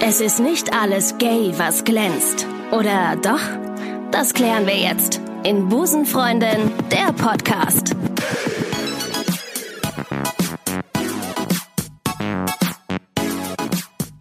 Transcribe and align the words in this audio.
Es 0.00 0.20
ist 0.20 0.38
nicht 0.38 0.72
alles 0.72 1.18
gay, 1.18 1.52
was 1.56 1.82
glänzt. 1.82 2.46
Oder 2.70 3.16
doch? 3.16 3.40
Das 4.12 4.32
klären 4.32 4.64
wir 4.64 4.76
jetzt 4.76 5.20
in 5.42 5.68
Busenfreundin, 5.68 6.72
der 6.90 7.12
Podcast. 7.12 7.96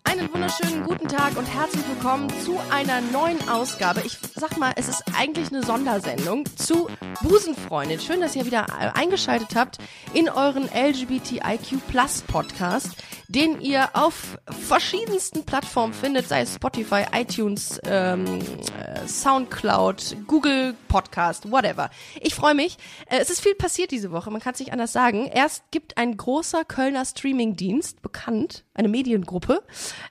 Einen 0.03 0.33
wunderschönen 0.33 0.83
guten 0.83 1.07
Tag 1.07 1.37
und 1.37 1.45
herzlich 1.45 1.87
willkommen 1.87 2.27
zu 2.43 2.57
einer 2.71 2.99
neuen 3.01 3.47
Ausgabe. 3.47 4.01
Ich 4.03 4.17
sag 4.35 4.57
mal, 4.57 4.73
es 4.75 4.89
ist 4.89 5.03
eigentlich 5.15 5.49
eine 5.49 5.63
Sondersendung 5.63 6.45
zu 6.55 6.89
Busenfreundin. 7.21 7.99
Schön, 7.99 8.19
dass 8.19 8.35
ihr 8.35 8.45
wieder 8.45 8.65
eingeschaltet 8.95 9.55
habt 9.55 9.77
in 10.13 10.27
euren 10.27 10.67
LGBTIQ 10.73 11.87
Plus 11.87 12.23
Podcast, 12.23 12.95
den 13.27 13.59
ihr 13.59 13.89
auf 13.93 14.37
verschiedensten 14.67 15.43
Plattformen 15.43 15.93
findet, 15.93 16.27
sei 16.27 16.41
es 16.41 16.55
Spotify, 16.55 17.05
iTunes, 17.13 17.79
ähm, 17.85 18.39
äh, 18.79 19.05
Soundcloud, 19.07 20.17
Google 20.27 20.75
Podcast, 20.87 21.51
whatever. 21.51 21.89
Ich 22.21 22.35
freue 22.35 22.55
mich. 22.55 22.77
Äh, 23.09 23.17
es 23.19 23.29
ist 23.29 23.41
viel 23.41 23.55
passiert 23.55 23.91
diese 23.91 24.11
Woche, 24.11 24.31
man 24.31 24.41
kann 24.41 24.53
es 24.53 24.59
nicht 24.59 24.71
anders 24.71 24.93
sagen. 24.93 25.25
Erst 25.27 25.63
gibt 25.71 25.97
ein 25.97 26.15
großer 26.15 26.63
Kölner 26.63 27.03
Streamingdienst 27.03 28.01
bekannt, 28.01 28.63
eine 28.73 28.87
Mediengruppe, 28.87 29.61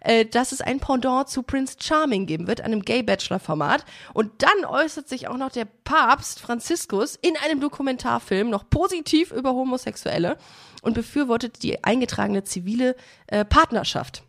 äh, 0.01 0.27
dass 0.27 0.53
es 0.53 0.61
ein 0.61 0.79
Pendant 0.79 1.31
zu 1.31 1.43
Prince 1.43 1.77
Charming 1.81 2.27
geben 2.27 2.47
wird, 2.47 2.61
einem 2.61 2.83
Gay-Bachelor-Format. 2.83 3.87
Und 4.13 4.43
dann 4.43 4.67
äußert 4.67 5.09
sich 5.09 5.29
auch 5.29 5.39
noch 5.39 5.51
der 5.51 5.67
Papst 5.85 6.41
Franziskus 6.41 7.17
in 7.17 7.35
einem 7.39 7.61
Dokumentarfilm 7.61 8.51
noch 8.51 8.69
positiv 8.69 9.31
über 9.31 9.55
Homosexuelle 9.55 10.37
und 10.87 10.95
befürwortet 10.95 11.63
die 11.63 11.83
eingetragene 11.85 12.45
zivile 12.45 12.97
äh, 13.27 13.45
Partnerschaft 13.45 14.23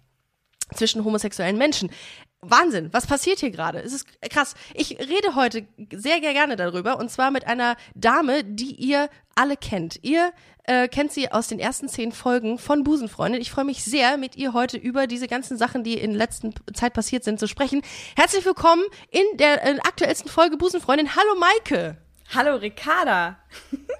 zwischen 0.73 1.05
homosexuellen 1.05 1.57
Menschen. 1.57 1.91
Wahnsinn, 2.41 2.89
was 2.91 3.07
passiert 3.07 3.39
hier 3.39 3.51
gerade? 3.51 3.79
Es 3.79 3.93
ist 3.93 4.07
krass. 4.21 4.55
Ich 4.73 4.99
rede 4.99 5.35
heute 5.35 5.67
sehr, 5.91 6.19
sehr 6.19 6.33
gerne 6.33 6.55
darüber 6.55 6.97
und 6.97 7.09
zwar 7.09 7.31
mit 7.31 7.47
einer 7.47 7.77
Dame, 7.95 8.43
die 8.43 8.75
ihr 8.75 9.09
alle 9.35 9.55
kennt. 9.55 9.99
Ihr 10.03 10.31
äh, 10.63 10.87
kennt 10.87 11.11
sie 11.11 11.31
aus 11.31 11.47
den 11.47 11.59
ersten 11.59 11.89
zehn 11.89 12.11
Folgen 12.11 12.57
von 12.57 12.83
Busenfreundin. 12.83 13.41
Ich 13.41 13.51
freue 13.51 13.65
mich 13.65 13.83
sehr, 13.83 14.17
mit 14.17 14.35
ihr 14.35 14.53
heute 14.53 14.77
über 14.77 15.07
diese 15.07 15.27
ganzen 15.27 15.57
Sachen, 15.57 15.83
die 15.83 15.93
in 15.93 16.13
letzter 16.13 16.49
Zeit 16.73 16.93
passiert 16.93 17.23
sind, 17.23 17.39
zu 17.39 17.47
sprechen. 17.47 17.81
Herzlich 18.15 18.45
willkommen 18.45 18.83
in 19.09 19.25
der 19.37 19.63
äh, 19.63 19.79
aktuellsten 19.79 20.29
Folge 20.29 20.57
Busenfreundin. 20.57 21.15
Hallo 21.15 21.39
Maike. 21.39 21.97
Hallo 22.33 22.55
Ricarda. 22.57 23.37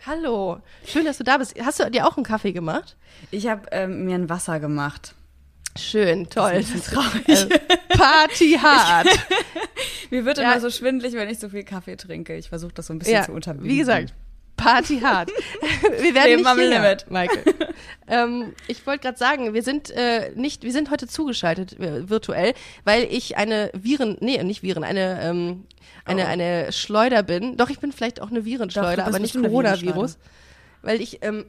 Hallo. 0.06 0.62
Schön, 0.86 1.06
dass 1.06 1.18
du 1.18 1.24
da 1.24 1.38
bist. 1.38 1.56
Hast 1.64 1.80
du 1.80 1.90
dir 1.90 2.06
auch 2.06 2.18
einen 2.18 2.26
Kaffee 2.26 2.52
gemacht? 2.52 2.98
Ich 3.32 3.48
habe 3.48 3.64
ähm, 3.72 4.06
mir 4.06 4.16
ein 4.16 4.30
Wasser 4.30 4.60
gemacht. 4.60 5.16
Schön, 5.78 6.30
toll. 6.30 6.54
Das 6.54 6.66
ist 6.70 6.74
bisschen 6.74 6.94
traurig. 6.96 7.52
Äh, 7.52 7.78
Party 7.98 8.54
hart. 8.62 9.08
Mir 10.10 10.26
wird 10.26 10.38
Ja. 10.40 10.52
immer 10.52 10.60
so 10.62 10.70
schwindelig, 10.70 11.14
wenn 11.14 11.30
ich 11.30 11.40
so 11.40 11.50
viel 11.50 11.64
Kaffee 11.64 11.96
trinke. 11.96 12.36
Ich 12.36 12.50
versuche 12.50 12.74
das 12.74 12.88
so 12.88 12.94
ein 12.94 13.00
bisschen 13.00 13.14
ja, 13.16 13.24
zu 13.24 13.32
unterbinden. 13.32 13.70
wie 13.70 13.78
gesagt, 13.78 14.14
Party 14.58 15.00
hart. 15.00 15.32
Wir 16.02 16.14
werden 16.14 16.28
Leben 16.28 16.42
nicht 16.42 16.48
am 16.48 16.58
hierher, 16.60 16.82
Limit. 16.82 17.10
Michael. 17.10 17.44
ähm, 18.08 18.54
ich 18.68 18.86
wollte 18.86 19.04
gerade 19.04 19.18
sagen, 19.18 19.54
wir 19.54 19.64
sind 19.64 19.92
äh, 19.92 20.32
nicht, 20.36 20.64
wir 20.64 20.72
sind 20.72 20.92
heute 20.92 21.08
zugeschaltet 21.08 21.80
äh, 21.80 22.10
virtuell, 22.10 22.54
weil 22.84 23.04
ich 23.04 23.38
eine 23.38 23.72
Viren, 23.74 24.18
nee, 24.20 24.42
nicht 24.44 24.64
Viren, 24.64 24.84
eine 24.84 25.22
ähm, 25.22 25.66
eine 26.06 26.24
Oh. 26.24 26.28
eine 26.28 26.72
Schleuder 26.72 27.24
bin. 27.24 27.58
Doch 27.58 27.70
ich 27.70 27.80
bin 27.80 27.92
vielleicht 27.92 28.22
auch 28.22 28.30
eine 28.30 28.46
Virenschleuder, 28.46 29.04
Doch, 29.04 29.08
aber 29.08 29.20
nicht 29.20 29.36
Coronavirus, 29.36 30.18
weil 30.82 31.02
ich 31.02 31.20
ähm, 31.22 31.46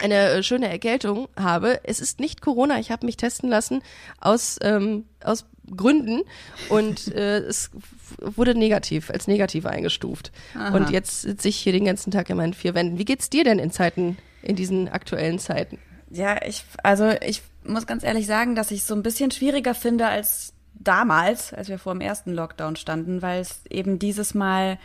eine 0.00 0.30
äh, 0.30 0.42
schöne 0.42 0.68
Erkältung 0.68 1.28
habe. 1.36 1.80
Es 1.84 2.00
ist 2.00 2.20
nicht 2.20 2.40
Corona, 2.40 2.78
ich 2.78 2.90
habe 2.90 3.06
mich 3.06 3.16
testen 3.16 3.48
lassen 3.48 3.82
aus, 4.20 4.58
ähm, 4.62 5.04
aus 5.22 5.46
Gründen 5.74 6.22
und 6.68 7.08
äh, 7.14 7.38
es 7.38 7.70
wurde 8.18 8.54
negativ, 8.54 9.10
als 9.10 9.26
negativ 9.26 9.66
eingestuft. 9.66 10.32
Aha. 10.54 10.76
Und 10.76 10.90
jetzt 10.90 11.22
sitze 11.22 11.48
ich 11.48 11.56
hier 11.56 11.72
den 11.72 11.84
ganzen 11.84 12.10
Tag 12.10 12.28
in 12.30 12.36
meinen 12.36 12.54
vier 12.54 12.74
Wänden. 12.74 12.98
Wie 12.98 13.04
geht's 13.04 13.30
dir 13.30 13.44
denn 13.44 13.58
in 13.58 13.70
Zeiten, 13.70 14.16
in 14.42 14.56
diesen 14.56 14.88
aktuellen 14.88 15.38
Zeiten? 15.38 15.78
Ja, 16.10 16.44
ich, 16.44 16.64
also 16.82 17.10
ich 17.24 17.42
muss 17.64 17.86
ganz 17.86 18.02
ehrlich 18.02 18.26
sagen, 18.26 18.54
dass 18.54 18.70
ich 18.70 18.80
es 18.80 18.86
so 18.86 18.94
ein 18.94 19.02
bisschen 19.02 19.30
schwieriger 19.30 19.74
finde 19.74 20.06
als 20.06 20.52
damals, 20.74 21.52
als 21.52 21.68
wir 21.68 21.78
vor 21.78 21.92
dem 21.92 22.00
ersten 22.00 22.32
Lockdown 22.32 22.76
standen, 22.76 23.22
weil 23.22 23.40
es 23.40 23.64
eben 23.68 23.98
dieses 23.98 24.34
Mal, 24.34 24.78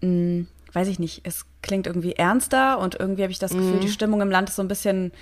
mh, 0.00 0.46
weiß 0.72 0.88
ich 0.88 0.98
nicht, 0.98 1.22
es 1.24 1.44
klingt 1.64 1.86
irgendwie 1.86 2.12
ernster 2.12 2.78
und 2.78 2.94
irgendwie 3.00 3.22
habe 3.22 3.32
ich 3.32 3.40
das 3.40 3.52
Gefühl, 3.52 3.80
die 3.80 3.88
Stimmung 3.88 4.20
im 4.20 4.30
Land 4.30 4.48
ist 4.48 4.56
so 4.56 4.62
ein 4.62 4.68
bisschen 4.68 5.12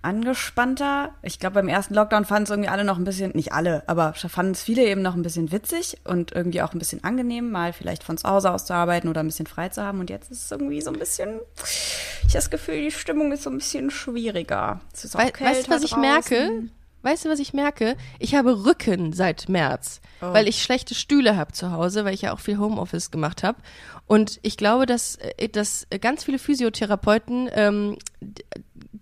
angespannter. 0.00 1.12
Ich 1.22 1.40
glaube, 1.40 1.54
beim 1.54 1.68
ersten 1.68 1.94
Lockdown 1.94 2.24
fanden 2.24 2.44
es 2.44 2.50
irgendwie 2.50 2.68
alle 2.68 2.84
noch 2.84 2.98
ein 2.98 3.04
bisschen, 3.04 3.32
nicht 3.34 3.52
alle, 3.52 3.82
aber 3.88 4.14
fanden 4.14 4.52
es 4.52 4.62
viele 4.62 4.84
eben 4.84 5.02
noch 5.02 5.14
ein 5.14 5.22
bisschen 5.22 5.50
witzig 5.50 5.98
und 6.04 6.32
irgendwie 6.32 6.62
auch 6.62 6.72
ein 6.72 6.78
bisschen 6.78 7.02
angenehm, 7.02 7.50
mal 7.50 7.72
vielleicht 7.72 8.04
von 8.04 8.16
zu 8.16 8.28
Hause 8.28 8.52
aus 8.52 8.64
zu 8.64 8.74
arbeiten 8.74 9.08
oder 9.08 9.20
ein 9.20 9.26
bisschen 9.26 9.46
frei 9.46 9.68
zu 9.70 9.82
haben. 9.82 9.98
Und 10.00 10.08
jetzt 10.08 10.30
ist 10.30 10.44
es 10.44 10.50
irgendwie 10.50 10.80
so 10.80 10.92
ein 10.92 10.98
bisschen, 10.98 11.40
ich 11.64 12.28
habe 12.28 12.34
das 12.34 12.50
Gefühl, 12.50 12.80
die 12.80 12.92
Stimmung 12.92 13.32
ist 13.32 13.42
so 13.42 13.50
ein 13.50 13.58
bisschen 13.58 13.90
schwieriger. 13.90 14.80
Es 14.92 15.04
ist 15.04 15.16
auch 15.16 15.20
Wei 15.20 15.32
weißt 15.38 15.66
du, 15.66 15.70
was 15.72 15.82
ich 15.82 15.90
kälter 15.90 16.00
merke? 16.00 16.68
Weißt 17.02 17.24
du, 17.24 17.28
was 17.28 17.38
ich 17.38 17.52
merke? 17.52 17.96
Ich 18.18 18.34
habe 18.34 18.64
Rücken 18.64 19.12
seit 19.12 19.48
März, 19.48 20.00
Oh. 20.20 20.32
weil 20.32 20.48
ich 20.48 20.62
schlechte 20.62 20.96
Stühle 20.96 21.36
habe 21.36 21.52
zu 21.52 21.70
Hause, 21.70 22.04
weil 22.04 22.12
ich 22.12 22.22
ja 22.22 22.32
auch 22.32 22.40
viel 22.40 22.58
Homeoffice 22.58 23.12
gemacht 23.12 23.44
habe. 23.44 23.58
Und 24.06 24.40
ich 24.42 24.56
glaube, 24.56 24.84
dass, 24.84 25.14
äh, 25.16 25.48
dass 25.48 25.86
ganz 26.00 26.24
viele 26.24 26.38
Physiotherapeuten 26.40 27.48
ähm, 27.52 27.98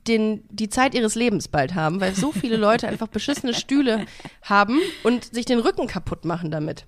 den, 0.06 0.44
die 0.50 0.68
Zeit 0.68 0.94
ihres 0.94 1.14
Lebens 1.14 1.48
bald 1.48 1.74
haben, 1.74 2.00
weil 2.00 2.14
so 2.14 2.32
viele 2.32 2.56
Leute 2.56 2.86
einfach 2.88 3.08
beschissene 3.08 3.54
Stühle 3.54 4.04
haben 4.42 4.78
und 5.04 5.32
sich 5.34 5.46
den 5.46 5.58
Rücken 5.58 5.86
kaputt 5.86 6.24
machen 6.26 6.50
damit. 6.50 6.84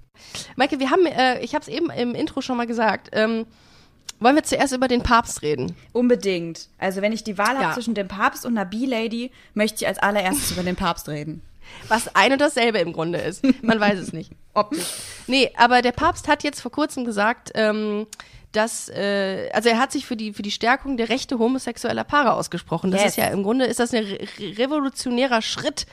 Maike, 0.56 0.78
wir 0.78 0.90
haben, 0.90 1.06
äh, 1.06 1.40
ich 1.40 1.54
habe 1.54 1.62
es 1.62 1.68
eben 1.68 1.90
im 1.90 2.14
Intro 2.14 2.40
schon 2.42 2.56
mal 2.56 2.66
gesagt, 2.66 3.08
ähm, 3.12 3.46
wollen 4.20 4.36
wir 4.36 4.42
zuerst 4.42 4.72
über 4.74 4.88
den 4.88 5.02
Papst 5.02 5.42
reden? 5.42 5.74
Unbedingt. 5.92 6.68
Also 6.78 7.02
wenn 7.02 7.12
ich 7.12 7.24
die 7.24 7.38
Wahl 7.38 7.54
Ja. 7.54 7.62
habe 7.62 7.74
zwischen 7.74 7.94
dem 7.94 8.08
Papst 8.08 8.44
und 8.46 8.56
einer 8.58 8.64
B-Lady, 8.68 9.30
möchte 9.54 9.82
ich 9.84 9.86
als 9.88 9.98
allererstes 9.98 10.50
über 10.52 10.62
den 10.62 10.76
Papst 10.76 11.08
reden. 11.08 11.42
Was 11.88 12.14
ein 12.16 12.32
und 12.32 12.40
dasselbe 12.40 12.78
im 12.78 12.92
Grunde 12.94 13.18
ist. 13.18 13.44
Man 13.62 13.78
weiß 13.78 13.98
es 13.98 14.12
nicht. 14.14 14.32
Optisch. 14.54 14.86
Nee, 15.26 15.50
aber 15.56 15.82
der 15.82 15.92
Papst 15.92 16.26
hat 16.26 16.42
jetzt 16.42 16.60
vor 16.62 16.70
kurzem 16.72 17.04
gesagt, 17.04 17.52
ähm, 17.54 18.06
dass, 18.52 18.88
äh, 18.88 19.50
also 19.52 19.68
er 19.68 19.78
hat 19.78 19.92
sich 19.92 20.06
für 20.06 20.16
die, 20.16 20.32
für 20.32 20.40
die 20.42 20.50
Stärkung 20.50 20.96
der 20.96 21.10
Rechte 21.10 21.38
homosexueller 21.38 22.04
Paare 22.04 22.32
ausgesprochen. 22.32 22.90
Das 22.90 23.02
Yes. 23.02 23.10
ist 23.10 23.16
ja 23.18 23.26
im 23.26 23.42
Grunde, 23.42 23.66
ist 23.66 23.78
das 23.80 23.92
ein 23.92 24.02
re 24.04 24.18
revolutionärer 24.58 25.42
Schritt 25.42 25.86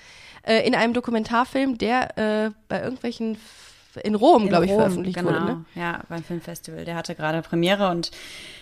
äh, 0.44 0.66
in 0.66 0.74
einem 0.76 0.94
Dokumentarfilm, 0.94 1.78
der 1.78 2.18
äh, 2.18 2.52
bei 2.70 2.82
irgendwelchen, 2.82 3.38
in 4.04 4.16
Rom, 4.16 4.48
glaube 4.48 4.66
ich, 4.66 4.72
Rom, 4.72 4.80
veröffentlicht 4.80 5.18
genau. 5.18 5.32
wurde. 5.32 5.46
Ne? 5.46 5.66
Ja, 5.76 6.02
beim 6.10 6.24
Filmfestival. 6.24 6.86
Der 6.86 6.96
hatte 6.96 7.16
gerade 7.16 7.42
Premiere 7.42 7.90
und 7.90 8.12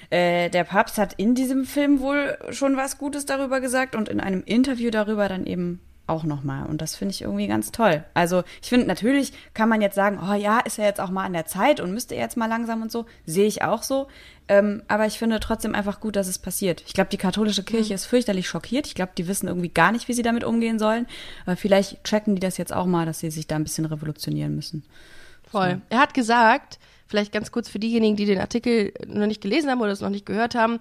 äh, 0.09 0.49
der 0.49 0.63
Papst 0.63 0.97
hat 0.97 1.13
in 1.13 1.35
diesem 1.35 1.65
Film 1.65 1.99
wohl 1.99 2.37
schon 2.51 2.77
was 2.77 2.97
Gutes 2.97 3.25
darüber 3.25 3.61
gesagt 3.61 3.95
und 3.95 4.09
in 4.09 4.19
einem 4.19 4.43
Interview 4.45 4.91
darüber 4.91 5.27
dann 5.27 5.45
eben 5.45 5.79
auch 6.05 6.23
nochmal. 6.23 6.65
Und 6.65 6.81
das 6.81 6.95
finde 6.95 7.13
ich 7.13 7.21
irgendwie 7.21 7.47
ganz 7.47 7.71
toll. 7.71 8.03
Also 8.13 8.43
ich 8.61 8.69
finde, 8.69 8.87
natürlich 8.87 9.31
kann 9.53 9.69
man 9.69 9.81
jetzt 9.81 9.95
sagen, 9.95 10.19
oh 10.21 10.33
ja, 10.33 10.59
ist 10.59 10.77
er 10.77 10.85
jetzt 10.85 10.99
auch 10.99 11.09
mal 11.09 11.23
an 11.23 11.33
der 11.33 11.45
Zeit 11.45 11.79
und 11.79 11.93
müsste 11.93 12.15
er 12.15 12.23
jetzt 12.23 12.37
mal 12.37 12.47
langsam 12.47 12.81
und 12.81 12.91
so. 12.91 13.05
Sehe 13.25 13.47
ich 13.47 13.63
auch 13.63 13.83
so. 13.83 14.07
Ähm, 14.49 14.83
aber 14.89 15.05
ich 15.05 15.17
finde 15.17 15.39
trotzdem 15.39 15.73
einfach 15.73 16.01
gut, 16.01 16.17
dass 16.17 16.27
es 16.27 16.37
passiert. 16.37 16.83
Ich 16.85 16.93
glaube, 16.93 17.09
die 17.09 17.17
katholische 17.17 17.63
Kirche 17.63 17.93
ist 17.93 18.05
fürchterlich 18.05 18.47
schockiert. 18.47 18.87
Ich 18.87 18.95
glaube, 18.95 19.13
die 19.17 19.27
wissen 19.27 19.47
irgendwie 19.47 19.69
gar 19.69 19.93
nicht, 19.93 20.09
wie 20.09 20.13
sie 20.13 20.23
damit 20.23 20.43
umgehen 20.43 20.79
sollen. 20.79 21.07
Aber 21.45 21.55
vielleicht 21.55 22.03
checken 22.03 22.35
die 22.35 22.41
das 22.41 22.57
jetzt 22.57 22.73
auch 22.73 22.85
mal, 22.85 23.05
dass 23.05 23.19
sie 23.19 23.31
sich 23.31 23.47
da 23.47 23.55
ein 23.55 23.63
bisschen 23.63 23.85
revolutionieren 23.85 24.55
müssen. 24.55 24.83
Voll. 25.49 25.81
Er 25.89 25.99
hat 25.99 26.13
gesagt, 26.13 26.79
vielleicht 27.07 27.31
ganz 27.31 27.51
kurz 27.51 27.69
für 27.69 27.79
diejenigen, 27.79 28.17
die 28.17 28.25
den 28.25 28.39
Artikel 28.39 28.91
noch 29.07 29.27
nicht 29.27 29.41
gelesen 29.41 29.69
haben 29.69 29.81
oder 29.81 29.91
es 29.91 30.01
noch 30.01 30.09
nicht 30.09 30.25
gehört 30.25 30.55
haben, 30.55 30.79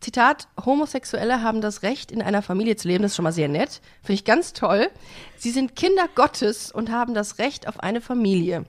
Zitat, 0.00 0.48
Homosexuelle 0.64 1.42
haben 1.42 1.60
das 1.60 1.82
Recht, 1.82 2.10
in 2.10 2.22
einer 2.22 2.42
Familie 2.42 2.76
zu 2.76 2.88
leben. 2.88 3.02
Das 3.02 3.12
ist 3.12 3.16
schon 3.16 3.24
mal 3.24 3.32
sehr 3.32 3.48
nett. 3.48 3.80
Finde 4.02 4.14
ich 4.14 4.24
ganz 4.24 4.52
toll. 4.52 4.88
Sie 5.36 5.50
sind 5.50 5.76
Kinder 5.76 6.08
Gottes 6.14 6.72
und 6.72 6.90
haben 6.90 7.14
das 7.14 7.38
Recht 7.38 7.68
auf 7.68 7.80
eine 7.80 8.00
Familie. 8.00 8.64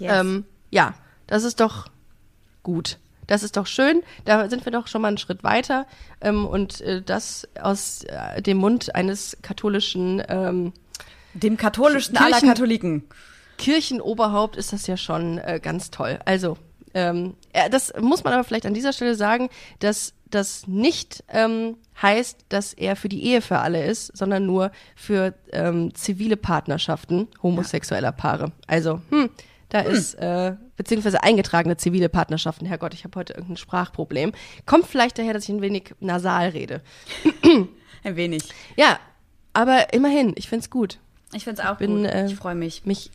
Ähm, 0.00 0.44
ja, 0.70 0.94
das 1.26 1.44
ist 1.44 1.60
doch 1.60 1.88
gut. 2.62 2.98
Das 3.26 3.42
ist 3.42 3.56
doch 3.56 3.66
schön. 3.66 4.02
Da 4.24 4.48
sind 4.48 4.64
wir 4.64 4.72
doch 4.72 4.86
schon 4.88 5.02
mal 5.02 5.08
einen 5.08 5.18
Schritt 5.18 5.44
weiter. 5.44 5.86
Ähm, 6.20 6.46
und 6.46 6.80
äh, 6.80 7.02
das 7.02 7.46
aus 7.60 8.02
äh, 8.04 8.42
dem 8.42 8.56
Mund 8.56 8.94
eines 8.94 9.36
katholischen 9.42 10.22
ähm, 10.28 10.72
Dem 11.34 11.56
katholischsten 11.56 12.16
aller 12.16 12.38
Kirchen- 12.38 12.48
Katholiken. 12.48 13.04
Kirchenoberhaupt 13.58 14.56
ist 14.56 14.72
das 14.72 14.86
ja 14.86 14.96
schon 14.96 15.38
äh, 15.38 15.60
ganz 15.62 15.90
toll. 15.90 16.18
Also, 16.24 16.56
ähm, 16.94 17.34
äh, 17.52 17.68
das 17.68 17.92
muss 18.00 18.24
man 18.24 18.32
aber 18.32 18.42
vielleicht 18.42 18.66
an 18.66 18.74
dieser 18.74 18.92
Stelle 18.92 19.14
sagen, 19.14 19.50
dass 19.80 20.14
das 20.30 20.66
nicht 20.66 21.24
ähm, 21.28 21.76
heißt, 22.00 22.46
dass 22.48 22.72
er 22.72 22.96
für 22.96 23.08
die 23.08 23.24
Ehe 23.24 23.42
für 23.42 23.58
alle 23.58 23.84
ist, 23.84 24.16
sondern 24.16 24.46
nur 24.46 24.70
für 24.96 25.34
ähm, 25.52 25.94
zivile 25.94 26.36
Partnerschaften 26.36 27.28
homosexueller 27.42 28.12
Paare. 28.12 28.52
Also, 28.66 29.00
hm, 29.10 29.30
da 29.68 29.80
ist, 29.80 30.14
äh, 30.14 30.56
beziehungsweise 30.76 31.22
eingetragene 31.22 31.76
zivile 31.76 32.08
Partnerschaften. 32.08 32.66
Herrgott, 32.66 32.92
ich 32.92 33.04
habe 33.04 33.18
heute 33.18 33.34
irgendein 33.34 33.56
Sprachproblem. 33.56 34.32
Kommt 34.66 34.86
vielleicht 34.86 35.18
daher, 35.18 35.32
dass 35.32 35.44
ich 35.44 35.50
ein 35.50 35.62
wenig 35.62 35.94
nasal 36.00 36.48
rede. 36.48 36.82
Ein 38.02 38.16
wenig. 38.16 38.44
Ja, 38.76 38.98
aber 39.52 39.92
immerhin, 39.92 40.32
ich 40.36 40.48
find's 40.48 40.70
gut. 40.70 40.98
Ich 41.34 41.44
finde 41.44 41.60
es 41.60 41.68
auch 41.68 41.76
bin, 41.76 41.98
gut. 41.98 42.06
äh, 42.06 42.24
ich 42.24 42.34
freue 42.34 42.54
mich. 42.54 42.86
Mich 42.86 43.10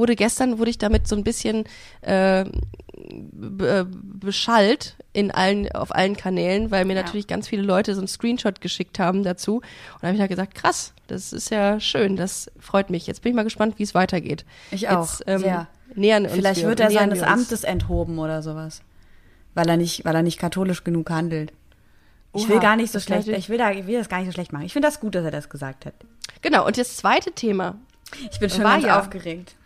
wurde 0.00 0.16
gestern, 0.16 0.58
wurde 0.58 0.70
ich 0.70 0.78
damit 0.78 1.06
so 1.06 1.14
ein 1.14 1.22
bisschen 1.22 1.64
äh, 2.02 2.40
äh, 2.40 3.84
beschallt 3.84 4.96
in 5.12 5.30
allen, 5.30 5.70
auf 5.72 5.94
allen 5.94 6.16
Kanälen, 6.16 6.70
weil 6.70 6.84
mir 6.84 6.94
Ja. 6.94 7.02
natürlich 7.02 7.26
ganz 7.26 7.48
viele 7.48 7.62
Leute 7.62 7.94
so 7.94 8.00
einen 8.00 8.08
Screenshot 8.08 8.60
geschickt 8.60 8.98
haben 8.98 9.22
dazu. 9.22 9.56
Und 9.56 9.64
da 10.02 10.08
habe 10.08 10.14
ich 10.14 10.20
halt 10.20 10.30
gesagt, 10.30 10.54
krass, 10.54 10.92
das 11.06 11.32
ist 11.32 11.50
ja 11.50 11.80
schön, 11.80 12.16
das 12.16 12.50
freut 12.58 12.90
mich. 12.90 13.06
Jetzt 13.06 13.22
bin 13.22 13.30
ich 13.30 13.36
mal 13.36 13.42
gespannt, 13.44 13.78
wie 13.78 13.82
es 13.84 13.94
weitergeht. 13.94 14.44
Ich 14.70 14.88
auch, 14.88 15.02
Jetzt, 15.08 15.24
ähm, 15.26 15.40
sehr. 15.40 15.68
Nähern 15.94 16.24
uns 16.24 16.34
Vielleicht 16.34 16.60
wir, 16.62 16.68
wird 16.68 16.80
er 16.80 16.90
seines 16.90 17.20
wir. 17.20 17.28
Amtes 17.28 17.64
enthoben 17.64 18.18
oder 18.18 18.42
sowas. 18.42 18.82
Weil 19.54 19.68
er 19.68 19.76
nicht, 19.76 20.04
weil 20.04 20.14
er 20.14 20.22
nicht 20.22 20.38
katholisch 20.38 20.84
genug 20.84 21.10
handelt. 21.10 21.52
Ich 22.32 22.42
Oha, 22.44 22.50
will 22.50 22.60
gar 22.60 22.76
nicht 22.76 22.92
so 22.92 22.98
das 22.98 23.04
schlecht, 23.04 23.26
ich 23.26 23.48
will, 23.48 23.58
da, 23.58 23.72
ich 23.72 23.88
will 23.88 23.98
das 23.98 24.08
gar 24.08 24.18
nicht 24.18 24.28
so 24.28 24.32
schlecht 24.32 24.52
machen. 24.52 24.64
Ich 24.64 24.72
finde 24.72 24.86
das 24.86 25.00
gut, 25.00 25.16
dass 25.16 25.24
er 25.24 25.32
das 25.32 25.48
gesagt 25.48 25.86
hat. 25.86 25.94
Genau, 26.42 26.64
und 26.64 26.78
das 26.78 26.96
zweite 26.96 27.32
Thema, 27.32 27.74
Ich 28.30 28.38
bin 28.38 28.48
schon 28.50 28.62
ganz 28.62 28.84
ja. 28.84 29.00
aufgeregt. 29.00 29.56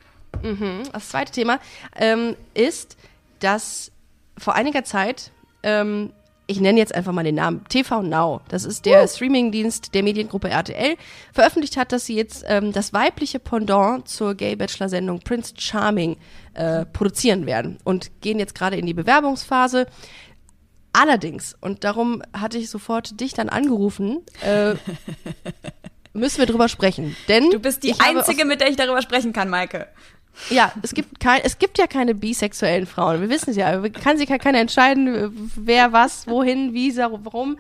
Das 0.93 1.09
zweite 1.09 1.33
Thema 1.33 1.59
ähm, 1.97 2.37
ist, 2.55 2.97
dass 3.41 3.91
vor 4.39 4.55
einiger 4.55 4.85
Zeit, 4.85 5.31
ähm, 5.63 6.13
ich 6.47 6.61
nenne 6.61 6.79
jetzt 6.79 6.95
einfach 6.95 7.13
mal 7.13 7.25
den 7.25 7.37
Namen, 7.37 7.65
TV 7.69 8.03
Now, 8.03 8.43
das 8.49 8.65
ist 8.65 8.85
der 8.85 9.09
Streamingdienst 9.09 9.95
der 9.95 10.03
Mediengruppe 10.03 10.51
RTL, 10.51 10.97
veröffentlicht 11.33 11.77
hat, 11.77 11.93
dass 11.93 12.07
sie 12.07 12.17
jetzt 12.17 12.45
ähm, 12.47 12.73
das 12.73 12.93
weibliche 12.93 13.39
Pendant 13.39 14.09
zur 14.09 14.35
Gay-Bachelor-Sendung 14.35 15.21
Prince 15.21 15.55
Charming 15.57 16.17
äh, 16.53 16.85
produzieren 16.85 17.47
werden 17.47 17.79
und 17.85 18.21
gehen 18.21 18.39
jetzt 18.39 18.55
gerade 18.55 18.77
in 18.77 18.87
die 18.87 18.95
Bewerbungsphase. 18.95 19.87
Allerdings, 20.93 21.57
und 21.61 21.83
darum 21.83 22.23
hatte 22.33 22.59
ich 22.59 22.71
sofort 22.71 23.21
dich 23.21 23.33
dann 23.35 23.49
angerufen, 23.49 24.23
äh, 24.43 24.75
müssen 26.13 26.39
wir 26.39 26.47
drüber 26.47 26.69
sprechen. 26.69 27.17
Denn 27.27 27.51
Du 27.51 27.59
bist 27.59 27.83
die 27.83 27.95
Einzige, 27.99 28.45
mit 28.45 28.61
der 28.61 28.69
ich 28.69 28.77
darüber 28.77 29.03
sprechen 29.03 29.33
kann, 29.33 29.49
Maike. 29.49 29.89
Ja, 30.51 30.73
es 30.83 30.95
gibt 30.95 31.21
kein, 31.21 31.41
es 31.43 31.59
gibt 31.59 31.79
ja 31.79 31.87
keine 31.87 32.15
bisexuellen 32.15 32.87
Frauen. 32.87 33.21
Wir 33.21 33.31
wissen 33.31 33.51
es 33.51 33.57
ja. 33.57 33.89
Kann 33.89 34.19
sich 34.19 34.29
ja 34.29 34.39
keiner 34.39 34.59
entscheiden, 34.59 35.51
wer 35.57 35.93
was, 35.93 36.27
wohin, 36.27 36.75
wie, 36.75 36.97
warum. 36.97 37.59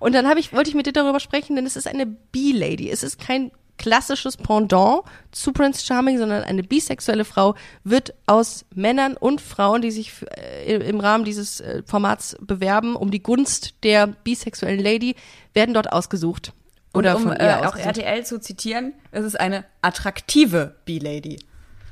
Und 0.00 0.14
dann 0.14 0.28
habe 0.28 0.40
ich, 0.40 0.52
wollte 0.52 0.70
ich 0.70 0.76
mit 0.76 0.86
dir 0.86 0.92
darüber 0.92 1.20
sprechen, 1.20 1.56
denn 1.56 1.66
es 1.66 1.76
ist 1.76 1.86
eine 1.86 2.06
B-Lady. 2.06 2.90
Es 2.90 3.02
ist 3.02 3.18
kein 3.18 3.50
klassisches 3.78 4.36
Pendant 4.36 5.02
zu 5.32 5.52
Prince 5.52 5.84
Charming, 5.84 6.18
sondern 6.18 6.42
eine 6.44 6.62
bisexuelle 6.62 7.24
Frau 7.24 7.54
wird 7.84 8.14
aus 8.26 8.64
Männern 8.74 9.16
und 9.16 9.40
Frauen, 9.40 9.82
die 9.82 9.90
sich 9.90 10.12
äh, 10.36 10.76
im 10.76 11.00
Rahmen 11.00 11.24
dieses 11.24 11.60
äh, 11.60 11.82
Formats 11.84 12.36
bewerben, 12.40 12.96
um 12.96 13.10
die 13.10 13.22
Gunst 13.22 13.74
der 13.82 14.06
bisexuellen 14.06 14.80
Lady, 14.80 15.14
werden 15.52 15.74
dort 15.74 15.92
ausgesucht. 15.92 16.52
Oder 16.94 17.16
Und 17.16 17.26
um 17.26 17.32
äh, 17.32 17.54
auch. 17.64 17.76
RTL 17.76 18.24
zu 18.24 18.40
zitieren, 18.40 18.94
es 19.10 19.24
ist 19.24 19.38
eine 19.38 19.64
attraktive 19.82 20.76
B-Lady. 20.86 21.38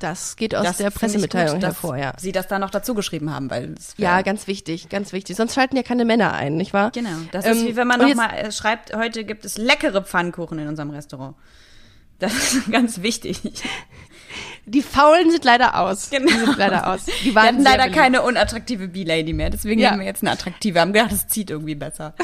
Das 0.04 0.36
geht 0.36 0.54
aus 0.54 0.64
Das 0.64 0.76
der 0.76 0.90
Pressemitteilung 0.90 1.54
gut, 1.54 1.62
hervor, 1.64 1.96
ja. 1.96 2.12
Sie 2.18 2.30
das 2.30 2.46
da 2.46 2.58
noch 2.58 2.68
dazu 2.70 2.92
geschrieben 2.94 3.32
haben, 3.32 3.48
weil 3.50 3.72
es 3.78 3.94
Ja, 3.96 4.20
ganz 4.20 4.46
wichtig, 4.46 4.88
ganz 4.90 5.12
wichtig. 5.14 5.34
Sonst 5.36 5.54
schalten 5.54 5.76
ja 5.76 5.82
keine 5.82 6.04
Männer 6.04 6.34
ein, 6.34 6.56
nicht 6.56 6.74
wahr? 6.74 6.90
Genau. 6.92 7.08
Das 7.32 7.46
Ähm, 7.46 7.52
ist 7.52 7.64
wie 7.66 7.76
wenn 7.76 7.86
man 7.88 8.00
und 8.00 8.02
noch 8.02 8.08
jetzt- 8.08 8.16
mal 8.18 8.30
äh, 8.36 8.52
schreibt, 8.52 8.94
heute 8.94 9.24
gibt 9.24 9.44
es 9.46 9.56
leckere 9.56 10.02
Pfannkuchen 10.02 10.58
in 10.58 10.68
unserem 10.68 10.90
Restaurant. 10.90 11.36
Das 12.18 12.34
ist 12.34 12.70
ganz 12.70 13.00
wichtig. 13.02 13.40
Die 14.66 14.82
Faulen 14.82 15.30
sind 15.30 15.44
leider 15.44 15.78
aus. 15.80 16.10
Genau. 16.10 16.26
Die 16.30 16.38
sind 16.38 16.56
leider 16.58 16.92
aus. 16.92 17.04
Die 17.04 17.24
Wir 17.26 17.34
waren 17.34 17.46
hatten 17.46 17.62
sehr 17.62 17.70
leider 17.72 17.82
beliebt. 17.84 17.98
keine 17.98 18.22
unattraktive 18.22 18.88
B-Lady 18.88 19.32
mehr, 19.32 19.50
deswegen 19.50 19.80
Ja. 19.80 19.90
nehmen 19.90 20.00
wir 20.00 20.06
jetzt 20.06 20.22
eine 20.22 20.32
attraktive. 20.32 20.74
Wir 20.74 20.80
haben 20.82 20.92
gedacht, 20.92 21.12
das 21.12 21.28
zieht 21.28 21.50
irgendwie 21.50 21.74
besser. 21.74 22.14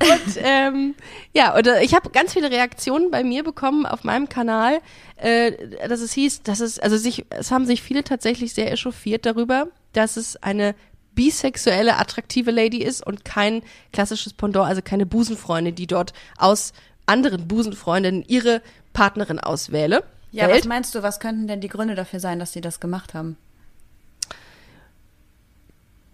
Und, 0.00 0.38
ähm, 0.42 0.94
ja, 1.34 1.54
und 1.56 1.66
äh, 1.66 1.82
ich 1.82 1.94
habe 1.94 2.10
ganz 2.10 2.32
viele 2.32 2.50
Reaktionen 2.50 3.10
bei 3.10 3.22
mir 3.22 3.44
bekommen 3.44 3.84
auf 3.86 4.02
meinem 4.02 4.28
Kanal, 4.28 4.80
äh, 5.16 5.52
dass 5.88 6.00
es 6.00 6.12
hieß, 6.12 6.42
dass 6.42 6.60
es, 6.60 6.78
also 6.78 6.96
sich, 6.96 7.26
es 7.30 7.50
haben 7.50 7.66
sich 7.66 7.82
viele 7.82 8.02
tatsächlich 8.02 8.54
sehr 8.54 8.72
echauffiert 8.72 9.26
darüber, 9.26 9.68
dass 9.92 10.16
es 10.16 10.36
eine 10.42 10.74
bisexuelle, 11.14 11.98
attraktive 11.98 12.50
Lady 12.50 12.82
ist 12.82 13.06
und 13.06 13.24
kein 13.24 13.62
klassisches 13.92 14.32
Pendant, 14.32 14.68
also 14.68 14.80
keine 14.82 15.06
Busenfreundin, 15.06 15.74
die 15.74 15.86
dort 15.86 16.12
aus 16.38 16.72
anderen 17.06 17.46
Busenfreundinnen 17.46 18.24
ihre 18.26 18.62
Partnerin 18.92 19.38
auswähle. 19.38 20.04
Ja, 20.32 20.46
wählt. 20.46 20.60
was 20.60 20.68
meinst 20.68 20.94
du, 20.94 21.02
was 21.02 21.20
könnten 21.20 21.46
denn 21.48 21.60
die 21.60 21.68
Gründe 21.68 21.94
dafür 21.94 22.20
sein, 22.20 22.38
dass 22.38 22.52
sie 22.52 22.60
das 22.60 22.80
gemacht 22.80 23.14
haben? 23.14 23.36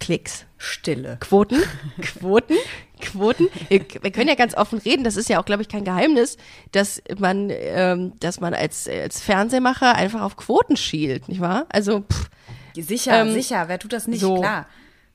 Klicks. 0.06 0.47
Stille. 0.56 1.19
Quoten, 1.20 1.61
Quoten, 2.00 2.55
Quoten. 3.00 3.49
Wir, 3.69 3.85
wir 4.00 4.11
können 4.12 4.29
ja 4.29 4.37
ganz 4.37 4.55
offen 4.56 4.79
reden. 4.79 5.03
Das 5.03 5.17
ist 5.17 5.29
ja 5.29 5.41
auch, 5.41 5.44
glaube 5.44 5.62
ich, 5.62 5.69
kein 5.69 5.85
Geheimnis, 5.85 6.37
dass 6.70 7.03
man, 7.19 7.50
ähm, 7.50 8.12
dass 8.20 8.41
man 8.41 8.55
als, 8.55 8.88
als 8.88 9.20
Fernsehmacher 9.20 9.97
einfach 9.97 10.23
auf 10.23 10.37
Quoten 10.37 10.76
schielt, 10.76 11.29
nicht 11.29 11.41
wahr? 11.41 11.67
Also, 11.70 12.00
pff, 12.00 12.31
Sicher, 12.82 13.23
Ähm, 13.23 13.32
sicher, 13.32 13.69
wer 13.69 13.79
tut 13.79 13.93
das 13.93 14.06
nicht? 14.06 14.20
so. 14.20 14.37
Klar. 14.37 14.67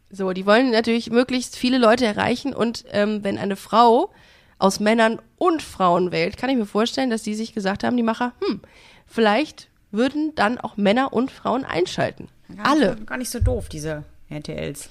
so, 0.09 0.33
die 0.33 0.45
wollen 0.45 0.71
natürlich 0.71 1.09
möglichst 1.09 1.55
viele 1.55 1.77
Leute 1.77 2.05
erreichen 2.05 2.53
und 2.53 2.83
ähm, 2.91 3.23
wenn 3.23 3.37
eine 3.37 3.55
Frau 3.55 4.11
aus 4.59 4.79
Männern 4.79 5.21
und 5.37 5.61
Frauen 5.61 6.11
wählt, 6.11 6.37
kann 6.37 6.49
ich 6.49 6.57
mir 6.57 6.65
vorstellen, 6.65 7.09
dass 7.09 7.23
die 7.23 7.35
sich 7.35 7.53
gesagt 7.53 7.83
haben, 7.83 7.95
die 7.97 8.03
Macher, 8.03 8.33
hm, 8.45 8.61
vielleicht 9.05 9.69
würden 9.91 10.33
dann 10.35 10.57
auch 10.57 10.75
Männer 10.75 11.13
und 11.13 11.31
Frauen 11.31 11.63
einschalten. 11.63 12.27
Gar 12.55 12.65
Alle. 12.67 12.95
Gar 13.05 13.17
nicht 13.17 13.29
so 13.29 13.39
doof, 13.39 13.69
diese 13.69 14.03
RTLs. 14.31 14.89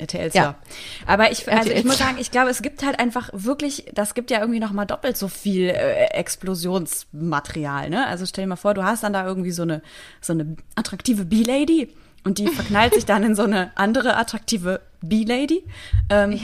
RTLs, 0.00 0.34
Ja. 0.34 0.42
ja. 0.42 0.54
Aber 1.06 1.32
ich, 1.32 1.50
also 1.50 1.70
ich 1.70 1.84
muss 1.84 1.98
sagen, 1.98 2.18
ich 2.20 2.30
glaube, 2.30 2.50
es 2.50 2.62
gibt 2.62 2.84
halt 2.84 3.00
einfach 3.00 3.30
wirklich, 3.32 3.86
das 3.94 4.14
gibt 4.14 4.30
ja 4.30 4.38
irgendwie 4.38 4.60
noch 4.60 4.72
mal 4.72 4.84
doppelt 4.84 5.16
so 5.16 5.26
viel 5.28 5.70
äh, 5.70 6.04
Explosionsmaterial, 6.12 7.90
ne? 7.90 8.06
Also 8.06 8.24
stell 8.24 8.44
dir 8.44 8.48
mal 8.48 8.56
vor, 8.56 8.74
du 8.74 8.84
hast 8.84 9.02
dann 9.02 9.12
da 9.12 9.26
irgendwie 9.26 9.50
so 9.50 9.62
eine, 9.62 9.82
so 10.20 10.32
eine 10.32 10.56
attraktive 10.76 11.24
B-Lady 11.24 11.92
und 12.24 12.38
die 12.38 12.46
verknallt 12.48 12.94
sich 12.94 13.06
dann 13.06 13.24
in 13.24 13.34
so 13.34 13.42
eine 13.42 13.72
andere 13.74 14.16
attraktive 14.16 14.80
B-Lady. 15.02 15.64
Ähm, 16.10 16.38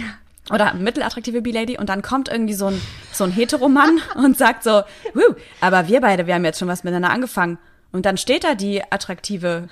Oder 0.50 0.74
mittelattraktive 0.74 1.40
B-Lady 1.40 1.78
und 1.78 1.88
dann 1.88 2.02
kommt 2.02 2.28
irgendwie 2.28 2.52
so 2.54 2.66
ein, 2.66 2.80
so 3.12 3.24
ein 3.24 3.30
Heteromann 3.30 4.00
und 4.16 4.36
sagt 4.36 4.62
so, 4.64 4.82
Wuh, 5.14 5.34
aber 5.60 5.88
wir 5.88 6.00
beide, 6.00 6.26
wir 6.26 6.34
haben 6.34 6.44
jetzt 6.44 6.58
schon 6.58 6.68
was 6.68 6.84
miteinander 6.84 7.10
angefangen. 7.10 7.58
Und 7.92 8.04
dann 8.04 8.16
steht 8.18 8.44
da 8.44 8.54
die 8.54 8.82
attraktive 8.90 9.68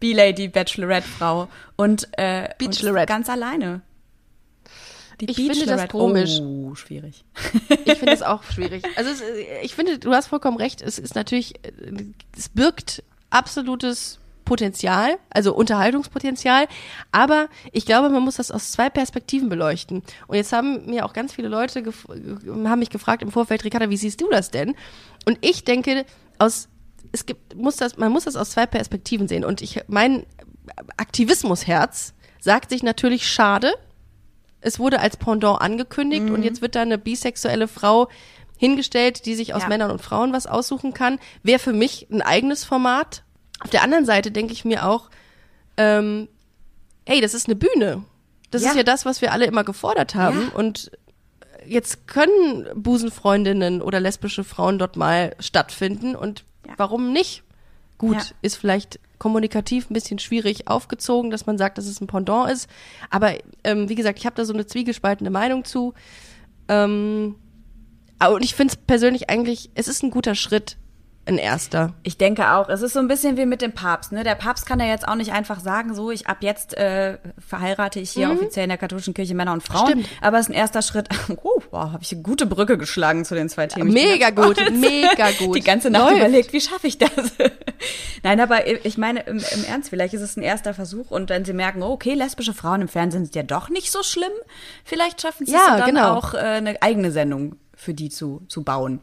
B-Lady, 0.00 0.48
Bachelorette-Frau 0.48 1.48
und, 1.76 2.08
äh, 2.18 2.48
Bachelorette. 2.58 3.00
und 3.12 3.16
ganz 3.18 3.28
alleine. 3.28 3.82
Die 5.20 5.30
Ich 5.30 5.36
finde 5.36 5.50
das 5.66 5.82
Bachelorette. 5.82 5.88
komisch. 5.92 6.40
Oh, 6.40 6.74
schwierig. 6.74 7.24
Ich 7.84 7.98
finde 7.98 8.12
es 8.14 8.22
auch 8.22 8.42
schwierig. 8.42 8.82
Also 8.96 9.10
es, 9.10 9.22
ich 9.62 9.74
finde, 9.74 9.98
du 9.98 10.12
hast 10.12 10.28
vollkommen 10.28 10.56
recht. 10.56 10.80
Es 10.80 10.98
ist 10.98 11.14
natürlich, 11.14 11.56
äh, 11.64 11.72
es 12.36 12.48
birgt 12.48 13.02
absolutes 13.28 14.18
Potenzial, 14.46 15.16
also 15.28 15.54
Unterhaltungspotenzial. 15.54 16.66
Aber 17.12 17.48
ich 17.70 17.84
glaube, 17.86 18.08
man 18.08 18.22
muss 18.22 18.36
das 18.36 18.50
aus 18.50 18.72
zwei 18.72 18.88
Perspektiven 18.90 19.48
beleuchten. 19.48 20.02
Und 20.26 20.36
jetzt 20.36 20.52
haben 20.52 20.86
mir 20.86 21.04
auch 21.04 21.12
ganz 21.12 21.34
viele 21.34 21.48
Leute 21.48 21.84
haben 22.64 22.78
mich 22.78 22.90
gefragt 22.90 23.22
im 23.22 23.30
Vorfeld, 23.30 23.62
Ricarda, 23.64 23.90
wie 23.90 23.96
siehst 23.96 24.20
du 24.20 24.28
das 24.30 24.50
denn? 24.50 24.74
Und 25.26 25.38
ich 25.42 25.64
denke, 25.64 26.04
aus 26.38 26.68
es 27.12 27.26
gibt, 27.26 27.54
muss 27.56 27.76
das, 27.76 27.96
man 27.96 28.12
muss 28.12 28.24
das 28.24 28.36
aus 28.36 28.50
zwei 28.50 28.66
Perspektiven 28.66 29.26
sehen. 29.28 29.44
Und 29.44 29.62
ich, 29.62 29.80
mein 29.88 30.24
Aktivismusherz 30.96 32.14
sagt 32.40 32.70
sich 32.70 32.82
natürlich 32.82 33.28
schade, 33.28 33.74
es 34.60 34.78
wurde 34.78 35.00
als 35.00 35.16
Pendant 35.16 35.60
angekündigt 35.60 36.24
Mhm. 36.26 36.34
und 36.34 36.42
jetzt 36.42 36.60
wird 36.62 36.74
da 36.74 36.82
eine 36.82 36.98
bisexuelle 36.98 37.66
Frau 37.68 38.08
hingestellt, 38.56 39.24
die 39.24 39.34
sich 39.34 39.54
aus 39.54 39.62
Ja. 39.62 39.68
Männern 39.68 39.90
und 39.90 40.02
Frauen 40.02 40.32
was 40.32 40.46
aussuchen 40.46 40.92
kann. 40.92 41.18
Wäre 41.42 41.58
für 41.58 41.72
mich 41.72 42.06
ein 42.10 42.20
eigenes 42.22 42.64
Format. 42.64 43.22
Auf 43.60 43.70
der 43.70 43.82
anderen 43.82 44.04
Seite 44.04 44.30
denke 44.30 44.52
ich 44.52 44.64
mir 44.66 44.86
auch, 44.86 45.08
ähm, 45.78 46.28
hey, 47.06 47.20
das 47.22 47.32
ist 47.34 47.46
eine 47.48 47.56
Bühne. 47.56 48.04
Das 48.50 48.62
Ja. 48.62 48.70
ist 48.70 48.76
ja 48.76 48.82
das, 48.82 49.06
was 49.06 49.22
wir 49.22 49.32
alle 49.32 49.46
immer 49.46 49.64
gefordert 49.64 50.14
haben. 50.14 50.42
Ja. 50.50 50.58
Und 50.58 50.90
jetzt 51.66 52.06
können 52.06 52.68
Busenfreundinnen 52.74 53.80
oder 53.80 53.98
lesbische 54.00 54.44
Frauen 54.44 54.78
dort 54.78 54.96
mal 54.96 55.34
stattfinden. 55.40 56.14
Und 56.14 56.44
Ja. 56.66 56.74
warum 56.76 57.12
nicht? 57.12 57.42
Gut, 57.98 58.16
Ja. 58.16 58.22
ist 58.42 58.56
vielleicht 58.56 58.98
kommunikativ 59.18 59.90
ein 59.90 59.94
bisschen 59.94 60.18
schwierig 60.18 60.68
aufgezogen, 60.68 61.30
dass 61.30 61.44
man 61.46 61.58
sagt, 61.58 61.76
dass 61.76 61.86
es 61.86 62.00
ein 62.00 62.06
Pendant 62.06 62.50
ist. 62.50 62.68
Aber 63.10 63.34
ähm, 63.64 63.88
wie 63.90 63.94
gesagt, 63.94 64.18
ich 64.18 64.24
habe 64.26 64.36
da 64.36 64.44
so 64.44 64.54
eine 64.54 64.66
zwiegespaltene 64.66 65.28
Meinung 65.30 65.64
zu. 65.64 65.92
Ähm, 66.68 67.36
und 68.26 68.42
ich 68.44 68.54
finde 68.54 68.72
es 68.72 68.76
persönlich 68.76 69.28
eigentlich, 69.28 69.70
es 69.74 69.88
ist 69.88 70.02
ein 70.02 70.10
guter 70.10 70.34
Schritt, 70.34 70.76
ein 71.26 71.38
erster. 71.38 71.92
Ich 72.02 72.16
denke 72.16 72.50
auch, 72.52 72.68
es 72.68 72.82
ist 72.82 72.94
so 72.94 72.98
ein 72.98 73.06
bisschen 73.06 73.36
wie 73.36 73.46
mit 73.46 73.62
dem 73.62 73.72
Papst. 73.72 74.10
Ne? 74.10 74.24
Der 74.24 74.34
Papst 74.34 74.66
kann 74.66 74.80
ja 74.80 74.86
jetzt 74.86 75.06
auch 75.06 75.14
nicht 75.14 75.32
einfach 75.32 75.60
sagen, 75.60 75.94
so, 75.94 76.10
ich 76.10 76.26
ab 76.26 76.38
jetzt 76.40 76.74
äh, 76.76 77.18
verheirate 77.38 78.00
ich 78.00 78.10
hier 78.10 78.30
offiziell 78.30 78.64
in 78.64 78.70
der 78.70 78.78
katholischen 78.78 79.14
Kirche 79.14 79.34
Männer 79.34 79.52
und 79.52 79.62
Frauen. 79.62 79.98
Mhm. 79.98 80.04
Stimmt. 80.04 80.08
Aber 80.22 80.38
es 80.38 80.46
ist 80.46 80.50
ein 80.50 80.54
erster 80.58 80.82
Schritt. 80.82 81.08
Oh, 81.42 81.62
wow, 81.70 81.92
habe 81.92 82.02
ich 82.02 82.12
eine 82.12 82.22
gute 82.22 82.46
Brücke 82.46 82.76
geschlagen 82.78 83.24
zu 83.24 83.34
den 83.34 83.48
zwei 83.48 83.66
Themen. 83.66 83.88
Ich 83.88 83.94
Mega 83.94 84.30
gut, 84.30 84.58
stolz. 84.58 84.72
mega 84.72 85.30
gut. 85.38 85.56
Die 85.56 85.60
ganze 85.60 85.90
Nacht 85.90 86.10
Läuft. 86.10 86.16
überlegt, 86.18 86.52
wie 86.52 86.60
schaffe 86.60 86.86
ich 86.86 86.98
das? 86.98 87.10
Nein, 88.22 88.40
aber 88.40 88.66
ich 88.84 88.98
meine, 88.98 89.20
im, 89.20 89.38
im 89.38 89.64
Ernst, 89.64 89.90
vielleicht 89.90 90.14
ist 90.14 90.20
es 90.22 90.36
ein 90.36 90.42
erster 90.42 90.74
Versuch 90.74 91.10
und 91.10 91.30
wenn 91.30 91.44
sie 91.44 91.52
merken, 91.52 91.82
oh, 91.82 91.92
okay, 91.92 92.14
lesbische 92.14 92.52
Frauen 92.54 92.82
im 92.82 92.88
Fernsehen 92.88 93.24
sind 93.24 93.34
ja 93.36 93.42
doch 93.42 93.68
nicht 93.68 93.90
so 93.92 94.02
schlimm, 94.02 94.32
vielleicht 94.84 95.20
schaffen 95.22 95.46
sie 95.46 95.52
Ja, 95.52 95.60
es 95.76 95.78
dann 95.84 95.94
genau. 95.94 96.14
auch 96.14 96.34
äh, 96.34 96.38
eine 96.38 96.82
eigene 96.82 97.12
Sendung 97.12 97.56
für 97.74 97.94
die 97.94 98.10
zu, 98.10 98.42
zu 98.48 98.62
bauen. 98.64 99.00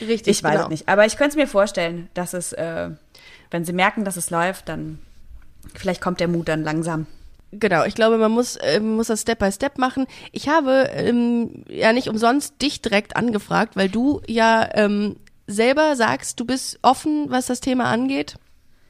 Richtig, 0.00 0.36
Ich 0.38 0.42
weiß 0.42 0.52
genau. 0.52 0.64
es 0.64 0.70
nicht. 0.70 0.88
Aber 0.88 1.06
ich 1.06 1.16
könnte 1.16 1.30
es 1.30 1.36
mir 1.36 1.46
vorstellen, 1.46 2.08
dass 2.14 2.34
es, 2.34 2.52
äh, 2.52 2.90
wenn 3.50 3.64
sie 3.64 3.72
merken, 3.72 4.04
dass 4.04 4.16
es 4.16 4.30
läuft, 4.30 4.68
dann 4.68 4.98
vielleicht 5.74 6.00
kommt 6.00 6.20
der 6.20 6.28
Mut 6.28 6.48
dann 6.48 6.62
langsam. 6.62 7.06
Genau, 7.52 7.84
ich 7.84 7.94
glaube, 7.94 8.18
man 8.18 8.32
muss, 8.32 8.56
äh, 8.56 8.80
muss 8.80 9.06
das 9.06 9.22
Step 9.22 9.38
by 9.38 9.50
Step 9.52 9.78
machen. 9.78 10.06
Ich 10.32 10.48
habe 10.48 10.90
ähm, 10.92 11.64
ja 11.68 11.92
nicht 11.92 12.08
umsonst 12.08 12.60
dich 12.60 12.82
direkt 12.82 13.16
angefragt, 13.16 13.76
weil 13.76 13.88
du 13.88 14.20
ja 14.26 14.68
ähm, 14.74 15.16
selber 15.46 15.96
sagst, 15.96 16.40
du 16.40 16.44
bist 16.44 16.78
offen, 16.82 17.26
was 17.30 17.46
das 17.46 17.60
Thema 17.60 17.84
angeht. 17.84 18.34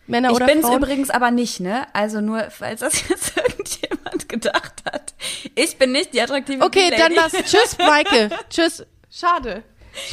Männer 0.07 0.31
Ich 0.31 0.37
oder 0.37 0.47
bin 0.47 0.59
es 0.59 0.65
Frauen. 0.67 0.79
übrigens 0.79 1.11
aber 1.11 1.31
nicht, 1.31 1.61
ne? 1.61 1.87
Also 1.93 2.21
nur, 2.21 2.51
falls 2.51 2.81
das 2.81 3.09
jetzt 3.09 3.37
irgendjemand 3.37 4.29
gedacht 4.29 4.83
hat. 4.87 5.15
Ich 5.55 5.77
bin 5.77 5.93
nicht 5.93 6.15
die 6.15 6.21
attraktive 6.23 6.65
Okay, 6.65 6.91
dann 6.97 7.13
was. 7.17 7.33
Tschüss, 7.33 7.77
Maike. 7.79 8.31
Tschüss. 8.51 8.85
Schade. 9.11 9.63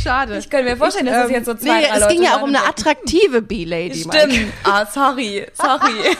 Schade. 0.01 0.37
Ich 0.37 0.49
könnte 0.49 0.69
mir 0.71 0.77
vorstellen, 0.77 1.05
dass 1.07 1.23
das 1.23 1.31
jetzt 1.31 1.45
so 1.45 1.53
zwei, 1.55 1.81
nee, 1.81 1.87
es 1.93 1.99
Leute 2.01 2.13
ging 2.13 2.23
ja 2.23 2.37
auch 2.37 2.41
um 2.41 2.49
eine 2.49 2.63
attraktive 2.65 3.41
B-Lady. 3.41 3.99
Stimmt. 3.99 4.53
Ah, 4.63 4.85
sorry, 4.85 5.45
sorry. 5.53 6.15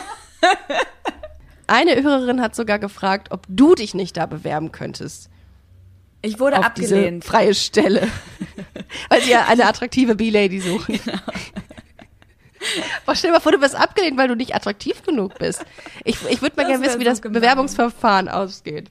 Eine 1.67 2.01
Hörerin 2.03 2.41
hat 2.41 2.55
sogar 2.55 2.77
gefragt, 2.79 3.29
ob 3.31 3.45
du 3.47 3.73
dich 3.75 3.93
nicht 3.93 4.17
da 4.17 4.25
bewerben 4.25 4.71
könntest. 4.71 5.29
Ich 6.21 6.39
wurde 6.39 6.57
auf 6.59 6.65
abgelehnt. 6.65 7.23
diese 7.23 7.31
freie 7.31 7.53
Stelle. 7.53 8.07
Weil 9.09 9.21
sie 9.21 9.31
ja 9.31 9.45
eine 9.47 9.65
attraktive 9.65 10.15
B-Lady 10.15 10.59
suchen. 10.59 10.99
Genau. 11.03 11.17
Boah, 13.05 13.13
stell 13.15 13.29
dir 13.31 13.33
mal 13.35 13.41
vor, 13.41 13.51
du 13.51 13.59
wirst 13.59 13.75
abgelehnt, 13.75 14.17
weil 14.17 14.29
du 14.29 14.35
nicht 14.37 14.55
attraktiv 14.55 15.03
genug 15.03 15.37
bist. 15.37 15.65
Ich, 16.05 16.17
ich 16.29 16.41
würde 16.41 16.55
mal 16.55 16.65
gerne 16.65 16.81
wissen, 16.81 16.97
wie 17.01 17.03
so 17.03 17.09
das 17.09 17.21
gemein. 17.21 17.41
Bewerbungsverfahren 17.41 18.29
ausgeht. 18.29 18.89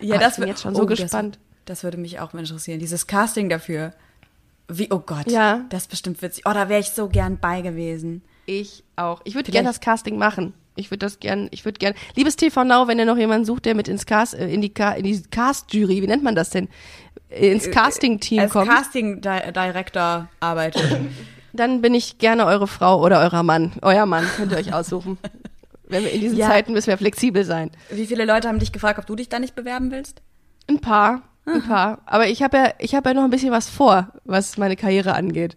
Ja, 0.00 0.16
Ah, 0.16 0.18
das 0.18 0.32
ich 0.32 0.36
bin 0.38 0.42
wär- 0.44 0.48
jetzt 0.48 0.62
schon 0.62 0.74
so 0.74 0.82
oh, 0.82 0.86
das- 0.86 0.98
gespannt. 0.98 1.38
Das, 1.66 1.84
würde 1.84 1.98
mich 1.98 2.18
auch 2.20 2.32
mal 2.32 2.40
interessieren. 2.40 2.78
Dieses 2.78 3.06
Casting 3.06 3.48
dafür. 3.48 3.92
Wie, 4.68 4.88
oh 4.90 5.00
Gott. 5.00 5.30
Ja. 5.30 5.64
Das 5.68 5.82
ist 5.82 5.90
bestimmt 5.90 6.22
witzig. 6.22 6.44
Oh, 6.46 6.52
da 6.52 6.68
wäre 6.68 6.80
ich 6.80 6.90
so 6.90 7.08
gern 7.08 7.38
bei 7.38 7.60
gewesen. 7.60 8.22
Ich 8.46 8.84
auch. 8.96 9.20
Ich 9.24 9.34
würde 9.34 9.52
gerne 9.52 9.68
das 9.68 9.80
Casting 9.80 10.16
machen. 10.16 10.54
Ich 10.76 10.90
würde 10.90 11.06
das 11.06 11.20
gern, 11.20 11.48
ich 11.50 11.64
würde 11.64 11.78
gern. 11.78 11.94
Liebes 12.14 12.36
TV 12.36 12.64
Now, 12.64 12.86
wenn 12.86 12.98
ihr 12.98 13.04
noch 13.04 13.16
jemanden 13.16 13.44
sucht, 13.44 13.64
der 13.64 13.74
mit 13.74 13.88
ins 13.88 14.06
Cast, 14.06 14.34
äh, 14.34 14.48
in 14.48 14.60
die, 14.60 14.72
in 14.96 15.04
die 15.04 15.22
Cast-Jury, 15.22 16.02
wie 16.02 16.06
nennt 16.06 16.22
man 16.22 16.34
das 16.34 16.50
denn? 16.50 16.68
Äh, 17.30 17.52
Ins 17.52 17.70
Casting-Team 17.70 18.40
Als 18.40 18.52
kommt, 18.52 18.68
Casting-Director 18.68 20.28
arbeitet. 20.40 21.00
dann 21.52 21.80
bin 21.80 21.94
ich 21.94 22.18
gerne 22.18 22.46
eure 22.46 22.66
Frau 22.66 23.02
oder 23.02 23.20
eurer 23.20 23.42
Mann. 23.42 23.72
Euer 23.82 24.06
Mann 24.06 24.26
könnt 24.36 24.52
ihr 24.52 24.58
euch 24.58 24.72
aussuchen. 24.72 25.18
Wenn 25.88 26.04
wir 26.04 26.12
in 26.12 26.20
diesen 26.20 26.38
Ja. 26.38 26.48
Zeiten 26.48 26.72
müssen 26.72 26.88
wir 26.88 26.98
flexibel 26.98 27.44
sein. 27.44 27.70
Wie 27.90 28.06
viele 28.06 28.24
Leute 28.24 28.48
haben 28.48 28.58
dich 28.58 28.72
gefragt, 28.72 28.98
ob 28.98 29.06
du 29.06 29.16
dich 29.16 29.28
da 29.28 29.38
nicht 29.38 29.54
bewerben 29.54 29.90
willst? 29.90 30.20
Ein 30.68 30.80
paar, 30.80 31.22
ein 31.46 31.62
paar. 31.62 32.02
Aber 32.06 32.28
ich 32.28 32.42
habe 32.42 32.56
ja, 32.56 32.74
ich 32.78 32.94
habe 32.94 33.08
ja 33.10 33.14
noch 33.14 33.24
ein 33.24 33.30
bisschen 33.30 33.52
was 33.52 33.68
vor, 33.70 34.12
was 34.24 34.56
meine 34.58 34.76
Karriere 34.76 35.14
angeht. 35.14 35.56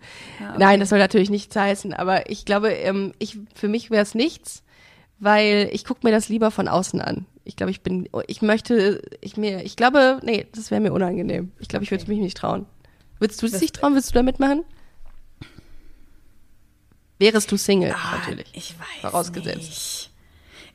Nein, 0.57 0.79
das 0.79 0.89
soll 0.89 0.99
natürlich 0.99 1.29
nichts 1.29 1.55
heißen. 1.55 1.93
Aber 1.93 2.29
ich 2.29 2.45
glaube, 2.45 2.69
ähm, 2.71 3.13
ich 3.19 3.37
für 3.55 3.67
mich 3.67 3.89
wäre 3.91 4.03
es 4.03 4.15
nichts, 4.15 4.63
weil 5.19 5.69
ich 5.73 5.85
gucke 5.85 6.01
mir 6.05 6.11
das 6.11 6.29
lieber 6.29 6.51
von 6.51 6.67
außen 6.67 7.01
an. 7.01 7.25
Ich 7.43 7.55
glaube, 7.55 7.71
ich 7.71 7.81
bin, 7.81 8.07
ich 8.27 8.41
möchte, 8.43 9.01
ich 9.21 9.35
mir, 9.35 9.63
ich 9.63 9.75
glaube, 9.75 10.19
nee, 10.23 10.45
das 10.53 10.69
wäre 10.69 10.81
mir 10.81 10.93
unangenehm. 10.93 11.51
Ich 11.59 11.67
glaube, 11.67 11.83
ich 11.83 11.91
würde 11.91 12.05
mich 12.07 12.19
nicht 12.19 12.37
trauen. 12.37 12.67
Würdest 13.17 13.41
du 13.41 13.47
es 13.47 13.53
dich 13.59 13.71
trauen? 13.71 13.93
Würdest 13.93 14.11
du 14.11 14.13
da 14.13 14.23
mitmachen? 14.23 14.63
Wärest 17.17 17.51
du 17.51 17.57
Single, 17.57 17.91
Ah, 17.93 18.17
natürlich. 18.17 18.47
Ich 18.53 18.75
weiß 18.79 19.11
Vorausgesetzt. 19.11 19.57
nicht. 19.57 20.11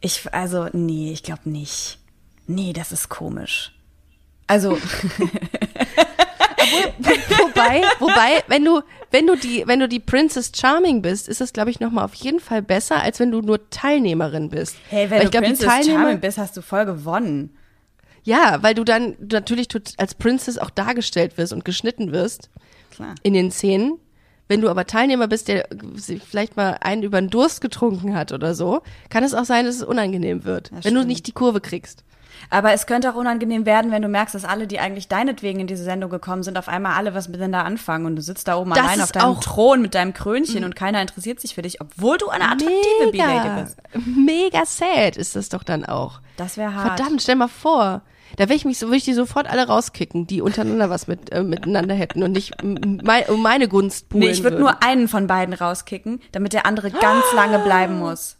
Ich, 0.00 0.34
also, 0.34 0.68
nee, 0.72 1.12
ich 1.12 1.22
glaube 1.22 1.48
nicht. 1.48 1.98
Nee, 2.46 2.72
das 2.74 2.92
ist 2.92 3.08
komisch. 3.08 3.72
Also, 4.46 4.78
wobei, 6.98 7.82
wobei, 7.98 8.42
wenn 8.48 8.64
du, 8.64 8.80
wenn 9.10 9.26
du 9.26 9.36
die, 9.36 9.64
wenn 9.66 9.80
du 9.80 9.88
die 9.88 10.00
Princess 10.00 10.52
Charming 10.54 11.02
bist, 11.02 11.28
ist 11.28 11.40
das, 11.40 11.52
glaube 11.52 11.70
ich, 11.70 11.80
nochmal 11.80 12.04
auf 12.04 12.14
jeden 12.14 12.40
Fall 12.40 12.62
besser, 12.62 13.00
als 13.02 13.20
wenn 13.20 13.30
du 13.30 13.40
nur 13.40 13.68
Teilnehmerin 13.70 14.48
bist. 14.50 14.76
hey, 14.90 15.04
Weil 15.10 15.10
wenn 15.10 15.18
ich 15.18 15.24
du 15.24 15.30
glaub, 15.30 15.44
Princess 15.44 15.86
Charming 15.86 16.20
bist, 16.20 16.38
hast 16.38 16.56
du 16.56 16.62
voll 16.62 16.84
gewonnen. 16.86 17.56
Ja, 18.22 18.62
weil 18.62 18.74
du 18.74 18.84
dann 18.84 19.16
du 19.20 19.36
natürlich 19.36 19.68
als 19.98 20.14
Princess 20.14 20.56
auch 20.58 20.70
dargestellt 20.70 21.36
wirst 21.36 21.52
und 21.52 21.64
geschnitten 21.64 22.12
wirst 22.12 22.48
Klar. 22.90 23.14
in 23.22 23.34
den 23.34 23.50
Szenen. 23.50 23.98
Wenn 24.48 24.60
du 24.60 24.68
aber 24.68 24.86
Teilnehmer 24.86 25.26
bist, 25.26 25.48
der 25.48 25.66
vielleicht 26.28 26.56
mal 26.56 26.76
einen 26.82 27.02
über 27.02 27.18
den 27.20 27.30
Durst 27.30 27.60
getrunken 27.62 28.14
hat 28.14 28.30
oder 28.32 28.54
so, 28.54 28.82
kann 29.08 29.24
es 29.24 29.32
auch 29.32 29.44
sein, 29.46 29.64
dass 29.64 29.76
es 29.76 29.82
unangenehm 29.82 30.44
wird, 30.44 30.70
Das 30.70 30.84
wenn 30.84 30.94
du 30.94 31.00
stimmt. 31.00 31.08
nicht 31.08 31.26
die 31.26 31.32
Kurve 31.32 31.60
kriegst. 31.62 32.04
Aber 32.50 32.72
es 32.72 32.86
könnte 32.86 33.10
auch 33.10 33.14
unangenehm 33.16 33.66
werden, 33.66 33.90
wenn 33.90 34.02
du 34.02 34.08
merkst, 34.08 34.34
dass 34.34 34.44
alle, 34.44 34.66
die 34.66 34.78
eigentlich 34.80 35.08
deinetwegen 35.08 35.60
in 35.60 35.66
diese 35.66 35.84
Sendung 35.84 36.10
gekommen 36.10 36.42
sind, 36.42 36.58
auf 36.58 36.68
einmal 36.68 36.94
alle 36.96 37.14
was 37.14 37.28
miteinander 37.28 37.64
anfangen 37.64 38.06
und 38.06 38.16
du 38.16 38.22
sitzt 38.22 38.48
da 38.48 38.56
oben 38.56 38.70
Das 38.70 38.80
allein 38.80 39.00
auf 39.00 39.12
deinem 39.12 39.40
Thron 39.40 39.82
mit 39.82 39.94
deinem 39.94 40.12
Krönchen 40.14 40.64
und 40.64 40.76
keiner 40.76 41.00
interessiert 41.00 41.40
sich 41.40 41.54
für 41.54 41.62
dich, 41.62 41.80
obwohl 41.80 42.18
du 42.18 42.28
eine 42.28 42.44
attraktive 42.44 43.10
B-Lady 43.12 43.62
bist. 43.62 43.78
mega 44.16 44.64
sad 44.66 45.16
ist 45.16 45.36
das 45.36 45.48
doch 45.48 45.62
dann 45.62 45.84
auch. 45.84 46.20
Das 46.36 46.56
wäre 46.56 46.74
hart. 46.74 46.96
Verdammt, 46.98 47.22
stell 47.22 47.36
mal 47.36 47.48
vor. 47.48 48.02
Da 48.36 48.48
wäre 48.48 48.56
ich 48.56 48.64
mich 48.64 48.78
so, 48.80 48.86
würde 48.88 48.96
ich 48.96 49.04
die 49.04 49.12
sofort 49.14 49.48
alle 49.48 49.68
rauskicken, 49.68 50.26
die 50.26 50.42
untereinander 50.42 50.90
was 50.90 51.06
mit, 51.06 51.30
äh, 51.30 51.44
miteinander 51.44 51.94
hätten 51.94 52.22
und 52.24 52.32
nicht 52.32 52.60
m- 52.62 53.00
mei- 53.04 53.28
um 53.28 53.40
meine 53.42 53.68
Gunst 53.68 54.08
buhlen 54.08 54.24
Nee, 54.24 54.30
ich 54.32 54.42
würde 54.42 54.58
nur 54.58 54.82
einen 54.82 55.06
von 55.06 55.28
beiden 55.28 55.54
rauskicken, 55.54 56.20
damit 56.32 56.52
der 56.52 56.66
andere 56.66 56.90
ganz 56.90 57.22
lange 57.34 57.60
bleiben 57.60 57.98
muss. 58.00 58.36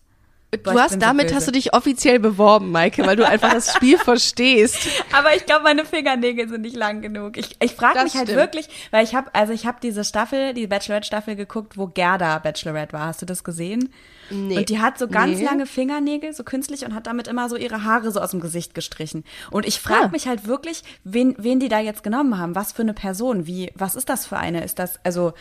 Boah, 0.62 0.73
Du 0.75 0.78
hast 0.80 0.92
so 0.92 0.99
damit 0.99 1.26
böse. 1.26 1.37
hast 1.37 1.49
du 1.49 1.52
dich 1.52 1.75
offiziell 1.75 2.18
beworben, 2.20 2.70
Maike, 2.70 3.04
weil 3.06 3.16
du 3.16 3.26
einfach 3.26 3.52
das 3.52 3.75
Spiel 3.75 3.99
verstehst. 3.99 4.76
Aber 5.12 5.34
ich 5.34 5.44
glaube, 5.46 5.64
meine 5.64 5.84
Fingernägel 5.84 6.49
sind 6.49 6.61
nicht 6.62 6.76
lang 6.76 7.02
genug. 7.02 7.37
Ich, 7.37 7.56
ich 7.61 7.73
frage 7.75 8.02
mich 8.04 8.14
halt 8.14 8.28
stimmt. 8.28 8.38
wirklich, 8.40 8.68
weil 8.90 9.04
ich 9.04 9.14
habe, 9.14 9.34
also 9.34 9.52
ich 9.52 9.66
habe 9.66 9.78
diese 9.82 10.04
Staffel, 10.04 10.54
die 10.54 10.66
Bachelorette-Staffel 10.66 11.37
geguckt, 11.37 11.76
wo 11.76 11.87
Gerda 11.88 12.38
Bachelorette 12.38 12.92
war. 12.92 13.06
Hast 13.06 13.23
du 13.23 13.26
das 13.26 13.42
gesehen? 13.44 13.92
Nee. 14.30 14.56
Und 14.58 14.68
die 14.70 14.80
hat 14.80 14.99
so 14.99 15.06
ganz 15.08 15.38
Nee. 15.38 15.44
lange 15.44 15.66
Fingernägel, 15.66 16.32
so 16.32 16.44
künstlich, 16.44 16.84
und 16.87 16.94
hat 16.94 17.06
damit 17.06 17.28
immer 17.28 17.49
so 17.50 17.56
ihre 17.56 17.84
Haare 17.84 18.11
so 18.11 18.20
aus 18.20 18.30
dem 18.30 18.40
Gesicht 18.40 18.75
gestrichen. 18.75 19.23
Und 19.50 19.66
ich 19.66 19.80
frage 19.80 20.04
Ah. 20.06 20.08
mich 20.08 20.26
halt 20.26 20.46
wirklich, 20.46 20.82
wen, 21.04 21.34
wen 21.38 21.61
die 21.61 21.68
da 21.68 21.78
jetzt 21.80 22.02
genommen 22.02 22.38
haben. 22.38 22.54
Was 22.54 22.73
für 22.73 22.82
eine 22.82 22.94
Person? 22.94 23.46
Wie, 23.46 23.70
was 23.75 23.94
ist 23.96 24.08
das 24.08 24.25
für 24.26 24.38
eine? 24.38 24.64
Ist 24.64 24.78
das, 24.78 24.99
also, 25.04 25.34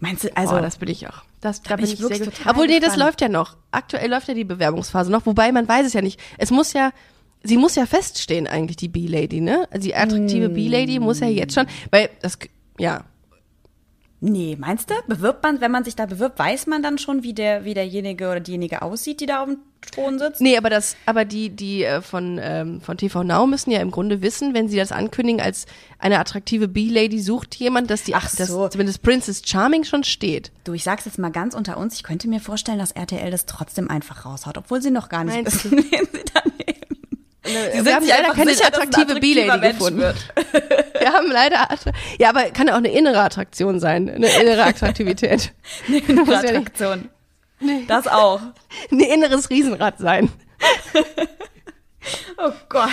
meinst 0.00 0.24
du, 0.24 0.36
also, 0.36 0.56
oh, 0.56 0.60
das 0.60 0.78
bin 0.78 0.88
ich 0.88 1.06
auch. 1.08 1.22
Das, 1.40 1.62
da 1.62 1.76
bin 1.76 1.84
bin 1.84 1.94
ich 1.94 1.94
ich 1.94 2.00
wirklich 2.00 2.22
total 2.22 2.52
Obwohl, 2.52 2.66
nee, 2.66 2.80
das 2.80 2.96
läuft 2.96 3.20
ja 3.20 3.28
noch. 3.28 3.56
Aktuell 3.70 4.10
läuft 4.10 4.28
ja 4.28 4.34
die 4.34 4.44
Bewerbungsphase 4.44 5.10
noch, 5.10 5.24
wobei 5.26 5.52
man 5.52 5.66
weiß 5.66 5.86
es 5.86 5.92
ja 5.94 6.02
nicht. 6.02 6.20
Es 6.36 6.50
muss 6.50 6.72
ja, 6.72 6.92
sie 7.42 7.56
muss 7.56 7.74
ja 7.76 7.86
feststehen 7.86 8.46
eigentlich, 8.46 8.76
die 8.76 8.88
B-Lady, 8.88 9.40
ne? 9.40 9.66
Also 9.70 9.86
die 9.86 9.94
attraktive 9.94 10.46
Hm. 10.46 10.54
B-Lady 10.54 10.98
muss 10.98 11.20
ja 11.20 11.28
jetzt 11.28 11.54
schon, 11.54 11.66
weil 11.90 12.10
das, 12.20 12.38
ja, 12.78 13.04
nee, 14.20 14.56
meinst 14.58 14.90
du? 14.90 14.94
Bewirbt 15.06 15.42
man, 15.42 15.60
wenn 15.60 15.70
man 15.70 15.84
sich 15.84 15.96
da 15.96 16.06
bewirbt, 16.06 16.38
weiß 16.38 16.66
man 16.66 16.82
dann 16.82 16.98
schon, 16.98 17.22
wie 17.22 17.34
der, 17.34 17.64
wie 17.64 17.74
derjenige 17.74 18.28
oder 18.28 18.40
diejenige 18.40 18.82
aussieht, 18.82 19.20
die 19.20 19.26
da 19.26 19.42
auf 19.42 19.48
dem 19.48 19.58
Thron 19.80 20.18
sitzt? 20.18 20.40
Nee, 20.40 20.56
aber 20.56 20.70
das, 20.70 20.96
aber 21.06 21.24
die, 21.24 21.50
die 21.50 21.84
äh, 21.84 22.02
von, 22.02 22.38
ähm, 22.42 22.80
von 22.80 22.96
TV 22.96 23.22
Now 23.24 23.46
müssen 23.46 23.70
ja 23.70 23.80
im 23.80 23.90
Grunde 23.90 24.22
wissen, 24.22 24.54
wenn 24.54 24.68
sie 24.68 24.76
das 24.76 24.92
ankündigen 24.92 25.40
als 25.40 25.66
eine 25.98 26.18
attraktive 26.18 26.68
B-Lady 26.68 27.20
sucht 27.20 27.54
jemand, 27.56 27.90
dass 27.90 28.04
die, 28.04 28.14
Ach 28.14 28.34
dass 28.34 28.48
so. 28.48 28.68
zumindest 28.68 29.02
Princess 29.02 29.42
Charming 29.44 29.84
schon 29.84 30.04
steht. 30.04 30.52
Du, 30.64 30.74
ich 30.74 30.84
sag's 30.84 31.06
jetzt 31.06 31.18
mal 31.18 31.30
ganz 31.30 31.54
unter 31.54 31.78
uns, 31.78 31.94
ich 31.94 32.02
könnte 32.02 32.28
mir 32.28 32.40
vorstellen, 32.40 32.78
dass 32.78 32.92
RTL 32.92 33.30
das 33.30 33.46
trotzdem 33.46 33.90
einfach 33.90 34.24
raushaut, 34.24 34.58
obwohl 34.58 34.82
sie 34.82 34.90
noch 34.90 35.08
gar 35.08 35.24
nicht 35.24 35.34
Meinst 35.34 35.64
wissen, 35.64 35.78
wen 35.90 36.08
sie 36.12 36.24
da 36.32 36.42
nehmen. 36.44 36.79
Wir 37.42 37.82
sind 37.82 37.94
haben 37.94 38.04
sich 38.04 38.10
leider 38.14 38.32
keine 38.34 38.50
attraktive 38.52 39.18
B-Lady 39.20 39.60
gefunden. 39.72 40.00
Wir 41.00 41.12
haben 41.12 41.30
leider, 41.30 41.66
ja, 42.18 42.28
aber 42.28 42.42
kann 42.50 42.66
ja 42.66 42.74
auch 42.74 42.78
eine 42.78 42.92
innere 42.92 43.20
Attraktion 43.20 43.80
sein, 43.80 44.10
eine 44.10 44.28
innere 44.40 44.62
Attraktivität. 44.64 45.52
Eine 45.88 45.96
nicht- 46.22 46.28
Attraktion. 46.32 47.08
Das 47.88 48.06
auch. 48.08 48.40
Ein 48.90 49.00
inneres 49.00 49.48
Riesenrad 49.50 49.98
sein. 49.98 50.30
Oh 52.38 52.52
Gott. 52.68 52.90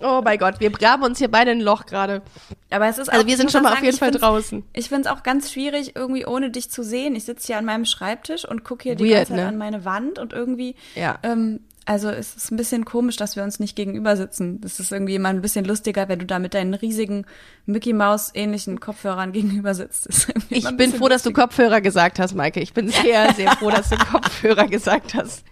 Oh 0.00 0.20
mein 0.24 0.38
Gott, 0.38 0.58
wir 0.60 0.70
graben 0.70 1.02
uns 1.04 1.18
hier 1.18 1.30
beide 1.30 1.50
ein 1.52 1.60
Loch 1.60 1.86
gerade. 1.86 2.22
Aber 2.70 2.88
es 2.88 2.98
ist 2.98 3.08
Also 3.08 3.26
wir 3.26 3.36
sind 3.36 3.52
schon 3.52 3.62
mal 3.62 3.68
auf 3.68 3.74
sagen, 3.76 3.84
jeden 3.84 3.94
ich 3.94 4.00
Fall 4.00 4.10
draußen. 4.10 4.64
Ich 4.72 4.88
finde 4.88 5.08
es 5.08 5.14
auch 5.14 5.22
ganz 5.22 5.52
schwierig, 5.52 5.94
irgendwie 5.94 6.26
ohne 6.26 6.50
dich 6.50 6.70
zu 6.70 6.82
sehen. 6.82 7.14
Ich 7.14 7.24
sitze 7.24 7.46
hier 7.48 7.58
an 7.58 7.64
meinem 7.64 7.84
Schreibtisch 7.84 8.44
und 8.46 8.64
gucke 8.64 8.82
hier 8.84 8.96
die 8.96 9.04
Weird, 9.04 9.28
ganze 9.28 9.32
Zeit 9.34 9.40
ne? 9.42 9.48
an 9.48 9.58
meine 9.58 9.84
Wand 9.84 10.18
und 10.18 10.32
irgendwie, 10.32 10.74
Ja. 10.94 11.18
ähm, 11.22 11.60
also 11.84 12.10
es 12.10 12.34
ist 12.36 12.52
ein 12.52 12.56
bisschen 12.56 12.84
komisch, 12.84 13.16
dass 13.16 13.36
wir 13.36 13.42
uns 13.42 13.58
nicht 13.58 13.74
gegenüber 13.74 14.16
sitzen. 14.16 14.60
Das 14.60 14.78
ist 14.78 14.92
irgendwie 14.92 15.14
immer 15.14 15.30
ein 15.30 15.42
bisschen 15.42 15.64
lustiger, 15.64 16.08
wenn 16.08 16.18
du 16.18 16.26
da 16.26 16.38
mit 16.38 16.54
deinen 16.54 16.74
riesigen 16.74 17.26
Mickey 17.66 17.92
Maus 17.92 18.30
ähnlichen 18.34 18.78
Kopfhörern 18.80 19.32
gegenüber 19.32 19.74
sitzt. 19.74 20.28
Ich 20.48 20.68
bin 20.76 20.92
froh, 20.92 21.08
dass 21.08 21.22
du 21.22 21.30
lustiger. 21.30 21.48
Kopfhörer 21.48 21.80
gesagt 21.80 22.18
hast, 22.18 22.34
Maike. 22.34 22.60
Ich 22.60 22.72
bin 22.72 22.88
sehr, 22.88 23.32
sehr 23.34 23.52
froh, 23.56 23.70
dass 23.70 23.88
du 23.88 23.96
Kopfhörer 23.96 24.68
gesagt 24.68 25.14
hast. 25.14 25.44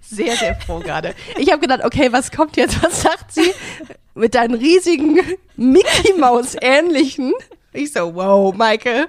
Sehr, 0.00 0.36
sehr 0.36 0.54
froh 0.54 0.78
gerade. 0.78 1.14
Ich 1.38 1.50
habe 1.50 1.60
gedacht, 1.60 1.84
okay, 1.84 2.12
was 2.12 2.30
kommt 2.30 2.56
jetzt? 2.56 2.82
Was 2.82 3.02
sagt 3.02 3.32
sie? 3.32 3.52
Mit 4.14 4.34
deinen 4.34 4.54
riesigen 4.54 5.18
Mickey 5.56 6.14
Maus 6.18 6.56
ähnlichen. 6.60 7.32
Ich 7.72 7.92
so, 7.92 8.14
wow, 8.14 8.54
Maike. 8.54 9.08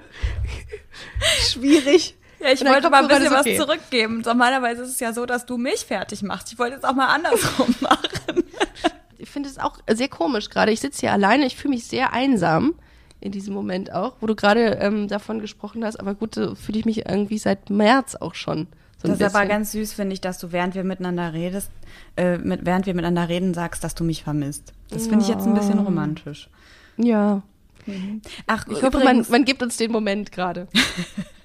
Schwierig. 1.40 2.16
Ja, 2.46 2.52
ich 2.52 2.64
wollte 2.64 2.90
mal 2.90 3.02
ein 3.02 3.08
bisschen 3.08 3.32
was 3.32 3.40
okay. 3.40 3.58
zurückgeben. 3.58 4.22
Normalerweise 4.24 4.82
ist 4.82 4.90
es 4.90 5.00
ja 5.00 5.12
so, 5.12 5.26
dass 5.26 5.46
du 5.46 5.56
mich 5.56 5.84
fertig 5.84 6.22
machst. 6.22 6.52
Ich 6.52 6.58
wollte 6.58 6.76
es 6.76 6.84
auch 6.84 6.94
mal 6.94 7.08
andersrum 7.08 7.74
machen. 7.80 8.44
finde 9.36 9.50
es 9.50 9.58
auch 9.58 9.76
sehr 9.86 10.08
komisch 10.08 10.48
gerade. 10.48 10.72
Ich 10.72 10.80
sitze 10.80 11.00
hier 11.00 11.12
alleine, 11.12 11.44
ich 11.44 11.56
fühle 11.56 11.74
mich 11.74 11.84
sehr 11.84 12.14
einsam 12.14 12.74
in 13.20 13.32
diesem 13.32 13.52
Moment 13.52 13.92
auch, 13.92 14.14
wo 14.20 14.26
du 14.26 14.34
gerade 14.34 14.78
ähm, 14.80 15.08
davon 15.08 15.40
gesprochen 15.40 15.84
hast. 15.84 16.00
Aber 16.00 16.14
gut, 16.14 16.36
so 16.36 16.54
fühle 16.54 16.78
ich 16.78 16.86
mich 16.86 17.06
irgendwie 17.06 17.36
seit 17.36 17.68
März 17.68 18.14
auch 18.14 18.34
schon. 18.34 18.66
So 18.96 19.08
das 19.08 19.20
ist 19.20 19.34
aber 19.34 19.44
ganz 19.44 19.72
süß, 19.72 19.92
finde 19.92 20.14
ich, 20.14 20.22
dass 20.22 20.38
du, 20.38 20.52
während 20.52 20.74
wir 20.74 20.84
miteinander 20.84 21.34
redest, 21.34 21.70
äh, 22.16 22.38
mit, 22.38 22.64
während 22.64 22.86
wir 22.86 22.94
miteinander 22.94 23.28
reden, 23.28 23.52
sagst, 23.52 23.84
dass 23.84 23.94
du 23.94 24.04
mich 24.04 24.22
vermisst. 24.22 24.72
Das 24.88 25.06
finde 25.06 25.22
ich 25.22 25.28
jetzt 25.28 25.46
ein 25.46 25.52
bisschen 25.52 25.80
romantisch. 25.80 26.48
Ja. 26.96 27.42
Mhm. 27.84 28.22
Ach, 28.46 28.66
ich 28.68 28.82
hoffe, 28.82 29.04
man, 29.04 29.26
man 29.28 29.44
gibt 29.44 29.62
uns 29.62 29.76
den 29.76 29.92
Moment 29.92 30.32
gerade. 30.32 30.66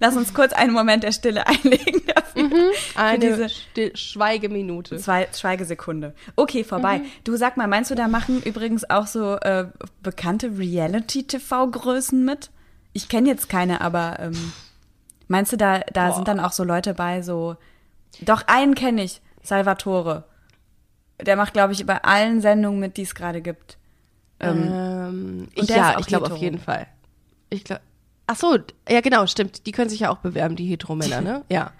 Lass 0.00 0.16
uns 0.16 0.34
kurz 0.34 0.52
einen 0.52 0.72
Moment 0.72 1.02
der 1.02 1.12
Stille 1.12 1.46
einlegen 1.46 2.02
dafür. 2.06 2.42
Mhm, 2.44 2.70
eine 2.94 3.18
diese 3.18 3.48
Still 3.48 3.96
Schweigeminute. 3.96 4.96
Zwei 4.96 5.28
Schweigesekunde. 5.32 6.14
Okay, 6.36 6.64
vorbei. 6.64 6.98
Mhm. 6.98 7.06
Du 7.24 7.36
sag 7.36 7.56
mal, 7.56 7.68
meinst 7.68 7.90
du, 7.90 7.94
da 7.94 8.08
machen 8.08 8.42
übrigens 8.42 8.88
auch 8.88 9.06
so 9.06 9.36
äh, 9.36 9.66
bekannte 10.02 10.58
Reality-TV-Größen 10.58 12.24
mit? 12.24 12.50
Ich 12.92 13.08
kenne 13.08 13.28
jetzt 13.28 13.48
keine, 13.48 13.80
aber 13.80 14.18
ähm, 14.20 14.52
meinst 15.28 15.52
du, 15.52 15.56
da, 15.56 15.80
da 15.92 16.12
sind 16.12 16.28
dann 16.28 16.40
auch 16.40 16.52
so 16.52 16.64
Leute 16.64 16.94
bei, 16.94 17.22
so. 17.22 17.56
Doch, 18.20 18.42
einen 18.46 18.74
kenne 18.74 19.02
ich, 19.02 19.22
Salvatore. 19.42 20.24
Der 21.20 21.36
macht, 21.36 21.52
glaube 21.52 21.72
ich, 21.72 21.86
bei 21.86 22.02
allen 22.02 22.40
Sendungen 22.40 22.80
mit, 22.80 22.96
die 22.96 23.02
es 23.02 23.14
gerade 23.14 23.40
gibt. 23.40 23.78
Ähm, 24.40 24.68
ähm, 24.72 25.48
ja, 25.54 25.98
ich 25.98 26.06
glaube 26.06 26.30
auf 26.30 26.36
jeden 26.36 26.58
Fall. 26.58 26.86
Ich 27.48 27.64
glaube, 27.64 27.82
Ach 28.26 28.36
so, 28.36 28.58
ja 28.88 29.00
genau, 29.00 29.26
stimmt. 29.26 29.66
Die 29.66 29.72
können 29.72 29.90
sich 29.90 30.00
ja 30.00 30.10
auch 30.10 30.18
bewerben, 30.18 30.56
die 30.56 30.66
Heteromänner, 30.66 31.20
ne? 31.20 31.44
Ja. 31.50 31.72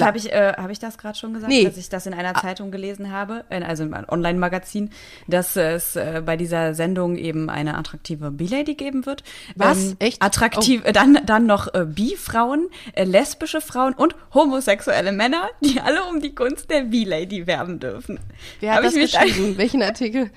Habe 0.00 0.18
ich, 0.18 0.32
äh, 0.32 0.52
hab 0.56 0.68
ich 0.70 0.80
das 0.80 0.98
gerade 0.98 1.16
schon 1.16 1.32
gesagt, 1.32 1.48
nee. 1.48 1.64
dass 1.64 1.76
ich 1.76 1.88
das 1.88 2.06
in 2.06 2.14
einer 2.14 2.34
Zeitung 2.34 2.72
gelesen 2.72 3.12
habe, 3.12 3.44
also 3.50 3.84
in 3.84 3.94
einem 3.94 4.08
Online-Magazin, 4.08 4.90
dass 5.28 5.54
es 5.54 5.94
äh, 5.94 6.22
bei 6.26 6.36
dieser 6.36 6.74
Sendung 6.74 7.16
eben 7.16 7.48
eine 7.48 7.78
attraktive 7.78 8.32
B-Lady 8.32 8.74
geben 8.74 9.06
wird. 9.06 9.22
Was? 9.54 9.90
Ähm, 9.90 9.96
Echt? 10.00 10.22
Attraktiv, 10.22 10.82
oh. 10.84 10.90
dann, 10.90 11.20
dann 11.24 11.46
noch 11.46 11.72
äh, 11.72 11.84
Bi-Frauen, 11.86 12.68
äh, 12.94 13.04
lesbische 13.04 13.60
Frauen 13.60 13.94
und 13.94 14.16
homosexuelle 14.34 15.12
Männer, 15.12 15.48
die 15.60 15.80
alle 15.80 16.04
um 16.06 16.20
die 16.20 16.34
Gunst 16.34 16.68
der 16.68 16.82
B-Lady 16.82 17.46
werben 17.46 17.78
dürfen. 17.78 18.18
Wer 18.58 18.72
hat 18.72 18.78
Hab 18.78 18.84
das 18.86 18.94
geschrieben? 18.94 19.56
Welchen 19.56 19.82
Artikel? 19.82 20.32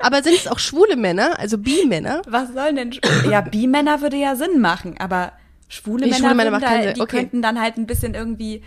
Aber 0.00 0.22
sind 0.22 0.34
es 0.34 0.46
auch 0.46 0.58
schwule 0.58 0.96
Männer, 0.96 1.38
also 1.38 1.58
Bi-Männer? 1.58 2.22
Was 2.26 2.52
sollen 2.52 2.76
denn? 2.76 2.90
Ja, 3.30 3.40
Bi-Männer 3.40 4.00
würde 4.00 4.16
ja 4.16 4.36
Sinn 4.36 4.60
machen, 4.60 4.96
aber 4.98 5.32
schwule 5.68 6.04
nee, 6.04 6.12
Männer, 6.12 6.30
schwule 6.30 6.34
Männer 6.34 6.60
da, 6.60 6.92
die 6.92 7.00
okay. 7.00 7.18
könnten 7.18 7.42
dann 7.42 7.60
halt 7.60 7.76
ein 7.76 7.86
bisschen 7.86 8.14
irgendwie, 8.14 8.62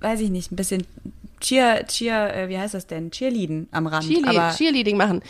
weiß 0.00 0.20
ich 0.20 0.30
nicht, 0.30 0.52
ein 0.52 0.56
bisschen 0.56 0.86
Cheer, 1.40 1.86
Cheer, 1.86 2.34
äh, 2.34 2.48
wie 2.48 2.58
heißt 2.58 2.74
das 2.74 2.86
denn? 2.86 3.10
Cheerleading 3.10 3.68
am 3.72 3.86
Rand. 3.86 4.06
Cheerle 4.06 4.28
aber 4.28 4.54
Cheerleading 4.56 4.96
machen. 4.96 5.22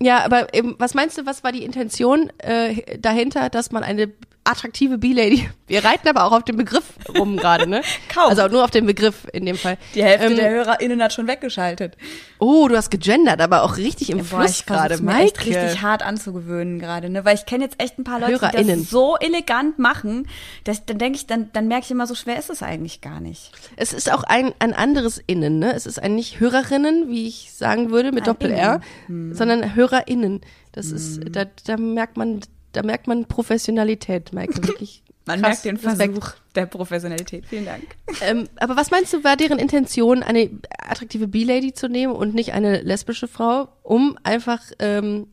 Ja, 0.00 0.24
aber 0.24 0.54
eben, 0.54 0.76
was 0.78 0.94
meinst 0.94 1.18
du, 1.18 1.26
was 1.26 1.42
war 1.42 1.50
die 1.50 1.64
Intention 1.64 2.30
äh, 2.38 2.98
dahinter, 2.98 3.50
dass 3.50 3.72
man 3.72 3.82
eine 3.82 4.12
attraktive 4.48 4.98
B-Lady. 4.98 5.48
Wir 5.66 5.84
reiten 5.84 6.08
aber 6.08 6.24
auch 6.24 6.32
auf 6.32 6.44
dem 6.44 6.56
Begriff 6.56 6.84
rum 7.16 7.36
gerade, 7.36 7.68
ne? 7.68 7.82
Kaum. 8.12 8.30
Also 8.30 8.48
nur 8.48 8.64
auf 8.64 8.70
dem 8.70 8.86
Begriff 8.86 9.26
in 9.32 9.44
dem 9.44 9.56
Fall. 9.56 9.76
Die 9.94 10.02
Hälfte 10.02 10.28
ähm, 10.28 10.36
der 10.36 10.50
HörerInnen 10.50 11.02
hat 11.02 11.12
schon 11.12 11.26
weggeschaltet. 11.26 11.96
Oh, 12.38 12.68
du 12.68 12.76
hast 12.76 12.90
gegendert, 12.90 13.40
aber 13.40 13.62
auch 13.62 13.76
richtig 13.76 14.10
im 14.10 14.18
ja, 14.18 14.24
boah, 14.24 14.40
Fluss 14.40 14.64
gerade, 14.64 15.02
Mike. 15.02 15.22
echt 15.22 15.44
richtig 15.44 15.82
hart 15.82 16.02
anzugewöhnen 16.02 16.78
gerade, 16.78 17.10
ne? 17.10 17.24
Weil 17.24 17.34
ich 17.34 17.44
kenne 17.44 17.64
jetzt 17.64 17.80
echt 17.80 17.98
ein 17.98 18.04
paar 18.04 18.20
Leute, 18.20 18.50
die 18.56 18.64
das 18.64 18.90
so 18.90 19.16
elegant 19.16 19.78
machen, 19.78 20.26
dass 20.64 20.86
dann 20.86 20.98
denke 20.98 21.18
ich, 21.18 21.26
dann, 21.26 21.50
dann 21.52 21.68
merke 21.68 21.84
ich 21.84 21.90
immer, 21.90 22.06
so 22.06 22.14
schwer 22.14 22.38
ist 22.38 22.48
es 22.48 22.62
eigentlich 22.62 23.00
gar 23.02 23.20
nicht. 23.20 23.52
Es 23.76 23.92
ist 23.92 24.10
auch 24.10 24.24
ein, 24.24 24.54
ein 24.58 24.72
anderes 24.72 25.22
Innen, 25.26 25.58
ne? 25.58 25.74
Es 25.74 25.84
ist 25.84 26.02
ein 26.02 26.14
nicht 26.14 26.40
Hörerinnen, 26.40 27.08
wie 27.08 27.28
ich 27.28 27.52
sagen 27.52 27.90
würde, 27.90 28.12
mit 28.12 28.26
Doppel-R, 28.26 28.80
hm. 29.06 29.34
sondern 29.34 29.74
HörerInnen. 29.74 30.40
Das 30.72 30.86
hm. 30.86 30.96
ist, 30.96 31.20
da, 31.36 31.44
da 31.66 31.76
merkt 31.76 32.16
man 32.16 32.40
da 32.72 32.82
merkt 32.82 33.06
man 33.06 33.26
Professionalität, 33.26 34.32
Michael, 34.32 34.66
wirklich. 34.66 35.02
Man 35.28 35.42
merkt 35.42 35.62
den 35.66 35.76
Versuch 35.76 36.00
Respekt. 36.00 36.42
der 36.56 36.64
Professionalität. 36.64 37.44
Vielen 37.44 37.66
Dank. 37.66 37.84
Ähm, 38.22 38.48
aber 38.56 38.76
was 38.76 38.90
meinst 38.90 39.12
du, 39.12 39.22
war 39.24 39.36
deren 39.36 39.58
Intention, 39.58 40.22
eine 40.22 40.48
attraktive 40.78 41.28
B-Lady 41.28 41.74
zu 41.74 41.86
nehmen 41.86 42.14
und 42.14 42.34
nicht 42.34 42.54
eine 42.54 42.80
lesbische 42.80 43.28
Frau, 43.28 43.68
um 43.82 44.18
einfach 44.22 44.62
ähm, 44.78 45.26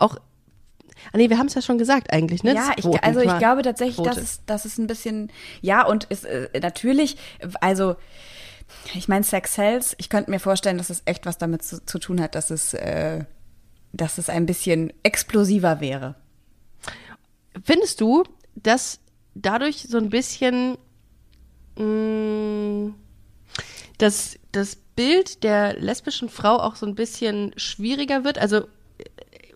auch 0.00 0.16
Ah 1.12 1.16
nee, 1.16 1.30
wir 1.30 1.38
haben 1.38 1.46
es 1.46 1.54
ja 1.54 1.62
schon 1.62 1.78
gesagt 1.78 2.12
eigentlich, 2.12 2.42
ne? 2.42 2.54
Ja, 2.54 2.72
ich, 2.76 2.84
also 3.02 3.20
ich 3.20 3.38
glaube 3.38 3.62
tatsächlich, 3.62 4.06
dass 4.06 4.16
es, 4.18 4.44
dass 4.44 4.64
es 4.64 4.78
ein 4.78 4.86
bisschen, 4.86 5.32
ja, 5.62 5.86
und 5.86 6.04
ist 6.04 6.24
äh, 6.24 6.48
natürlich, 6.60 7.16
also 7.60 7.96
ich 8.94 9.08
meine, 9.08 9.24
Sex 9.24 9.54
Cells, 9.54 9.94
ich 9.98 10.08
könnte 10.08 10.30
mir 10.30 10.40
vorstellen, 10.40 10.78
dass 10.78 10.90
es 10.90 11.02
echt 11.06 11.26
was 11.26 11.38
damit 11.38 11.62
zu, 11.62 11.84
zu 11.84 11.98
tun 11.98 12.20
hat, 12.20 12.34
dass 12.34 12.50
es, 12.50 12.74
äh, 12.74 13.24
dass 13.92 14.18
es 14.18 14.28
ein 14.28 14.46
bisschen 14.46 14.92
explosiver 15.02 15.80
wäre. 15.80 16.16
Findest 17.62 18.00
du, 18.00 18.24
dass 18.54 19.00
dadurch 19.34 19.86
so 19.88 19.98
ein 19.98 20.10
bisschen 20.10 20.78
mh, 21.76 21.84
mm, 21.84 22.94
das, 23.98 24.38
das 24.52 24.76
Bild 24.96 25.44
der 25.44 25.78
lesbischen 25.78 26.28
Frau 26.28 26.56
auch 26.56 26.76
so 26.76 26.86
ein 26.86 26.94
bisschen 26.94 27.52
schwieriger 27.56 28.24
wird? 28.24 28.38
Also 28.38 28.62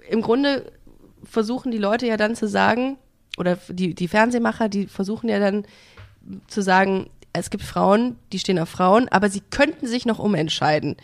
im 0.09 0.21
Grunde 0.21 0.73
versuchen 1.25 1.71
die 1.71 1.79
Leute 1.79 2.07
ja 2.07 2.17
dann 2.17 2.37
zu 2.37 2.47
sagen, 2.47 2.99
oder 3.39 3.59
die, 3.69 3.95
die 3.95 4.09
Fernsehmacher, 4.09 4.69
die 4.69 4.87
versuchen 4.87 5.29
ja 5.29 5.39
dann 5.39 5.67
zu 6.47 6.63
sagen, 6.63 7.11
es 7.33 7.51
gibt 7.51 7.65
Frauen, 7.65 8.17
die 8.33 8.39
stehen 8.39 8.59
auf 8.59 8.69
Frauen, 8.69 9.09
aber 9.09 9.29
sie 9.29 9.41
könnten 9.41 9.87
sich 9.87 10.07
noch 10.07 10.19
umentscheiden. 10.19 10.97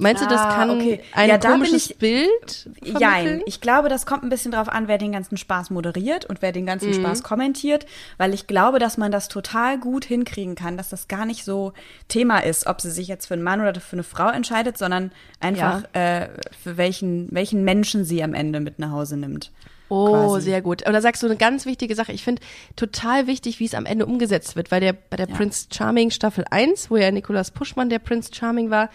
Meinst 0.00 0.22
du, 0.22 0.28
das 0.28 0.40
ah, 0.40 0.54
kann 0.54 0.70
okay. 0.70 1.00
ein 1.12 1.28
ja, 1.28 1.38
komisches 1.38 1.90
ich, 1.90 1.98
Bild 1.98 2.70
Nein, 2.82 3.42
ich 3.46 3.60
glaube, 3.60 3.88
das 3.88 4.06
kommt 4.06 4.22
ein 4.22 4.30
bisschen 4.30 4.52
drauf 4.52 4.68
an, 4.68 4.88
wer 4.88 4.98
den 4.98 5.12
ganzen 5.12 5.36
Spaß 5.36 5.70
moderiert 5.70 6.24
und 6.24 6.42
wer 6.42 6.52
den 6.52 6.66
ganzen 6.66 6.88
mhm. 6.88 6.94
Spaß 6.94 7.22
kommentiert, 7.22 7.86
weil 8.16 8.32
ich 8.32 8.46
glaube, 8.46 8.78
dass 8.78 8.96
man 8.96 9.12
das 9.12 9.28
total 9.28 9.78
gut 9.78 10.04
hinkriegen 10.04 10.54
kann, 10.54 10.76
dass 10.76 10.88
das 10.88 11.08
gar 11.08 11.26
nicht 11.26 11.44
so 11.44 11.72
Thema 12.08 12.38
ist, 12.38 12.66
ob 12.66 12.80
sie 12.80 12.90
sich 12.90 13.08
jetzt 13.08 13.26
für 13.26 13.34
einen 13.34 13.42
Mann 13.42 13.60
oder 13.60 13.78
für 13.80 13.96
eine 13.96 14.02
Frau 14.02 14.28
entscheidet, 14.28 14.78
sondern 14.78 15.12
einfach 15.38 15.84
ja. 15.94 16.22
äh, 16.22 16.28
für 16.62 16.76
welchen, 16.76 17.28
welchen 17.30 17.64
Menschen 17.64 18.04
sie 18.04 18.22
am 18.22 18.34
Ende 18.34 18.60
mit 18.60 18.78
nach 18.78 18.90
Hause 18.90 19.16
nimmt. 19.16 19.50
Oh, 19.90 20.10
quasi. 20.10 20.50
sehr 20.50 20.62
gut. 20.62 20.86
Und 20.86 20.92
da 20.92 21.00
sagst 21.00 21.22
du 21.22 21.26
eine 21.26 21.36
ganz 21.36 21.66
wichtige 21.66 21.94
Sache. 21.94 22.12
Ich 22.12 22.22
finde 22.22 22.40
total 22.76 23.26
wichtig, 23.26 23.60
wie 23.60 23.66
es 23.66 23.74
am 23.74 23.86
Ende 23.86 24.06
umgesetzt 24.06 24.56
wird, 24.56 24.70
weil 24.70 24.80
der 24.80 24.92
bei 24.92 25.16
der 25.16 25.28
ja. 25.28 25.34
Prince 25.34 25.66
Charming 25.70 26.10
Staffel 26.10 26.44
1, 26.48 26.90
wo 26.90 26.96
ja 26.96 27.10
Nikolaus 27.10 27.50
Puschmann 27.50 27.90
der 27.90 27.98
Prince 27.98 28.30
Charming 28.32 28.70
war, 28.70 28.88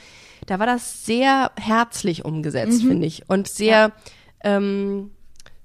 da 0.46 0.58
war 0.58 0.66
das 0.66 1.06
sehr 1.06 1.52
herzlich 1.60 2.24
umgesetzt, 2.24 2.84
mhm. 2.84 2.88
finde 2.88 3.08
ich. 3.08 3.30
Und 3.30 3.48
sehr, 3.48 3.92
ja. 4.44 4.58
ähm, 4.58 5.12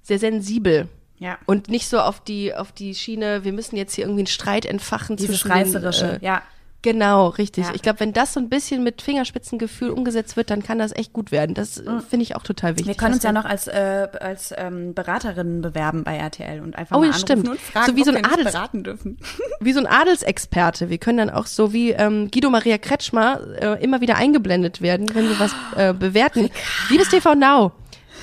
sehr 0.02 0.18
sensibel. 0.18 0.88
Ja. 1.18 1.38
Und 1.46 1.68
nicht 1.68 1.86
so 1.86 2.00
auf 2.00 2.20
die, 2.20 2.54
auf 2.54 2.72
die 2.72 2.94
Schiene, 2.94 3.44
wir 3.44 3.52
müssen 3.52 3.76
jetzt 3.76 3.94
hier 3.94 4.04
irgendwie 4.04 4.22
einen 4.22 4.26
Streit 4.26 4.66
entfachen 4.66 5.16
Dieses 5.16 5.40
zwischen 5.40 5.52
Reißerische, 5.52 6.18
äh, 6.20 6.24
ja. 6.24 6.42
Genau, 6.82 7.28
richtig. 7.28 7.66
Ja. 7.66 7.74
Ich 7.74 7.82
glaube, 7.82 8.00
wenn 8.00 8.14
das 8.14 8.32
so 8.32 8.40
ein 8.40 8.48
bisschen 8.48 8.82
mit 8.82 9.02
Fingerspitzengefühl 9.02 9.90
umgesetzt 9.90 10.36
wird, 10.36 10.50
dann 10.50 10.62
kann 10.62 10.78
das 10.78 10.92
echt 10.92 11.12
gut 11.12 11.30
werden. 11.30 11.54
Das 11.54 11.82
mhm. 11.82 12.00
finde 12.00 12.22
ich 12.22 12.36
auch 12.36 12.42
total 12.42 12.72
wichtig. 12.72 12.86
Wir 12.86 12.94
können 12.94 13.14
uns 13.14 13.22
ja 13.22 13.32
noch 13.32 13.44
als, 13.44 13.66
äh, 13.68 14.08
als 14.18 14.54
ähm, 14.56 14.94
Beraterinnen 14.94 15.60
bewerben 15.60 16.04
bei 16.04 16.16
RTL 16.16 16.60
und 16.60 16.76
einfach 16.76 16.96
oh, 16.96 17.00
mal 17.00 17.08
ja, 17.08 17.12
stimmt. 17.12 17.48
und 17.48 17.60
fragen, 17.60 17.90
so 17.90 17.96
wie 17.96 18.04
so 18.04 18.12
ein 18.12 18.24
Adels 18.24 18.52
beraten 18.52 18.82
dürfen. 18.82 19.18
Wie 19.62 19.72
so 19.74 19.80
ein 19.80 19.86
Adelsexperte. 19.86 20.88
Wir 20.88 20.96
können 20.96 21.18
dann 21.18 21.30
auch 21.30 21.46
so 21.46 21.74
wie 21.74 21.90
ähm, 21.90 22.30
Guido 22.30 22.48
Maria 22.48 22.78
Kretschmer 22.78 23.40
äh, 23.60 23.84
immer 23.84 24.00
wieder 24.00 24.16
eingeblendet 24.16 24.80
werden, 24.80 25.14
wenn 25.14 25.28
wir 25.28 25.38
was 25.38 25.54
äh, 25.76 25.92
bewerten. 25.92 26.48
Liebes 26.88 27.10
TV 27.10 27.34
Now, 27.34 27.72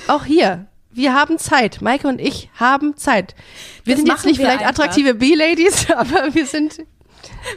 auch 0.08 0.24
hier, 0.24 0.66
wir 0.90 1.14
haben 1.14 1.38
Zeit. 1.38 1.80
Maike 1.80 2.08
und 2.08 2.20
ich 2.20 2.50
haben 2.58 2.96
Zeit. 2.96 3.36
Wir 3.84 3.94
das 3.94 4.00
sind 4.00 4.08
jetzt 4.08 4.26
nicht 4.26 4.38
vielleicht 4.38 4.66
einfach. 4.66 4.70
attraktive 4.70 5.14
B-Ladies, 5.14 5.90
aber 5.96 6.34
wir 6.34 6.46
sind 6.46 6.80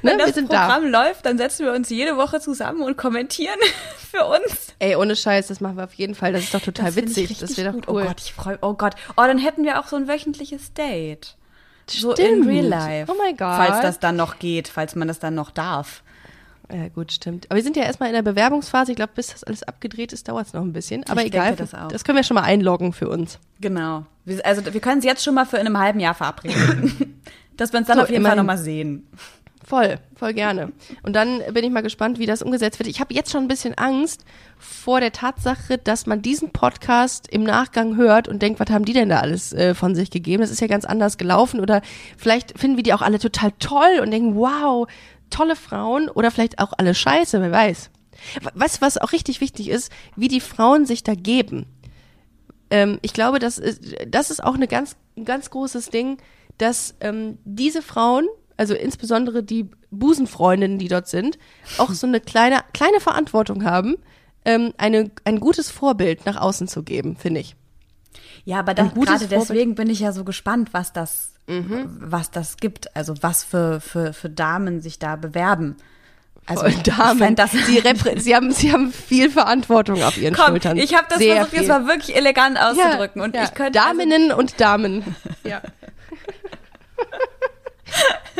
wenn 0.01 0.17
ne, 0.17 0.23
das 0.23 0.33
Programm 0.33 0.91
da. 0.91 1.05
läuft, 1.05 1.25
dann 1.25 1.37
setzen 1.37 1.65
wir 1.65 1.73
uns 1.73 1.89
jede 1.89 2.17
Woche 2.17 2.39
zusammen 2.39 2.81
und 2.81 2.97
kommentieren 2.97 3.59
für 3.97 4.25
uns. 4.25 4.73
Ey, 4.79 4.95
ohne 4.95 5.15
Scheiß, 5.15 5.47
das 5.47 5.61
machen 5.61 5.77
wir 5.77 5.85
auf 5.85 5.93
jeden 5.93 6.15
Fall. 6.15 6.33
Das 6.33 6.43
ist 6.43 6.53
doch 6.53 6.61
total 6.61 6.87
das 6.87 6.95
witzig. 6.95 7.37
Das 7.39 7.57
wäre 7.57 7.71
doch 7.71 7.87
cool. 7.87 8.03
Oh 8.03 8.07
Gott, 8.07 8.21
ich 8.21 8.33
freue 8.33 8.57
Oh 8.61 8.73
Gott. 8.73 8.95
Oh, 9.17 9.23
dann 9.23 9.37
hätten 9.37 9.63
wir 9.63 9.79
auch 9.79 9.87
so 9.87 9.95
ein 9.95 10.07
wöchentliches 10.07 10.73
Date. 10.73 11.35
So 11.87 12.13
in 12.13 12.47
real 12.47 12.65
life. 12.65 13.11
Oh 13.11 13.15
mein 13.17 13.35
Gott. 13.35 13.55
Falls 13.55 13.81
das 13.81 13.99
dann 13.99 14.15
noch 14.15 14.39
geht, 14.39 14.67
falls 14.67 14.95
man 14.95 15.07
das 15.07 15.19
dann 15.19 15.35
noch 15.35 15.51
darf. 15.51 16.03
Ja, 16.73 16.87
gut, 16.87 17.11
stimmt. 17.11 17.47
Aber 17.49 17.57
wir 17.57 17.63
sind 17.63 17.75
ja 17.75 17.83
erstmal 17.83 18.09
in 18.09 18.15
der 18.15 18.21
Bewerbungsphase. 18.21 18.91
Ich 18.91 18.95
glaube, 18.95 19.11
bis 19.13 19.27
das 19.27 19.43
alles 19.43 19.63
abgedreht 19.63 20.13
ist, 20.13 20.29
dauert 20.29 20.47
es 20.47 20.53
noch 20.53 20.61
ein 20.61 20.71
bisschen. 20.71 21.03
Aber 21.09 21.21
ich 21.21 21.27
egal, 21.27 21.55
das, 21.55 21.71
das 21.71 22.03
können 22.05 22.17
wir 22.17 22.23
schon 22.23 22.35
mal 22.35 22.43
einloggen 22.43 22.93
für 22.93 23.09
uns. 23.09 23.39
Genau. 23.59 24.05
Also 24.43 24.73
wir 24.73 24.79
können 24.79 24.99
es 24.99 25.05
jetzt 25.05 25.23
schon 25.23 25.35
mal 25.35 25.45
für 25.45 25.57
in 25.57 25.65
einem 25.65 25.77
halben 25.77 25.99
Jahr 25.99 26.13
verabreden. 26.13 27.21
dass 27.57 27.73
wir 27.73 27.79
uns 27.79 27.87
dann 27.87 27.97
so, 27.97 28.03
auf 28.03 28.09
jeden 28.09 28.25
Fall 28.25 28.35
nochmal 28.35 28.57
sehen. 28.57 29.07
Voll, 29.71 29.99
voll 30.15 30.33
gerne. 30.33 30.73
Und 31.01 31.13
dann 31.13 31.41
bin 31.53 31.63
ich 31.63 31.71
mal 31.71 31.79
gespannt, 31.79 32.19
wie 32.19 32.25
das 32.25 32.41
umgesetzt 32.41 32.77
wird. 32.77 32.89
Ich 32.89 32.99
habe 32.99 33.13
jetzt 33.13 33.31
schon 33.31 33.45
ein 33.45 33.47
bisschen 33.47 33.73
Angst 33.75 34.25
vor 34.57 34.99
der 34.99 35.13
Tatsache, 35.13 35.77
dass 35.77 36.05
man 36.05 36.21
diesen 36.21 36.51
Podcast 36.51 37.29
im 37.29 37.43
Nachgang 37.43 37.95
hört 37.95 38.27
und 38.27 38.41
denkt, 38.41 38.59
was 38.59 38.69
haben 38.69 38.83
die 38.83 38.91
denn 38.91 39.07
da 39.07 39.21
alles 39.21 39.53
äh, 39.53 39.73
von 39.73 39.95
sich 39.95 40.11
gegeben? 40.11 40.41
Das 40.41 40.51
ist 40.51 40.59
ja 40.59 40.67
ganz 40.67 40.83
anders 40.83 41.17
gelaufen. 41.17 41.61
Oder 41.61 41.81
vielleicht 42.17 42.59
finden 42.59 42.75
wir 42.75 42.83
die 42.83 42.93
auch 42.93 43.01
alle 43.01 43.17
total 43.17 43.53
toll 43.59 44.01
und 44.01 44.11
denken, 44.11 44.35
wow, 44.35 44.89
tolle 45.29 45.55
Frauen. 45.55 46.09
Oder 46.09 46.31
vielleicht 46.31 46.59
auch 46.59 46.73
alle 46.77 46.93
scheiße, 46.93 47.39
wer 47.39 47.53
weiß. 47.53 47.91
Du, 48.43 48.49
was 48.59 48.97
auch 48.97 49.13
richtig 49.13 49.39
wichtig 49.39 49.69
ist, 49.69 49.89
wie 50.17 50.27
die 50.27 50.41
Frauen 50.41 50.85
sich 50.85 51.03
da 51.03 51.15
geben. 51.15 51.65
Ähm, 52.71 52.99
ich 53.03 53.13
glaube, 53.13 53.39
das 53.39 53.57
ist, 53.57 53.95
das 54.05 54.31
ist 54.31 54.43
auch 54.43 54.55
eine 54.55 54.67
ganz, 54.67 54.97
ein 55.15 55.23
ganz 55.23 55.49
großes 55.49 55.91
Ding, 55.91 56.17
dass 56.57 56.95
ähm, 56.99 57.37
diese 57.45 57.81
Frauen, 57.81 58.27
also 58.61 58.75
insbesondere 58.75 59.41
die 59.41 59.71
Busenfreundinnen, 59.89 60.77
die 60.77 60.87
dort 60.87 61.07
sind, 61.07 61.39
auch 61.79 61.89
so 61.89 62.05
eine 62.05 62.19
kleine, 62.19 62.59
kleine 62.75 62.99
Verantwortung 62.99 63.65
haben, 63.65 63.95
ähm, 64.45 64.71
eine, 64.77 65.09
ein 65.23 65.39
gutes 65.39 65.71
Vorbild 65.71 66.27
nach 66.27 66.39
außen 66.39 66.67
zu 66.67 66.83
geben, 66.83 67.15
finde 67.15 67.39
ich. 67.39 67.55
Ja, 68.45 68.59
aber 68.59 68.75
da, 68.75 68.83
Ein 68.83 68.93
gutes 68.93 69.21
gerade 69.21 69.27
deswegen 69.27 69.73
bin 69.73 69.89
ich 69.89 70.01
ja 70.01 70.11
so 70.11 70.23
gespannt, 70.23 70.73
was 70.73 70.93
das, 70.93 71.33
was 71.47 72.29
das 72.29 72.57
gibt. 72.57 72.95
Also 72.95 73.15
was 73.21 73.43
für, 73.43 73.81
für, 73.81 74.13
für 74.13 74.29
Damen 74.29 74.79
sich 74.79 74.99
da 74.99 75.15
bewerben. 75.15 75.77
Also 76.45 76.61
Voll 76.61 76.73
Damen, 76.83 77.35
das 77.35 77.51
sie, 77.53 77.81
sie, 78.17 78.35
haben, 78.35 78.51
sie 78.51 78.71
haben 78.71 78.93
viel 78.93 79.31
Verantwortung 79.31 80.03
auf 80.03 80.17
ihren 80.17 80.35
Komm, 80.35 80.49
Schultern. 80.49 80.77
ich 80.77 80.95
habe 80.95 81.07
das 81.09 81.17
Sehr 81.17 81.37
versucht, 81.37 81.53
jetzt 81.53 81.61
viel. 81.61 81.69
mal 81.69 81.87
wirklich 81.87 82.15
elegant 82.15 82.59
auszudrücken. 82.59 83.23
und 83.23 83.35
ja. 83.35 83.43
ich 83.43 83.55
könnte. 83.55 83.81
also 83.81 83.89
Daminnen 83.89 84.31
und 84.31 84.61
Damen. 84.61 85.15
Ja. 85.43 85.63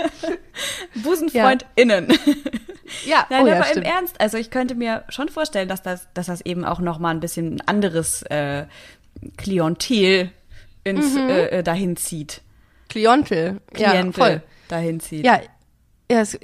BusenfreundInnen. 1.04 2.08
Ja, 3.06 3.26
Nein, 3.30 3.44
oh 3.44 3.48
ja, 3.48 3.56
aber 3.56 3.66
im 3.68 3.72
stimmt. 3.72 3.88
Ernst, 3.88 4.20
also 4.20 4.38
ich 4.38 4.50
könnte 4.52 4.76
mir 4.76 5.06
schon 5.08 5.30
vorstellen, 5.30 5.70
dass 5.70 5.82
das, 5.82 6.10
dass 6.14 6.26
das 6.26 6.42
eben 6.42 6.66
auch 6.66 6.80
noch 6.80 7.00
mal 7.00 7.12
ein 7.12 7.22
bisschen 7.22 7.56
ein 7.56 7.62
anderes 7.66 8.22
äh, 8.24 8.66
Klientel 9.38 10.32
ins, 10.84 11.14
Mhm. 11.14 11.30
äh, 11.30 11.46
äh, 11.48 11.64
dahin 11.64 11.96
zieht. 11.96 12.42
Klientel. 12.90 13.62
Ja, 13.78 13.92
Klientel 13.92 14.14
voll. 14.14 14.42
dahin 14.68 15.00
zieht. 15.00 15.26
Ja, 15.26 15.40
ja 16.12 16.20
also 16.20 16.38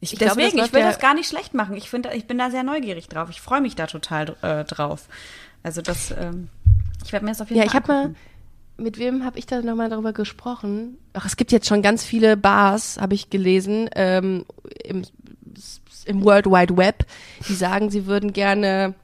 ich, 0.00 0.16
glaube, 0.16 0.34
deswegen, 0.36 0.58
ich 0.58 0.72
will 0.72 0.80
läuft 0.82 0.94
das 0.94 0.98
gar 0.98 1.14
nicht 1.14 1.28
schlecht 1.28 1.54
machen. 1.54 1.76
Ich 1.76 1.88
finde, 1.88 2.10
ich 2.14 2.26
bin 2.26 2.38
da 2.38 2.50
sehr 2.50 2.64
neugierig 2.64 3.08
drauf. 3.08 3.28
Ich 3.30 3.40
freue 3.40 3.60
mich 3.60 3.76
da 3.76 3.86
total 3.86 4.34
äh, 4.42 4.64
drauf. 4.64 5.06
Also 5.62 5.82
das, 5.82 6.10
ähm, 6.10 6.48
ich 7.04 7.12
werde 7.12 7.26
mir 7.26 7.30
das 7.32 7.40
auf 7.40 7.48
jeden 7.50 7.62
Ja, 7.62 7.68
Fall 7.68 7.80
ich 7.80 7.88
habe 7.88 7.92
mal. 8.08 8.14
Mit 8.80 8.98
wem 8.98 9.24
habe 9.24 9.38
ich 9.38 9.46
da 9.46 9.60
nochmal 9.62 9.88
darüber 9.90 10.12
gesprochen? 10.12 10.98
Ach, 11.12 11.26
es 11.26 11.36
gibt 11.36 11.52
jetzt 11.52 11.68
schon 11.68 11.82
ganz 11.82 12.04
viele 12.04 12.36
Bars, 12.36 12.98
habe 13.00 13.14
ich 13.14 13.30
gelesen, 13.30 13.88
ähm, 13.94 14.44
im, 14.84 15.02
im 16.06 16.24
World 16.24 16.46
Wide 16.46 16.76
Web, 16.76 17.04
die 17.48 17.54
sagen, 17.54 17.90
sie 17.90 18.06
würden 18.06 18.32
gerne 18.32 18.94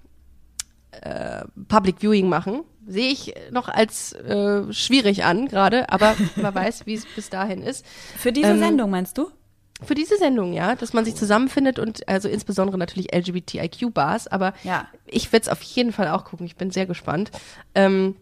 äh, 1.02 1.44
Public 1.68 1.96
Viewing 2.00 2.28
machen. 2.28 2.62
Sehe 2.88 3.10
ich 3.10 3.34
noch 3.50 3.68
als 3.68 4.12
äh, 4.12 4.72
schwierig 4.72 5.24
an 5.24 5.48
gerade, 5.48 5.90
aber 5.90 6.14
wer 6.36 6.54
weiß, 6.54 6.86
wie 6.86 6.94
es 6.94 7.04
bis 7.04 7.30
dahin 7.30 7.62
ist. 7.62 7.84
Für 8.16 8.32
diese 8.32 8.50
ähm, 8.50 8.58
Sendung 8.60 8.90
meinst 8.90 9.18
du? 9.18 9.30
Für 9.82 9.94
diese 9.94 10.16
Sendung, 10.16 10.54
ja, 10.54 10.74
dass 10.74 10.94
man 10.94 11.04
sich 11.04 11.16
zusammenfindet 11.16 11.78
und 11.78 12.08
also 12.08 12.28
insbesondere 12.28 12.78
natürlich 12.78 13.12
LGBTIQ-Bars, 13.14 14.26
aber 14.28 14.54
Ja. 14.62 14.86
ich 15.04 15.30
werde 15.32 15.42
es 15.42 15.48
auf 15.50 15.60
jeden 15.62 15.92
Fall 15.92 16.08
auch 16.08 16.24
gucken. 16.24 16.46
Ich 16.46 16.56
bin 16.56 16.70
sehr 16.70 16.86
gespannt. 16.86 17.30
Ähm, 17.74 18.16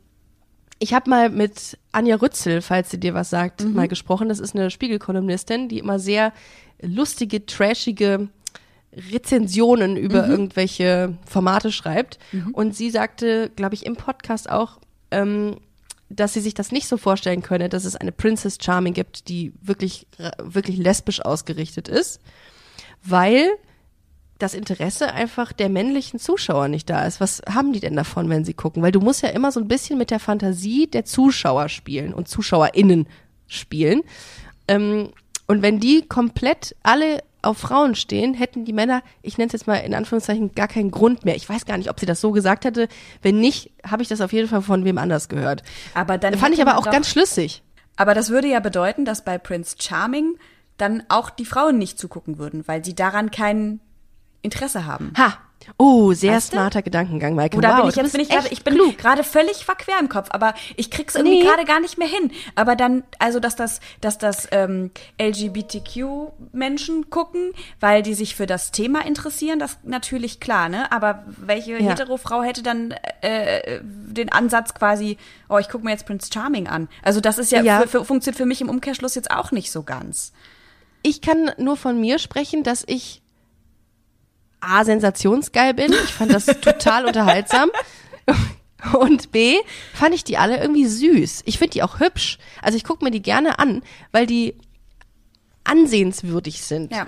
ich 0.79 0.93
habe 0.93 1.09
mal 1.09 1.31
mit 1.31 1.79
Anja 1.93 2.17
Rützel, 2.17 2.61
falls 2.61 2.91
sie 2.91 3.01
dir 3.01 3.15
was 3.15 3.31
sagt, 3.31 3.65
mal 3.65 3.89
gesprochen. 3.89 4.29
Das 4.29 4.41
ist 4.41 4.55
eine 4.55 4.71
Spiegelkolumnistin, 4.71 5.69
die 5.69 5.79
immer 5.79 5.99
sehr 5.99 6.33
lustige, 6.83 7.47
trashige 7.47 8.29
Rezensionen 8.93 9.97
über 9.97 10.27
irgendwelche 10.29 11.17
Formate 11.27 11.73
schreibt. 11.73 12.19
Und 12.53 12.77
sie 12.77 12.91
sagte, 12.91 13.51
glaube 13.57 13.75
ich, 13.75 13.87
im 13.87 13.97
Podcast 13.97 14.51
auch, 14.51 14.79
ähm, 15.11 15.59
dass 16.09 16.35
sie 16.35 16.41
sich 16.41 16.55
das 16.55 16.71
nicht 16.71 16.87
so 16.87 16.97
vorstellen 16.97 17.43
könne, 17.43 17.69
dass 17.69 17.85
es 17.85 17.97
eine 17.97 18.13
Princess 18.13 18.59
Charming 18.61 18.95
gibt, 18.95 19.29
die 19.29 19.53
wirklich, 19.63 20.07
wirklich 20.39 20.77
lesbisch 20.77 21.25
ausgerichtet 21.25 21.89
ist, 21.89 22.21
weil 23.03 23.49
das 24.39 24.55
Interesse 24.55 25.13
einfach 25.13 25.53
der 25.53 25.69
männlichen 25.69 26.19
Zuschauer 26.19 26.69
nicht 26.69 26.91
da 26.91 27.07
ist. 27.07 27.21
Was 27.21 27.43
haben 27.49 27.73
die 27.73 27.81
denn 27.81 27.97
davon, 27.97 28.29
wenn 28.29 28.45
sie 28.45 28.55
gucken? 28.55 28.83
Weil 28.83 28.93
du 28.93 29.01
musst 29.01 29.23
ja 29.23 29.29
immer 29.29 29.53
so 29.53 29.61
ein 29.61 29.69
bisschen 29.69 29.99
mit 29.99 30.11
der 30.11 30.19
Fantasie 30.19 30.87
der 30.87 31.05
Zuschauer 31.05 31.69
spielen 31.69 32.13
und 32.13 32.29
ZuschauerInnen 32.29 33.07
spielen. 33.47 34.03
Ähm, 34.67 35.11
und 35.47 35.63
wenn 35.63 35.79
die 35.79 36.03
komplett 36.07 36.75
alle 36.83 37.23
auf 37.43 37.59
Frauen 37.59 37.95
stehen, 37.95 38.35
hätten 38.35 38.65
die 38.65 38.73
Männer, 38.73 39.03
ich 39.23 39.39
nenne 39.39 39.49
es 39.49 39.53
jetzt 39.53 39.67
mal 39.67 39.77
in 39.77 39.95
Anführungszeichen, 39.95 40.55
gar 40.55 40.69
keinen 40.69 40.91
Grund 40.91 41.25
mehr. 41.25 41.37
Ich 41.37 41.49
weiß 41.49 41.67
gar 41.67 41.77
nicht, 41.77 41.91
ob 41.91 42.01
sie 42.01 42.07
das 42.07 42.21
so 42.21 42.33
gesagt 42.33 42.65
hätte. 42.65 42.89
Wenn 43.23 43.39
nicht, 43.39 43.71
habe 43.87 44.03
ich 44.03 44.09
das 44.09 44.21
auf 44.21 44.33
jeden 44.33 44.49
Fall 44.49 44.63
von 44.63 44.85
wem 44.85 44.99
anders 44.99 45.29
gehört. 45.29 45.63
Aber 45.93 46.19
dann 46.19 46.35
Fand 46.35 46.55
ich 46.55 46.63
aber 46.63 46.79
auch 46.79 46.91
ganz 46.91 47.09
schlüssig. 47.09 47.63
Aber 47.97 48.15
das 48.15 48.31
würde 48.31 48.49
ja 48.49 48.61
bedeuten, 48.61 49.05
dass 49.05 49.25
bei 49.25 49.39
Prince 49.39 49.77
Charming 49.79 50.37
dann 50.77 51.05
auch 51.09 51.31
die 51.31 51.45
Frauen 51.45 51.79
nicht 51.79 51.99
zugucken 51.99 52.39
würden, 52.39 52.67
weil 52.67 52.85
sie 52.85 52.95
daran 52.95 53.31
kein 53.31 53.81
Interesse 54.45 54.87
haben. 54.87 55.13
Ha! 55.19 55.39
Oh, 55.79 56.13
sehr 56.13 56.35
Weißt 56.35 56.53
du? 56.53 56.57
smarter 56.59 56.83
Gedankengang, 56.83 57.35
Michael. 57.35 57.57
Oder 57.59 57.71
wow, 57.71 57.77
bin 57.81 57.89
ich 57.89 57.95
du 57.95 58.01
jetzt 58.03 58.13
bin 58.13 58.21
ich 58.21 58.29
gerade 58.29 58.49
ich 58.51 58.65
bin 58.65 58.79
gerade 58.99 59.25
völlig 59.25 59.65
verquer 59.65 59.99
im 59.99 60.11
Kopf, 60.11 60.29
aber 60.31 60.53
ich 60.77 60.91
krieg's 60.91 61.15
irgendwie 61.15 61.39
Nee. 61.39 61.43
gerade 61.43 61.65
gar 61.65 61.81
nicht 61.81 61.97
mehr 61.97 62.07
hin. 62.07 62.31
Aber 62.55 62.77
dann 62.77 63.03
also 63.19 63.41
dass 63.41 63.57
das 63.57 63.81
dass 64.03 64.19
das 64.19 64.47
ähm, 64.53 64.91
LGBTQ 65.19 66.33
Menschen 66.53 67.09
gucken, 67.11 67.53
weil 67.81 68.03
die 68.03 68.13
sich 68.13 68.35
für 68.37 68.45
das 68.47 68.73
Thema 68.73 69.07
interessieren, 69.07 69.59
das 69.59 69.79
natürlich 69.85 70.39
klar, 70.39 70.69
ne? 70.69 70.93
Aber 70.93 71.25
welche 71.27 71.73
Ja. 71.79 71.91
hetero 71.93 72.19
Frau 72.19 72.43
hätte 72.43 72.63
dann 72.63 72.95
äh, 73.23 73.81
den 73.83 74.31
Ansatz 74.33 74.75
quasi, 74.75 75.17
oh, 75.49 75.57
ich 75.59 75.71
gucke 75.71 75.85
mir 75.85 75.93
jetzt 75.93 76.07
Prince 76.07 76.31
Charming 76.33 76.69
an. 76.69 76.89
Also 77.03 77.21
das 77.21 77.39
ist 77.39 77.51
ja, 77.53 77.63
Ja. 77.63 77.81
Für, 77.81 77.89
für, 77.89 78.05
funktioniert 78.05 78.37
für 78.37 78.47
mich 78.47 78.61
im 78.61 78.69
Umkehrschluss 78.69 79.15
jetzt 79.15 79.31
auch 79.31 79.51
nicht 79.51 79.73
so 79.73 79.83
ganz. 79.83 80.33
ich 81.03 81.21
kann 81.23 81.53
nur 81.59 81.77
von 81.79 81.99
mir 82.01 82.19
sprechen, 82.19 82.63
dass 82.65 82.85
ich 82.87 83.23
A, 84.65 84.85
sensationsgeil 84.85 85.75
bin. 85.75 85.93
Ich 85.93 86.13
fand 86.15 86.33
das 86.33 86.47
total 86.47 87.05
unterhaltsam. 87.07 87.71
Und 88.99 89.33
B, 89.33 89.57
fand 89.95 90.15
ich 90.15 90.25
die 90.25 90.37
alle 90.37 90.59
irgendwie 90.61 90.87
süß. 90.87 91.43
Ich 91.47 91.59
finde 91.59 91.71
die 91.73 91.83
auch 91.83 92.01
hübsch. 92.01 92.39
Also 92.61 92.77
ich 92.77 92.85
gucke 92.85 93.05
mir 93.05 93.11
die 93.11 93.23
gerne 93.23 93.59
an, 93.59 93.83
weil 94.13 94.27
die 94.27 94.55
ansehenswürdig 95.65 96.63
sind. 96.63 96.93
Ja. 96.93 97.07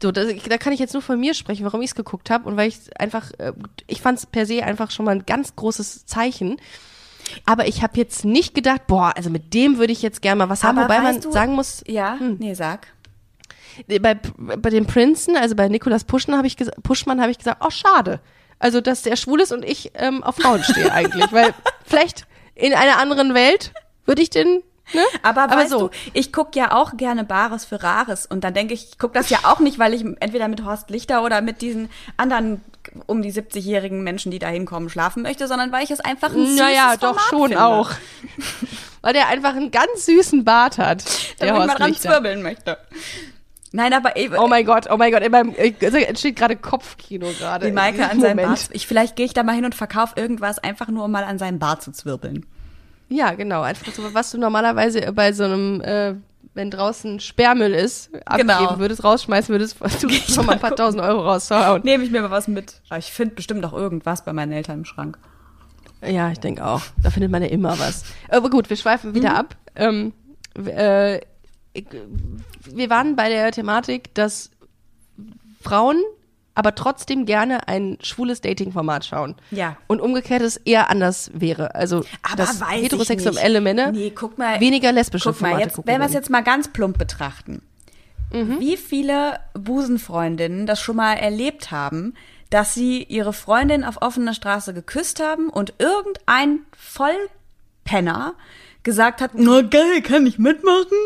So, 0.00 0.12
das, 0.12 0.28
da 0.48 0.58
kann 0.58 0.72
ich 0.72 0.78
jetzt 0.78 0.92
nur 0.92 1.02
von 1.02 1.18
mir 1.18 1.34
sprechen, 1.34 1.64
warum 1.64 1.82
ich 1.82 1.90
es 1.90 1.94
geguckt 1.96 2.30
habe 2.30 2.48
und 2.48 2.56
weil 2.56 2.68
ich 2.68 2.78
einfach, 3.00 3.32
äh, 3.38 3.52
ich 3.88 4.00
fand 4.00 4.18
es 4.18 4.26
per 4.26 4.46
se 4.46 4.62
einfach 4.62 4.92
schon 4.92 5.04
mal 5.04 5.16
ein 5.16 5.26
ganz 5.26 5.56
großes 5.56 6.06
Zeichen. 6.06 6.60
Aber 7.44 7.66
ich 7.66 7.82
habe 7.82 7.96
jetzt 7.98 8.24
nicht 8.24 8.54
gedacht, 8.54 8.86
boah, 8.86 9.12
also 9.16 9.28
mit 9.28 9.52
dem 9.54 9.78
würde 9.78 9.92
ich 9.92 10.00
jetzt 10.00 10.22
gerne 10.22 10.38
mal 10.38 10.48
was 10.48 10.62
haben, 10.62 10.78
wobei 10.78 11.00
man 11.00 11.20
du- 11.20 11.32
sagen 11.32 11.54
muss, 11.54 11.82
Ja, 11.86 12.16
nee, 12.38 12.54
sag. 12.54 12.86
Bei, 13.86 14.14
bei 14.36 14.70
dem 14.70 14.86
Prinzen, 14.86 15.36
also 15.36 15.54
bei 15.54 15.68
Nikolas 15.68 16.04
Puschmann 16.04 16.36
habe 16.38 16.46
ich, 16.46 16.54
ges- 16.56 16.70
Puschmann 16.82 17.20
habe 17.20 17.30
ich 17.30 17.38
gesagt, 17.38 17.62
oh 17.64 17.70
schade. 17.70 18.20
Also, 18.58 18.80
dass 18.80 19.02
der 19.02 19.14
schwul 19.16 19.40
ist 19.40 19.52
und 19.52 19.64
ich 19.64 19.92
ähm, 19.94 20.24
auf 20.24 20.36
Frauen 20.36 20.64
stehe 20.64 20.92
eigentlich. 20.92 21.30
Weil 21.32 21.54
vielleicht 21.86 22.26
in 22.56 22.74
einer 22.74 22.98
anderen 22.98 23.32
Welt 23.34 23.72
würde 24.04 24.20
ich 24.20 24.30
den, 24.30 24.62
ne? 24.92 25.02
Aber, 25.22 25.42
Aber 25.44 25.56
weißt 25.56 25.70
so. 25.70 25.78
du, 25.88 25.90
ich 26.12 26.32
guck 26.32 26.56
ja 26.56 26.72
auch 26.72 26.96
gerne 26.96 27.22
Bares 27.22 27.64
für 27.64 27.82
Rares 27.84 28.26
und 28.26 28.42
dann 28.42 28.54
denke 28.54 28.74
ich, 28.74 28.88
ich 28.90 28.98
guck 28.98 29.12
das 29.12 29.30
ja 29.30 29.38
auch 29.44 29.60
nicht, 29.60 29.78
weil 29.78 29.94
ich 29.94 30.04
entweder 30.18 30.48
mit 30.48 30.64
Horst 30.64 30.90
Lichter 30.90 31.22
oder 31.22 31.40
mit 31.40 31.62
diesen 31.62 31.88
anderen 32.16 32.62
um 33.06 33.20
die 33.22 33.32
70-jährigen 33.32 34.02
Menschen, 34.02 34.32
die 34.32 34.38
da 34.38 34.48
hinkommen, 34.48 34.88
schlafen 34.88 35.22
möchte, 35.22 35.46
sondern 35.46 35.70
weil 35.72 35.84
ich 35.84 35.90
es 35.90 36.00
einfach 36.00 36.30
ein 36.32 36.46
süßes 36.46 36.58
Naja, 36.58 36.94
doch 36.96 37.08
Format 37.20 37.24
schon 37.28 37.48
finde. 37.50 37.64
auch. 37.64 37.90
Weil 39.02 39.12
der 39.12 39.28
einfach 39.28 39.54
einen 39.54 39.70
ganz 39.70 40.06
süßen 40.06 40.42
Bart 40.44 40.78
hat. 40.78 41.04
Der 41.40 41.52
mal 41.52 41.66
Horst 41.66 41.78
dran 41.78 41.90
Lichter. 41.90 42.10
zwirbeln 42.10 42.42
möchte. 42.42 42.78
Nein, 43.72 43.92
aber 43.92 44.16
eben, 44.16 44.34
Oh 44.38 44.46
mein 44.48 44.64
Gott, 44.64 44.86
oh 44.90 44.96
mein 44.96 45.12
Gott, 45.12 45.22
in 45.22 45.30
meinem, 45.30 45.54
also 45.82 45.96
entsteht 45.98 46.36
gerade 46.36 46.56
Kopfkino 46.56 47.26
gerade. 47.38 47.66
wie 47.66 47.68
in 47.68 47.74
Maike 47.74 48.08
an 48.08 48.20
seinem. 48.20 48.46
Bart. 48.46 48.70
Ich, 48.72 48.86
vielleicht 48.86 49.14
gehe 49.16 49.26
ich 49.26 49.34
da 49.34 49.42
mal 49.42 49.54
hin 49.54 49.64
und 49.66 49.74
verkaufe 49.74 50.14
irgendwas, 50.18 50.58
einfach 50.58 50.88
nur 50.88 51.04
um 51.04 51.10
mal 51.10 51.24
an 51.24 51.38
seinem 51.38 51.58
Bart 51.58 51.82
zu 51.82 51.92
zwirbeln. 51.92 52.46
Ja, 53.10 53.32
genau. 53.32 53.62
Einfach 53.62 53.92
so, 53.92 54.02
was 54.14 54.30
du 54.30 54.38
normalerweise 54.38 55.12
bei 55.12 55.32
so 55.32 55.44
einem, 55.44 55.80
äh, 55.82 56.14
wenn 56.54 56.70
draußen 56.70 57.20
Sperrmüll 57.20 57.72
ist, 57.74 58.10
abgeben 58.26 58.48
Genau. 58.48 58.78
würdest, 58.78 59.04
rausschmeißen 59.04 59.50
würdest, 59.52 59.76
du 60.02 60.08
schon 60.10 60.46
mal 60.46 60.52
ein 60.54 60.60
paar 60.60 60.74
tausend 60.76 61.02
Euro 61.02 61.20
rauszuhauen. 61.28 61.82
Nehme 61.84 62.04
ich 62.04 62.10
mir 62.10 62.22
mal 62.22 62.30
was 62.30 62.48
mit. 62.48 62.80
Aber 62.88 62.98
ich 62.98 63.12
finde 63.12 63.34
bestimmt 63.34 63.64
auch 63.64 63.72
irgendwas 63.74 64.24
bei 64.24 64.32
meinen 64.32 64.52
Eltern 64.52 64.78
im 64.78 64.84
Schrank. 64.84 65.18
Ja, 66.06 66.30
ich 66.30 66.38
denke 66.40 66.64
auch. 66.64 66.82
Da 67.02 67.10
findet 67.10 67.30
man 67.30 67.42
ja 67.42 67.48
immer 67.48 67.78
was. 67.78 68.04
Aber 68.28 68.50
gut, 68.50 68.70
wir 68.70 68.76
schweifen 68.76 69.14
wieder 69.14 69.36
ab. 69.36 69.56
Ähm, 69.74 70.12
äh, 70.54 71.20
wir 72.64 72.90
waren 72.90 73.16
bei 73.16 73.28
der 73.28 73.50
Thematik, 73.52 74.14
dass 74.14 74.50
Frauen 75.62 76.02
aber 76.54 76.74
trotzdem 76.74 77.24
gerne 77.24 77.68
ein 77.68 77.98
schwules 78.02 78.40
Dating-Format 78.40 79.04
schauen. 79.04 79.36
Ja. 79.52 79.76
Und 79.86 80.00
umgekehrt 80.00 80.42
es 80.42 80.56
eher 80.56 80.90
anders 80.90 81.30
wäre. 81.32 81.76
Also, 81.76 82.04
Aber 82.22 82.46
heterosexuelle. 82.70 83.60
Männer 83.60 83.92
Nee, 83.92 84.10
guck 84.10 84.38
mal. 84.38 84.60
weniger 84.60 84.90
lesbische 84.90 85.30
Guck 85.30 85.40
mal, 85.40 85.50
Formate 85.50 85.64
jetzt, 85.64 85.76
gucken 85.76 85.92
wenn 85.92 86.00
wir 86.00 86.06
es 86.06 86.14
jetzt 86.14 86.30
mal 86.30 86.42
ganz 86.42 86.68
plump 86.68 86.98
betrachten. 86.98 87.62
Wie 88.30 88.76
viele 88.76 89.40
Busenfreundinnen 89.54 90.66
das 90.66 90.80
schon 90.80 90.96
mal 90.96 91.14
erlebt 91.14 91.70
haben, 91.70 92.14
dass 92.50 92.74
sie 92.74 93.02
ihre 93.04 93.32
Freundin 93.32 93.84
auf 93.84 94.02
offener 94.02 94.34
Straße 94.34 94.74
geküsst 94.74 95.20
haben 95.20 95.48
und 95.48 95.74
irgendein 95.78 96.60
Vollpenner 96.76 98.34
gesagt 98.82 99.20
hat, 99.20 99.30
na 99.34 99.62
geil, 99.62 100.02
kann 100.02 100.26
ich 100.26 100.38
mitmachen? 100.38 100.98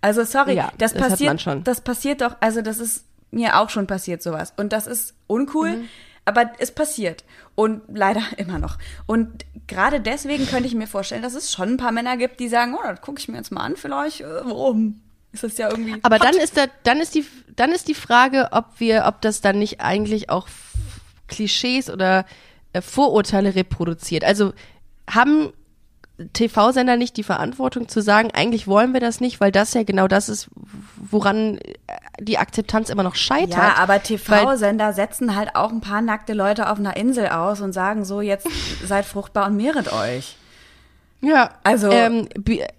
Also 0.00 0.24
sorry, 0.24 0.54
Ja, 0.54 0.72
das, 0.78 0.94
das 0.94 1.08
passiert, 1.08 1.40
schon. 1.40 1.64
das 1.64 1.80
passiert 1.82 2.20
doch, 2.20 2.36
also 2.40 2.62
das 2.62 2.78
ist 2.78 3.04
mir 3.30 3.58
auch 3.58 3.70
schon 3.70 3.86
passiert 3.86 4.22
sowas 4.22 4.52
und 4.56 4.72
das 4.72 4.86
ist 4.86 5.14
uncool, 5.26 5.84
aber 6.24 6.52
es 6.58 6.72
passiert. 6.72 7.24
Und 7.54 7.82
leider 7.92 8.22
immer 8.36 8.58
noch. 8.58 8.78
Und 9.06 9.44
gerade 9.66 10.00
deswegen 10.00 10.46
könnte 10.46 10.66
ich 10.66 10.74
mir 10.74 10.86
vorstellen, 10.86 11.22
dass 11.22 11.34
es 11.34 11.52
schon 11.52 11.70
ein 11.70 11.76
paar 11.76 11.92
Männer 11.92 12.16
gibt, 12.16 12.40
die 12.40 12.48
sagen, 12.48 12.74
oh, 12.74 12.82
das 12.86 13.00
gucke 13.00 13.20
ich 13.20 13.28
mir 13.28 13.36
jetzt 13.36 13.52
mal 13.52 13.62
an 13.62 13.76
vielleicht. 13.76 14.20
Äh, 14.20 14.44
warum? 14.44 15.00
Ist 15.32 15.44
das 15.44 15.58
ja 15.58 15.68
irgendwie. 15.70 15.96
Aber 16.02 16.16
hot. 16.16 16.24
dann 16.24 16.34
ist 16.34 16.56
da, 16.56 16.64
dann 16.82 16.98
ist 16.98 17.14
die, 17.14 17.24
dann 17.54 17.70
ist 17.70 17.88
die 17.88 17.94
Frage, 17.94 18.48
ob 18.52 18.66
wir, 18.78 19.04
ob 19.06 19.20
das 19.20 19.40
dann 19.40 19.58
nicht 19.58 19.80
eigentlich 19.80 20.30
auch 20.30 20.48
Klischees 21.28 21.90
oder 21.90 22.24
äh, 22.72 22.80
Vorurteile 22.80 23.54
reproduziert. 23.54 24.24
Also 24.24 24.52
haben 25.08 25.52
TV-Sender 26.32 26.96
nicht 26.96 27.16
die 27.16 27.22
Verantwortung 27.22 27.88
zu 27.88 28.00
sagen, 28.02 28.30
eigentlich 28.32 28.66
wollen 28.66 28.92
wir 28.92 29.00
das 29.00 29.20
nicht, 29.20 29.40
weil 29.40 29.52
das 29.52 29.74
ja 29.74 29.82
genau 29.82 30.08
das 30.08 30.28
ist, 30.28 30.48
woran 30.96 31.58
äh, 31.58 31.74
die 32.20 32.38
Akzeptanz 32.38 32.90
immer 32.90 33.02
noch 33.02 33.14
scheitert. 33.14 33.56
Ja, 33.56 33.74
aber 33.76 34.02
TV-Sender 34.02 34.92
setzen 34.92 35.36
halt 35.36 35.56
auch 35.56 35.70
ein 35.70 35.80
paar 35.80 36.02
nackte 36.02 36.32
Leute 36.34 36.70
auf 36.70 36.78
einer 36.78 36.96
Insel 36.96 37.28
aus 37.28 37.60
und 37.60 37.72
sagen 37.72 38.04
so, 38.04 38.20
jetzt 38.20 38.46
seid 38.86 39.04
fruchtbar 39.06 39.46
und 39.46 39.56
mehret 39.56 39.92
euch. 39.92 40.36
Ja, 41.22 41.50
Also- 41.64 41.90
ähm, 41.90 42.28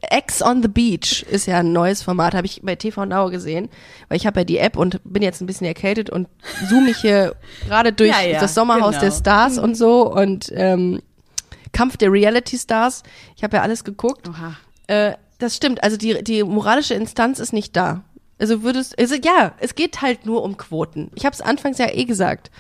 Ex 0.10 0.42
on 0.42 0.64
the 0.64 0.68
Beach 0.68 1.24
ist 1.30 1.46
ja 1.46 1.60
ein 1.60 1.74
neues 1.74 2.02
Format, 2.02 2.34
habe 2.34 2.48
ich 2.48 2.62
bei 2.64 2.76
TV 2.76 3.06
Now 3.06 3.30
gesehen, 3.30 3.70
weil 4.10 4.18
ich 4.18 4.26
habe 4.26 4.40
ja 4.40 4.44
die 4.44 4.58
App 4.58 4.78
und 4.78 5.00
bin 5.04 5.22
jetzt 5.22 5.42
ein 5.42 5.46
bisschen 5.46 5.68
erkältet 5.68 6.10
und 6.10 6.28
zoome 6.68 6.86
mich 6.86 6.98
hier 6.98 7.36
gerade 7.68 7.94
durch 7.94 8.10
Ja, 8.10 8.22
ja, 8.28 8.40
das 8.40 8.56
Sommerhaus 8.56 8.96
genau. 8.96 9.02
der 9.02 9.12
Stars 9.12 9.60
und 9.60 9.76
so 9.76 10.12
und 10.12 10.52
ähm, 10.56 11.02
Kampf 11.72 11.98
der 11.98 12.12
Reality 12.12 12.58
Stars. 12.58 13.04
Ich 13.36 13.44
habe 13.44 13.58
ja 13.58 13.64
alles 13.64 13.84
geguckt. 13.84 14.30
Oha. 14.30 14.56
Äh, 14.88 15.14
das 15.40 15.56
stimmt, 15.56 15.84
also 15.84 15.98
die, 15.98 16.24
die 16.24 16.44
moralische 16.44 16.94
Instanz 16.94 17.40
ist 17.40 17.54
nicht 17.54 17.76
da. 17.76 18.04
Also 18.40 18.64
würdest, 18.64 18.98
also 19.00 19.16
ja, 19.16 19.54
es 19.60 19.76
geht 19.76 20.02
halt 20.02 20.26
nur 20.26 20.44
um 20.44 20.58
Quoten. 20.58 21.12
Ich 21.16 21.26
habe 21.26 21.34
es 21.34 21.42
anfangs 21.42 21.78
ja 21.78 21.92
eh 21.92 22.06
gesagt. 22.06 22.52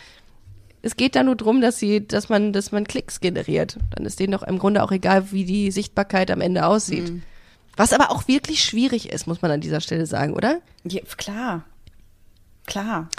Es 0.84 0.96
geht 0.96 1.16
da 1.16 1.24
nur 1.24 1.36
drum, 1.36 1.62
dass 1.62 1.78
sie, 1.78 2.08
dass 2.08 2.30
man, 2.30 2.54
dass 2.54 2.72
man 2.72 2.88
Klicks 2.88 3.20
generiert. 3.20 3.78
Dann 3.96 4.06
ist 4.06 4.20
denen 4.20 4.32
doch 4.32 4.44
im 4.44 4.58
Grunde 4.58 4.84
auch 4.84 4.92
egal, 4.92 5.32
wie 5.32 5.46
die 5.46 5.70
Sichtbarkeit 5.72 6.32
am 6.32 6.42
Ende 6.42 6.66
aussieht. 6.66 7.12
Mhm. 7.12 7.24
Was 7.78 7.94
aber 7.94 8.12
auch 8.12 8.28
wirklich 8.28 8.64
schwierig 8.64 9.12
ist, 9.12 9.28
muss 9.28 9.42
man 9.42 9.52
an 9.52 9.62
dieser 9.62 9.82
Stelle 9.82 10.06
sagen, 10.06 10.34
oder? 10.34 10.60
Ja, 10.84 11.02
klar. 11.18 11.66
Klar. 12.66 13.10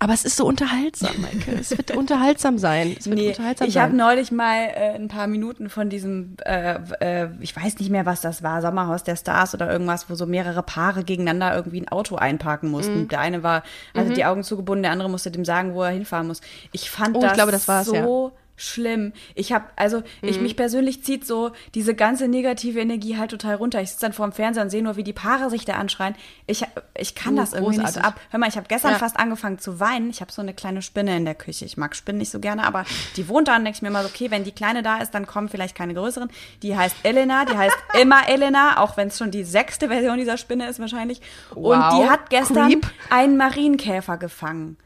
Aber 0.00 0.12
es 0.12 0.24
ist 0.24 0.36
so 0.36 0.46
unterhaltsam, 0.46 1.20
Maike. 1.20 1.58
Es 1.58 1.76
wird 1.76 1.90
unterhaltsam 1.96 2.56
sein. 2.58 2.94
Es 2.96 3.06
wird 3.06 3.18
Nee, 3.18 3.28
unterhaltsam 3.28 3.66
ich 3.68 3.78
habe 3.78 3.96
neulich 3.96 4.30
mal 4.30 4.68
äh, 4.68 4.94
ein 4.94 5.08
paar 5.08 5.26
Minuten 5.26 5.70
von 5.70 5.90
diesem, 5.90 6.36
äh, 6.44 6.78
äh, 7.00 7.28
ich 7.40 7.56
weiß 7.56 7.78
nicht 7.80 7.90
mehr, 7.90 8.06
was 8.06 8.20
das 8.20 8.42
war, 8.44 8.62
Sommerhaus 8.62 9.02
der 9.02 9.16
Stars 9.16 9.54
oder 9.54 9.70
irgendwas, 9.70 10.08
wo 10.08 10.14
so 10.14 10.26
mehrere 10.26 10.62
Paare 10.62 11.02
gegeneinander 11.02 11.54
irgendwie 11.54 11.80
ein 11.80 11.88
Auto 11.88 12.14
einparken 12.14 12.70
mussten. 12.70 13.02
Mhm. 13.02 13.08
Der 13.08 13.20
eine 13.20 13.42
war, 13.42 13.64
hatte 13.96 14.12
die 14.12 14.24
Augen 14.24 14.44
zugebunden, 14.44 14.84
der 14.84 14.92
andere 14.92 15.10
musste 15.10 15.32
dem 15.32 15.44
sagen, 15.44 15.74
wo 15.74 15.82
er 15.82 15.90
hinfahren 15.90 16.28
muss. 16.28 16.42
Ich 16.70 16.90
fand 16.90 17.16
Oh, 17.16 17.20
ich 17.20 17.24
das, 17.26 17.34
glaube, 17.34 17.50
das 17.50 17.66
so 17.84 17.94
ja. 17.94 18.30
Schlimm. 18.58 19.12
Ich 19.34 19.52
habe, 19.52 19.64
also 19.76 19.98
Mhm. 19.98 20.28
ich 20.28 20.40
mich 20.40 20.56
persönlich 20.56 21.02
zieht 21.02 21.26
so 21.26 21.52
diese 21.74 21.94
ganze 21.94 22.28
negative 22.28 22.78
Energie 22.80 23.16
halt 23.16 23.30
total 23.30 23.54
runter. 23.54 23.80
Ich 23.80 23.90
sitze 23.90 24.02
dann 24.02 24.12
vor 24.12 24.26
dem 24.26 24.32
Fernseher 24.32 24.64
und 24.64 24.70
sehe 24.70 24.82
nur, 24.82 24.96
wie 24.96 25.04
die 25.04 25.12
Paare 25.14 25.48
sich 25.48 25.64
da 25.64 25.74
anschreien. 25.74 26.14
Ich, 26.46 26.64
ich 26.96 27.14
kann 27.14 27.34
Oh, 27.34 27.36
das 27.38 27.52
irgendwie 27.54 27.78
nicht 27.78 27.88
so 27.94 28.00
großartig. 28.00 28.04
ab. 28.18 28.20
Hör 28.30 28.38
mal, 28.40 28.48
ich 28.48 28.56
habe 28.56 28.66
gestern 28.68 28.92
Ja. 28.92 28.98
fast 28.98 29.16
angefangen 29.18 29.58
zu 29.58 29.80
weinen. 29.80 30.10
Ich 30.10 30.20
habe 30.20 30.32
so 30.32 30.42
eine 30.42 30.52
kleine 30.52 30.82
Spinne 30.82 31.16
in 31.16 31.24
der 31.24 31.34
Küche. 31.36 31.64
Ich 31.64 31.76
mag 31.76 31.94
Spinnen 31.96 32.18
nicht 32.18 32.30
so 32.30 32.40
gerne, 32.40 32.64
aber 32.66 32.84
die 33.16 33.28
wohnt 33.28 33.48
da 33.48 33.56
und 33.56 33.64
denke 33.64 33.76
ich 33.76 33.82
mir 33.82 33.90
mal 33.90 34.02
so, 34.02 34.08
okay, 34.08 34.30
wenn 34.30 34.44
die 34.44 34.52
Kleine 34.52 34.82
da 34.82 34.98
ist, 34.98 35.12
dann 35.14 35.26
kommen 35.26 35.48
vielleicht 35.48 35.76
keine 35.76 35.94
größeren. 35.94 36.28
Die 36.62 36.76
heißt 36.76 36.96
Elena, 37.04 37.44
die 37.44 37.56
heißt 37.56 37.76
immer 38.02 38.28
Elena, 38.28 38.80
auch 38.82 38.96
wenn 38.96 39.08
es 39.08 39.16
schon 39.18 39.30
die 39.30 39.44
sechste 39.44 39.88
Version 39.88 40.18
dieser 40.18 40.36
Spinne 40.36 40.68
ist 40.68 40.80
wahrscheinlich. 40.80 41.20
Und 41.54 41.78
Wow. 41.78 41.94
die 42.04 42.10
hat 42.10 42.28
gestern 42.30 42.68
Creep. 42.70 42.86
einen 43.10 43.36
Marienkäfer 43.36 44.16
gefangen. 44.16 44.76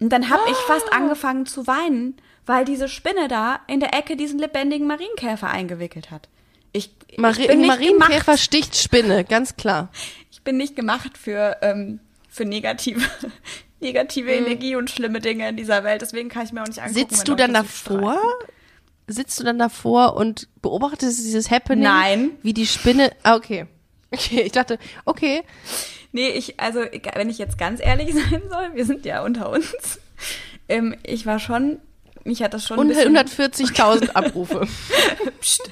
Und 0.00 0.10
dann 0.10 0.30
habe 0.30 0.42
ich 0.50 0.56
Ah. 0.56 0.66
fast 0.66 0.92
angefangen 0.92 1.46
zu 1.46 1.66
weinen, 1.66 2.16
weil 2.46 2.64
diese 2.64 2.88
Spinne 2.88 3.28
da 3.28 3.60
in 3.68 3.80
der 3.80 3.94
Ecke 3.94 4.16
diesen 4.16 4.38
lebendigen 4.38 4.86
Marienkäfer 4.86 5.48
eingewickelt 5.48 6.10
hat. 6.10 6.28
Ich, 6.72 6.90
Mari 7.16 7.42
ich 7.42 7.48
bin 7.48 7.58
nicht 7.60 7.68
Marienkäfer 7.68 8.24
gemacht, 8.24 8.40
sticht 8.40 8.76
Spinne, 8.76 9.24
ganz 9.24 9.56
klar. 9.56 9.90
ich 10.30 10.42
bin 10.42 10.56
nicht 10.56 10.74
gemacht 10.76 11.18
für, 11.18 11.58
ähm, 11.62 12.00
für 12.28 12.44
negative, 12.44 13.00
negative 13.80 14.30
Energie 14.32 14.76
und 14.76 14.88
schlimme 14.90 15.20
Dinge 15.20 15.48
in 15.48 15.56
dieser 15.56 15.84
Welt. 15.84 16.00
Deswegen 16.02 16.28
kann 16.28 16.44
ich 16.44 16.52
mir 16.52 16.62
auch 16.62 16.66
nicht 16.66 16.80
angucken. 16.80 16.98
Mhm. 17.00 17.10
Sitzt 17.10 17.28
du 17.28 17.34
dann 17.34 17.52
davor? 17.54 18.18
Sitzt 19.06 19.40
du 19.40 19.44
dann 19.44 19.58
davor 19.58 20.14
und 20.16 20.48
beobachtest 20.62 21.18
dieses 21.18 21.50
Happening? 21.50 21.82
Nein. 21.84 22.30
Wie 22.42 22.54
die 22.54 22.66
Spinne. 22.66 23.12
Ah, 23.22 23.34
okay. 23.36 23.66
Okay, 24.12 24.40
ich 24.42 24.50
dachte, 24.50 24.76
okay. 25.04 25.44
Nee, 26.12 26.28
ich, 26.30 26.58
also, 26.60 26.80
wenn 27.14 27.30
ich 27.30 27.38
jetzt 27.38 27.58
ganz 27.58 27.80
ehrlich 27.80 28.12
sein 28.14 28.42
soll, 28.48 28.74
wir 28.74 28.84
sind 28.84 29.04
ja 29.04 29.22
unter 29.22 29.50
uns. 29.50 29.98
Ähm, 30.68 30.94
ich 31.02 31.26
war 31.26 31.38
schon, 31.38 31.78
mich 32.24 32.42
hat 32.42 32.52
das 32.54 32.66
schon 32.66 32.76
ein 32.78 32.80
Und 32.80 32.88
bisschen, 32.88 33.16
140.000 33.16 34.10
Abrufe. 34.14 34.66
Psst. 35.40 35.70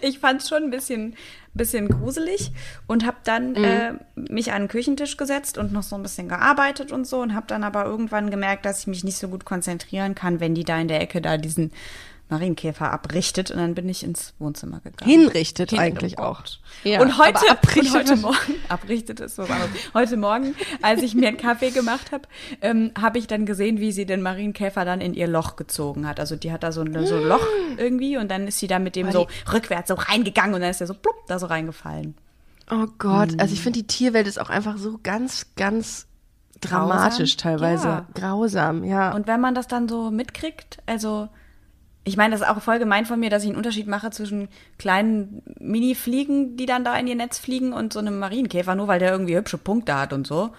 ich 0.00 0.18
fand 0.18 0.40
es 0.42 0.48
schon 0.48 0.64
ein 0.64 0.70
bisschen, 0.70 1.16
bisschen 1.54 1.88
gruselig 1.88 2.50
und 2.86 3.04
habe 3.06 3.18
dann 3.24 3.50
Mhm. 3.52 3.64
äh, 3.64 3.92
mich 4.16 4.52
an 4.52 4.62
den 4.62 4.68
Küchentisch 4.68 5.16
gesetzt 5.16 5.58
und 5.58 5.72
noch 5.72 5.82
so 5.82 5.96
ein 5.96 6.02
bisschen 6.02 6.28
gearbeitet 6.28 6.92
und 6.92 7.06
so 7.06 7.20
und 7.20 7.34
habe 7.34 7.46
dann 7.46 7.62
aber 7.62 7.84
irgendwann 7.84 8.30
gemerkt, 8.30 8.64
dass 8.64 8.80
ich 8.80 8.86
mich 8.86 9.04
nicht 9.04 9.18
so 9.18 9.28
gut 9.28 9.44
konzentrieren 9.44 10.14
kann, 10.14 10.40
wenn 10.40 10.54
die 10.54 10.64
da 10.64 10.80
in 10.80 10.88
der 10.88 11.00
Ecke 11.00 11.20
da 11.20 11.36
diesen 11.36 11.72
Marienkäfer 12.32 12.90
abrichtet 12.90 13.50
und 13.50 13.58
dann 13.58 13.74
bin 13.74 13.88
ich 13.88 14.02
ins 14.02 14.32
Wohnzimmer 14.38 14.80
gegangen. 14.80 15.10
Hinrichtet 15.10 15.70
Hin- 15.70 15.78
eigentlich 15.78 16.18
oh 16.18 16.22
auch. 16.22 16.42
Ja, 16.82 17.00
und 17.00 17.18
heute, 17.18 17.44
und 17.46 17.94
heute 17.94 18.16
Morgen, 18.16 18.54
abrichtet 18.68 19.20
ist 19.20 19.36
so 19.36 19.42
was 19.42 19.50
anderes. 19.50 19.70
Heute 19.92 20.16
Morgen, 20.16 20.54
als 20.80 21.02
ich 21.02 21.14
mir 21.14 21.28
einen 21.28 21.36
Kaffee 21.36 21.70
gemacht 21.70 22.10
habe, 22.10 22.24
ähm, 22.62 22.90
habe 23.00 23.18
ich 23.18 23.26
dann 23.26 23.44
gesehen, 23.44 23.78
wie 23.78 23.92
sie 23.92 24.06
den 24.06 24.22
Marienkäfer 24.22 24.84
dann 24.84 25.00
in 25.00 25.14
ihr 25.14 25.28
Loch 25.28 25.56
gezogen 25.56 26.08
hat. 26.08 26.18
Also 26.18 26.34
die 26.34 26.50
hat 26.50 26.62
da 26.62 26.72
so 26.72 26.80
ein, 26.80 27.06
so 27.06 27.16
ein 27.16 27.22
Loch 27.22 27.46
irgendwie 27.76 28.16
und 28.16 28.30
dann 28.30 28.48
ist 28.48 28.58
sie 28.58 28.66
da 28.66 28.78
mit 28.78 28.96
dem 28.96 29.12
so 29.12 29.26
rückwärts 29.52 29.88
so 29.88 29.94
reingegangen 29.94 30.54
und 30.54 30.62
dann 30.62 30.70
ist 30.70 30.80
er 30.80 30.86
so 30.86 30.94
plupp 30.94 31.26
da 31.28 31.38
so 31.38 31.46
reingefallen. 31.46 32.14
Oh 32.70 32.86
Gott, 32.98 33.38
also 33.38 33.52
ich 33.52 33.60
finde 33.60 33.80
die 33.80 33.86
Tierwelt 33.86 34.26
ist 34.26 34.40
auch 34.40 34.48
einfach 34.48 34.78
so 34.78 34.98
ganz, 35.02 35.46
ganz 35.56 36.06
dramatisch 36.62 37.36
Grausam? 37.36 37.58
teilweise. 37.58 37.88
Ja. 37.88 38.06
Grausam, 38.14 38.84
ja. 38.84 39.14
Und 39.14 39.26
wenn 39.26 39.40
man 39.40 39.54
das 39.54 39.68
dann 39.68 39.88
so 39.88 40.10
mitkriegt, 40.10 40.78
also 40.86 41.28
ich 42.04 42.16
meine, 42.16 42.32
das 42.32 42.40
ist 42.40 42.48
auch 42.48 42.60
voll 42.60 42.78
gemein 42.78 43.06
von 43.06 43.20
mir, 43.20 43.30
dass 43.30 43.42
ich 43.44 43.48
einen 43.50 43.56
Unterschied 43.56 43.86
mache 43.86 44.10
zwischen 44.10 44.48
kleinen 44.78 45.42
Mini-Fliegen, 45.60 46.56
die 46.56 46.66
dann 46.66 46.84
da 46.84 46.96
in 46.96 47.06
ihr 47.06 47.14
Netz 47.14 47.38
fliegen 47.38 47.72
und 47.72 47.92
so 47.92 48.00
einem 48.00 48.18
Marienkäfer, 48.18 48.74
nur 48.74 48.88
weil 48.88 48.98
der 48.98 49.12
irgendwie 49.12 49.36
hübsche 49.36 49.58
Punkte 49.58 49.96
hat 49.98 50.12
und 50.12 50.26
so. 50.26 50.50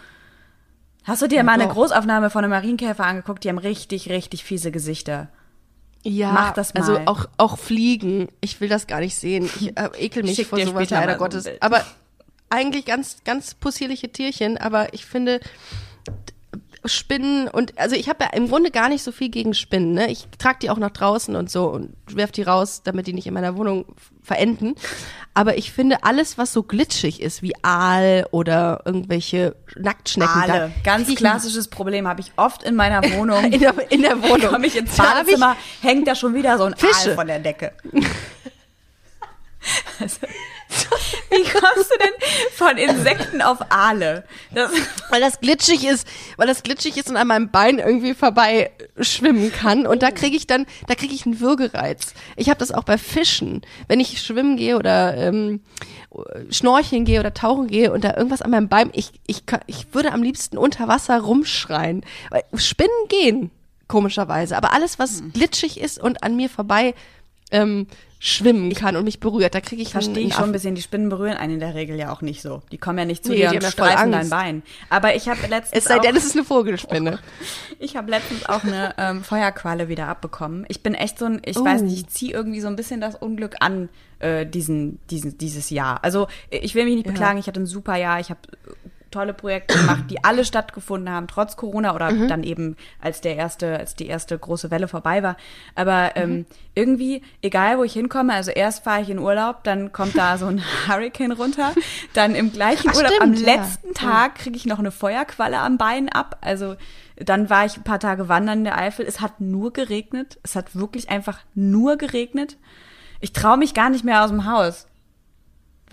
Hast 1.04 1.22
du 1.22 1.28
dir 1.28 1.44
mal 1.44 1.54
eine 1.54 1.66
doch. 1.66 1.74
Großaufnahme 1.74 2.30
von 2.30 2.46
einem 2.46 2.52
Marienkäfer 2.52 3.06
angeguckt? 3.06 3.44
Die 3.44 3.50
haben 3.50 3.58
richtig, 3.58 4.10
richtig 4.10 4.46
fiese 4.46 4.72
Gesichter. 4.72 5.28
ja, 6.04 6.32
mach 6.32 6.54
das 6.54 6.74
Also 6.76 6.94
mal. 6.94 7.04
auch, 7.08 7.26
auch 7.38 7.58
Fliegen. 7.58 8.30
Ich 8.40 8.62
will 8.62 8.70
das 8.70 8.88
gar 8.88 9.02
nicht 9.02 9.16
sehen. 9.16 9.50
Ich 9.60 9.78
äh, 9.78 9.90
ekel 10.00 10.24
mich 10.24 10.36
Schick 10.38 10.48
vor 10.48 10.60
sowas 10.60 10.90
leider 10.90 11.18
Gottes. 11.18 11.50
Aber 11.60 11.84
eigentlich 12.50 12.86
ganz, 12.86 13.18
ganz 13.26 13.54
possierliche 13.54 14.10
Tierchen. 14.14 14.58
Aber 14.58 14.94
ich 14.94 15.06
finde, 15.06 15.42
Spinnen 16.86 17.48
und 17.48 17.78
also 17.80 17.96
ich 17.96 18.10
habe 18.10 18.26
ja 18.26 18.30
im 18.34 18.50
Grunde 18.50 18.72
gar 18.72 18.90
nicht 18.90 19.04
so 19.04 19.12
viel 19.12 19.30
gegen 19.30 19.54
Spinnen. 19.54 19.94
Ne? 19.94 20.12
Ich 20.12 20.28
trage 20.38 20.60
die 20.62 20.70
auch 20.70 20.78
nach 20.78 20.92
draußen 20.92 21.36
und 21.36 21.50
so 21.50 21.68
und 21.70 21.96
werf 22.08 22.32
die 22.32 22.42
raus, 22.42 22.82
damit 22.84 23.08
die 23.08 23.14
nicht 23.14 23.28
in 23.28 23.34
meiner 23.34 23.56
Wohnung 23.56 23.86
verenden. 24.22 24.76
Aber 25.34 25.58
ich 25.58 25.72
finde 25.72 26.04
alles, 26.04 26.38
was 26.38 26.54
so 26.54 26.64
glitschig 26.64 27.22
ist, 27.22 27.42
wie 27.42 27.54
Aal 27.64 28.28
oder 28.32 28.82
irgendwelche 28.86 29.56
Nacktschnecken, 29.76 30.42
Aale. 30.42 30.72
Ganz 30.84 31.14
klassisches 31.16 31.68
Problem 31.70 32.08
habe 32.08 32.22
ich 32.22 32.32
oft 32.36 32.64
in 32.64 32.76
meiner 32.76 33.02
Wohnung. 33.14 33.44
in 33.52 33.60
der, 33.60 33.92
in 33.92 34.02
der 34.02 34.22
Wohnung. 34.22 34.50
Komme 34.50 34.68
ich 34.68 34.78
ins 34.78 34.96
Badezimmer, 34.96 35.56
hängt 35.82 36.08
da 36.08 36.16
schon 36.16 36.34
wieder 36.36 36.58
so 36.58 36.66
ein 36.66 36.76
Fische. 36.76 37.10
Aal 37.10 37.16
von 37.16 37.28
der 37.28 37.40
Decke. 37.40 37.74
Also, 40.00 40.28
Wie 41.30 41.44
kommst 41.44 41.92
du 41.92 41.98
denn 41.98 42.14
von 42.54 42.78
Insekten 42.78 43.42
auf 43.42 43.60
Aale? 43.70 44.24
Das, 44.54 44.72
weil 45.10 45.22
das 45.22 45.40
glitschig 45.40 45.86
ist, 45.86 46.08
weil 46.38 46.48
das 46.48 46.64
glitschig 46.64 46.98
ist 46.98 47.10
und 47.10 47.18
an 47.18 47.28
meinem 47.28 47.50
Bein 47.50 47.80
irgendwie 47.80 48.14
vorbei 48.14 48.72
schwimmen 49.00 49.52
kann 49.52 49.88
und 49.88 50.04
da 50.04 50.12
kriege 50.12 50.36
ich 50.36 50.48
dann, 50.48 50.66
da 50.88 50.96
kriege 50.96 51.14
ich 51.14 51.26
einen 51.26 51.40
Würgereiz. 51.40 52.14
Ich 52.36 52.50
habe 52.50 52.60
das 52.60 52.72
auch 52.72 52.84
bei 52.84 52.98
Fischen, 52.98 53.62
wenn 53.88 54.00
ich 54.00 54.22
schwimmen 54.22 54.58
gehe 54.58 54.78
oder 54.78 55.16
ähm, 55.18 55.62
schnorcheln 56.50 57.06
gehe 57.06 57.20
oder 57.20 57.34
tauchen 57.34 57.68
gehe 57.68 57.92
und 57.92 58.04
da 58.04 58.16
irgendwas 58.16 58.42
an 58.42 58.52
meinem 58.52 58.70
Bein, 58.70 58.90
ich 58.94 59.12
ich 59.26 59.44
ich 59.68 59.94
würde 59.94 60.12
am 60.12 60.24
liebsten 60.24 60.58
unter 60.58 60.88
Wasser 60.88 61.20
rumschreien. 61.20 62.06
Weil 62.30 62.44
Spinnen 62.56 62.92
gehen 63.10 63.52
komischerweise, 63.88 64.58
aber 64.58 64.74
alles 64.74 65.00
was 65.00 65.20
Hm. 65.20 65.34
glitschig 65.34 65.80
ist 65.80 66.00
und 66.00 66.24
an 66.24 66.36
mir 66.36 66.50
vorbei 66.50 66.94
ähm, 67.52 67.88
schwimmen 68.26 68.74
kann 68.74 68.96
und 68.96 69.04
mich 69.04 69.20
berührt, 69.20 69.54
da 69.54 69.60
kriege 69.60 69.82
ich 69.82 69.92
verstehe 69.92 70.26
ich 70.26 70.34
schon 70.36 70.46
ein 70.46 70.52
bisschen. 70.54 70.76
Die 70.76 70.82
Spinnen 70.82 71.10
berühren 71.10 71.36
einen 71.36 71.56
in 71.56 71.60
der 71.60 71.76
Regel 71.76 71.98
ja 71.98 72.10
auch 72.10 72.22
nicht 72.22 72.42
so. 72.42 72.62
Die 72.72 72.78
kommen 72.78 72.98
ja 72.98 73.04
nicht 73.04 73.26
zu 73.26 73.32
Nee, 73.32 73.40
dir 73.40 73.50
die 73.50 73.58
und 73.58 73.64
ja 73.64 73.70
streifen 73.70 74.14
dein. 74.14 74.30
Bein. 74.30 74.64
Aber 74.90 75.14
ich 75.14 75.28
habe 75.28 75.46
letztens 75.48 75.84
Es 75.84 75.90
sei 75.90 76.00
denn, 76.00 76.16
es 76.16 76.24
ist 76.24 76.38
eine 76.38 76.46
Vogelspinne. 76.46 77.20
ich 77.80 77.98
habe 77.98 78.10
letztens 78.10 78.46
auch 78.46 78.64
eine 78.64 78.94
ähm, 78.98 79.26
Feuerqualle 79.26 79.90
wieder 79.90 80.08
abbekommen. 80.08 80.64
Ich 80.70 80.82
bin 80.82 80.94
echt 80.96 81.20
so 81.20 81.26
ein, 81.26 81.42
ich 81.44 81.58
Oh. 81.58 81.66
weiß 81.66 81.82
nicht, 81.82 81.98
ich 81.98 82.08
ziehe 82.08 82.32
irgendwie 82.32 82.62
so 82.62 82.68
ein 82.70 82.78
bisschen 82.78 83.02
das 83.02 83.16
Unglück 83.16 83.56
an 83.60 83.90
äh, 84.20 84.46
diesen, 84.46 85.00
diesen, 85.10 85.38
dieses 85.38 85.70
Jahr. 85.70 86.02
Also 86.02 86.28
ich 86.50 86.76
will 86.76 86.86
mich 86.86 86.96
nicht 86.96 87.06
beklagen, 87.08 87.40
ich 87.40 87.48
hatte 87.48 87.60
ein 87.60 87.66
super 87.66 87.98
Jahr, 87.98 88.22
ich 88.22 88.30
habe 88.30 88.40
tolle 89.14 89.34
Projekte 89.34 89.78
gemacht, 89.78 90.04
die 90.10 90.24
alle 90.24 90.44
stattgefunden 90.44 91.14
haben, 91.14 91.28
trotz 91.28 91.56
Corona 91.56 91.96
oder 91.96 92.12
Mhm. 92.12 92.28
dann 92.28 92.44
eben 92.44 92.76
als 93.02 93.22
der 93.22 93.36
erste, 93.38 93.78
als 93.78 93.96
die 93.96 94.08
erste 94.08 94.38
große 94.38 94.72
Welle 94.72 94.88
vorbei 94.88 95.24
war. 95.24 95.38
Aber 95.76 96.12
Mhm. 96.16 96.22
ähm, 96.22 96.46
irgendwie, 96.76 97.22
egal 97.42 97.78
wo 97.78 97.84
ich 97.84 97.94
hinkomme, 97.94 98.34
also 98.34 98.52
erst 98.52 98.84
fahre 98.84 99.02
ich 99.02 99.10
in 99.10 99.20
Urlaub, 99.20 99.64
dann 99.64 99.92
kommt 99.94 100.18
da 100.18 100.38
so 100.38 100.48
ein 100.48 100.62
Hurricane 100.88 101.32
runter, 101.32 101.74
dann 102.14 102.36
im 102.36 102.52
gleichen 102.52 102.90
Ach, 102.92 102.96
Urlaub 102.96 103.14
am 103.22 103.36
stimmt, 103.36 103.48
ja. 103.48 103.56
letzten 103.56 103.94
Tag 103.94 104.36
kriege 104.36 104.58
ich 104.58 104.66
noch 104.66 104.80
eine 104.80 104.92
Feuerqualle 104.92 105.60
am 105.60 105.78
Bein 105.78 106.10
ab. 106.10 106.38
Also 106.42 106.76
dann 107.16 107.50
war 107.50 107.66
ich 107.66 107.78
ein 107.78 107.84
paar 107.84 108.00
Tage 108.00 108.28
wandern 108.28 108.60
in 108.60 108.64
der 108.64 108.78
Eifel. 108.78 109.06
Es 109.06 109.22
hat 109.22 109.40
nur 109.40 109.72
geregnet. 109.72 110.40
Es 110.42 110.56
hat 110.56 110.76
wirklich 110.76 111.10
einfach 111.10 111.40
nur 111.54 111.96
geregnet. 111.98 112.58
Ich 113.20 113.34
traue 113.34 113.58
mich 113.58 113.74
gar 113.76 113.90
nicht 113.92 114.04
mehr 114.04 114.24
aus 114.24 114.32
dem 114.32 114.46
Haus. 114.52 114.88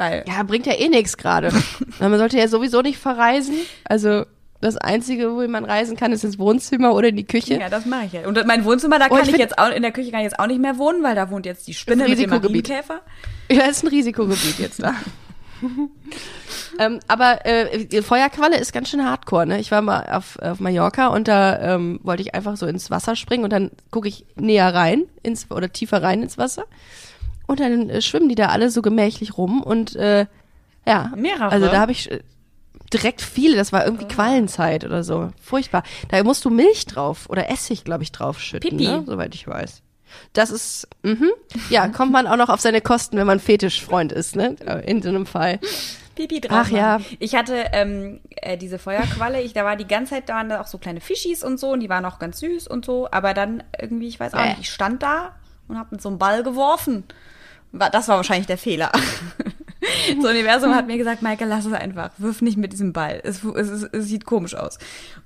Weil 0.01 0.25
Ja, 0.27 0.43
bringt 0.45 0.65
ja 0.65 0.73
eh 0.73 0.89
nichts 0.89 1.19
gerade. 1.19 1.53
Man 1.99 2.17
sollte 2.17 2.39
ja 2.39 2.49
sowieso 2.49 2.81
nicht 2.81 2.97
verreisen. 2.97 3.55
Also 3.85 4.25
das 4.63 4.79
Einzige, 4.79 5.31
wo 5.35 5.47
man 5.47 5.65
reisen 5.65 5.97
kann, 5.97 6.13
ist 6.13 6.23
ins 6.23 6.39
Wohnzimmer 6.39 6.95
oder 6.95 7.09
in 7.09 7.17
die 7.17 7.25
Küche. 7.25 7.59
Ja, 7.59 7.71
das 7.71 7.87
mache 7.87 8.07
ich 8.07 8.13
ja. 8.13 8.27
Und 8.27 8.47
mein 8.47 8.65
Wohnzimmer, 8.67 8.99
da 8.99 9.07
Oh, 9.11 9.15
kann 9.15 9.27
ich 9.27 9.33
ich, 9.33 9.39
jetzt 9.39 9.59
auch, 9.59 9.71
in 9.71 9.81
der 9.83 9.91
Küche 9.91 10.11
kann 10.11 10.21
ich 10.21 10.25
jetzt 10.25 10.39
auch 10.39 10.47
nicht 10.47 10.61
mehr 10.61 10.77
wohnen, 10.77 11.03
weil 11.03 11.15
da 11.15 11.31
wohnt 11.31 11.47
jetzt 11.47 11.67
die 11.67 11.73
Spinne 11.73 12.05
mit 12.09 12.19
dem 12.19 12.31
Risikogebiet. 12.31 12.69
Marienkäfer. 12.69 13.01
Ja, 13.51 13.65
ist 13.65 13.85
ein 13.85 13.89
Risikogebiet 13.89 14.59
jetzt 14.59 14.83
da. 14.83 14.95
ähm, 16.79 17.01
aber 17.09 17.45
äh, 17.47 18.03
Feuerqualle 18.03 18.59
ist 18.59 18.73
ganz 18.73 18.89
schön 18.91 19.05
hardcore, 19.05 19.47
ne? 19.47 19.61
Ich 19.61 19.71
war 19.71 19.83
mal 19.83 20.07
auf, 20.11 20.39
auf 20.41 20.61
Mallorca 20.61 21.09
und 21.09 21.29
da 21.29 21.75
ähm, 21.75 22.01
wollte 22.03 22.23
ich 22.23 22.35
einfach 22.35 22.57
so 22.57 22.67
ins 22.67 22.91
Wasser 22.91 23.17
springen 23.17 23.45
und 23.45 23.53
dann 23.53 23.71
gucke 23.91 24.09
ich 24.09 24.25
näher 24.37 24.75
rein 24.75 25.05
ins 25.23 25.51
oder 25.51 25.71
tiefer 25.73 26.03
rein 26.03 26.23
ins 26.23 26.39
Wasser 26.39 26.65
und 27.51 27.61
dann 27.61 27.91
äh, 27.91 28.01
schwimmen 28.01 28.29
die 28.29 28.35
da 28.37 28.47
alle 28.49 28.71
so 28.71 28.81
gemächlich 28.83 29.37
rum 29.37 29.63
und 29.63 29.97
äh, 29.97 30.27
ja, 30.87 31.13
Mehrere? 31.17 31.51
also 31.51 31.67
da 31.67 31.79
habe 31.81 31.93
ich 31.93 32.11
äh, 32.11 32.21
direkt 32.93 33.21
viele, 33.23 33.57
das 33.57 33.73
war 33.73 33.83
Oh. 33.83 33.87
irgendwie 33.87 34.07
Quallenzeit 34.09 34.85
oder 34.85 35.03
so, 35.05 35.31
furchtbar. 35.43 35.83
Da 36.09 36.23
musst 36.25 36.45
du 36.45 36.51
Milch 36.51 36.87
drauf 36.87 37.29
oder 37.29 37.51
Essig, 37.51 37.85
glaube 37.85 38.03
ich, 38.05 38.13
drauf 38.13 38.41
schütten, 38.41 38.71
Pipi. 38.71 38.87
ne? 38.89 39.03
soweit 39.07 39.35
ich 39.35 39.47
weiß. 39.47 39.83
Das 40.33 40.51
ist, 40.51 40.89
mhm. 41.03 41.31
ja, 41.71 41.87
kommt 41.89 42.13
man 42.13 42.27
auch 42.27 42.37
noch 42.37 42.49
auf 42.49 42.61
seine 42.61 42.81
Kosten, 42.81 43.17
wenn 43.17 43.27
man 43.27 43.39
Fetischfreund 43.39 44.11
ist, 44.11 44.35
ne? 44.35 44.57
In 44.85 45.03
so 45.03 45.09
einem 45.09 45.25
Fall. 45.27 45.61
Pipi 46.17 46.41
drauf. 46.41 46.59
Ach 46.63 46.69
ja. 46.71 47.01
Ich 47.21 47.37
hatte 47.37 47.65
ähm, 47.73 48.21
äh, 48.37 48.57
diese 48.57 48.79
Feuerqualle, 48.81 49.41
ich, 49.41 49.53
da 49.53 49.65
war 49.65 49.77
die 49.77 49.87
ganze 49.87 50.15
Zeit, 50.15 50.29
da 50.29 50.35
waren 50.35 50.49
da 50.49 50.61
auch 50.61 50.67
so 50.67 50.79
kleine 50.79 51.01
Fischis 51.01 51.45
und 51.45 51.61
so 51.61 51.71
und 51.71 51.81
die 51.81 51.89
waren 51.89 52.05
auch 52.05 52.19
ganz 52.19 52.41
süß 52.41 52.67
und 52.67 52.85
so, 52.85 53.09
aber 53.13 53.35
dann 53.35 53.63
irgendwie, 53.81 54.09
ich 54.09 54.19
weiß 54.19 54.35
auch 54.35 54.39
Bäh. 54.43 54.49
nicht, 54.51 54.61
ich 54.61 54.71
stand 54.71 55.03
da 55.03 55.37
und 55.69 55.79
hab 55.79 55.93
mit 55.93 56.03
so 56.03 56.09
einem 56.09 56.19
Ball 56.19 56.43
geworfen. 56.43 57.05
Das 57.73 58.09
war 58.09 58.17
wahrscheinlich 58.17 58.47
der 58.47 58.59
Fehler. 58.59 58.91
Das 60.17 60.25
Universum 60.31 60.75
hat 60.75 60.87
mir 60.87 60.97
gesagt, 60.99 61.23
Michael, 61.23 61.49
lass 61.49 61.65
es 61.67 61.73
einfach. 61.73 62.11
Wirf 62.19 62.43
nicht 62.43 62.57
mit 62.57 62.73
diesem 62.73 62.93
Ball. 62.93 63.21
Es, 63.25 63.43
es, 63.45 63.69
es, 63.69 63.83
es 63.85 64.07
sieht 64.07 64.25
komisch 64.25 64.55
aus. 64.55 64.79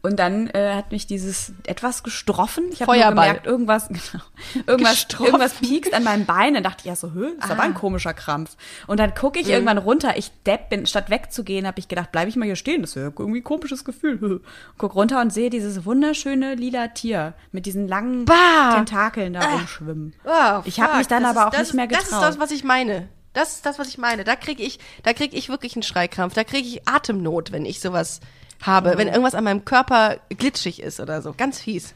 Und 0.02 0.18
dann 0.18 0.48
äh, 0.48 0.74
hat 0.74 0.92
mich 0.92 1.06
dieses 1.06 1.52
etwas 1.66 2.02
gestroffen. 2.02 2.64
Ich 2.72 2.82
habe 2.82 2.92
gemerkt, 2.98 3.46
irgendwas, 3.46 3.88
genau, 3.88 4.24
irgendwas, 4.66 4.92
Gestroffen. 4.94 5.26
irgendwas 5.26 5.54
piekst 5.54 5.94
an 5.94 6.04
meinem 6.04 6.24
Bein. 6.26 6.54
Dann 6.54 6.62
dachte 6.62 6.78
ich 6.80 6.86
ja 6.86 6.96
so, 6.96 7.12
hö, 7.12 7.28
ist 7.38 7.50
aber 7.50 7.62
Ah. 7.62 7.66
ein 7.66 7.74
komischer 7.74 8.14
Krampf. 8.14 8.56
Und 8.86 9.00
dann 9.00 9.14
gucke 9.14 9.38
Mhm. 9.38 9.44
ich 9.44 9.50
irgendwann 9.50 9.78
runter. 9.78 10.16
Ich 10.16 10.30
depp 10.46 10.68
bin, 10.70 10.86
statt 10.86 11.10
wegzugehen, 11.10 11.66
habe 11.66 11.78
ich 11.78 11.88
gedacht, 11.88 12.12
bleibe 12.12 12.28
ich 12.28 12.36
mal 12.36 12.44
hier 12.46 12.56
stehen. 12.56 12.82
Das 12.82 12.96
wäre 12.96 13.12
irgendwie 13.18 13.40
ein 13.40 13.44
komisches 13.44 13.84
Gefühl. 13.84 14.40
Guck 14.78 14.94
runter 14.94 15.20
und 15.20 15.32
sehe 15.32 15.50
dieses 15.50 15.84
wunderschöne 15.84 16.54
lila 16.54 16.88
Tier 16.88 17.34
mit 17.52 17.66
diesen 17.66 17.88
langen 17.88 18.24
Bah. 18.24 18.74
Tentakeln 18.76 19.32
da 19.34 19.40
rumschwimmen. 19.40 20.14
Oh, 20.24 20.60
ich 20.64 20.80
habe 20.80 20.98
mich 20.98 21.06
dann 21.06 21.22
Das 21.22 21.30
aber 21.36 21.40
ist- 21.40 21.46
auch 21.46 21.50
das 21.50 21.60
nicht 21.60 21.68
ist- 21.68 21.74
mehr 21.74 21.86
Das 21.86 21.98
getraut. 22.04 22.22
ist 22.22 22.28
das, 22.28 22.38
was 22.38 22.50
ich 22.50 22.64
meine. 22.64 23.08
Das 23.34 23.56
ist 23.56 23.66
das, 23.66 23.78
was 23.78 23.88
ich 23.88 23.98
meine. 23.98 24.24
Da 24.24 24.36
kriege 24.36 24.62
ich, 24.62 24.78
da 25.02 25.12
krieg 25.12 25.34
ich 25.34 25.48
wirklich 25.50 25.76
einen 25.76 25.82
Schreikrampf. 25.82 26.34
Da 26.34 26.44
kriege 26.44 26.66
ich 26.66 26.88
Atemnot, 26.88 27.52
wenn 27.52 27.66
ich 27.66 27.80
sowas 27.80 28.20
habe. 28.62 28.92
Oh. 28.94 28.98
Wenn 28.98 29.08
irgendwas 29.08 29.34
an 29.34 29.44
meinem 29.44 29.64
Körper 29.64 30.18
glitschig 30.30 30.80
ist 30.80 31.00
oder 31.00 31.20
so. 31.20 31.34
Ganz 31.36 31.60
fies. 31.60 31.94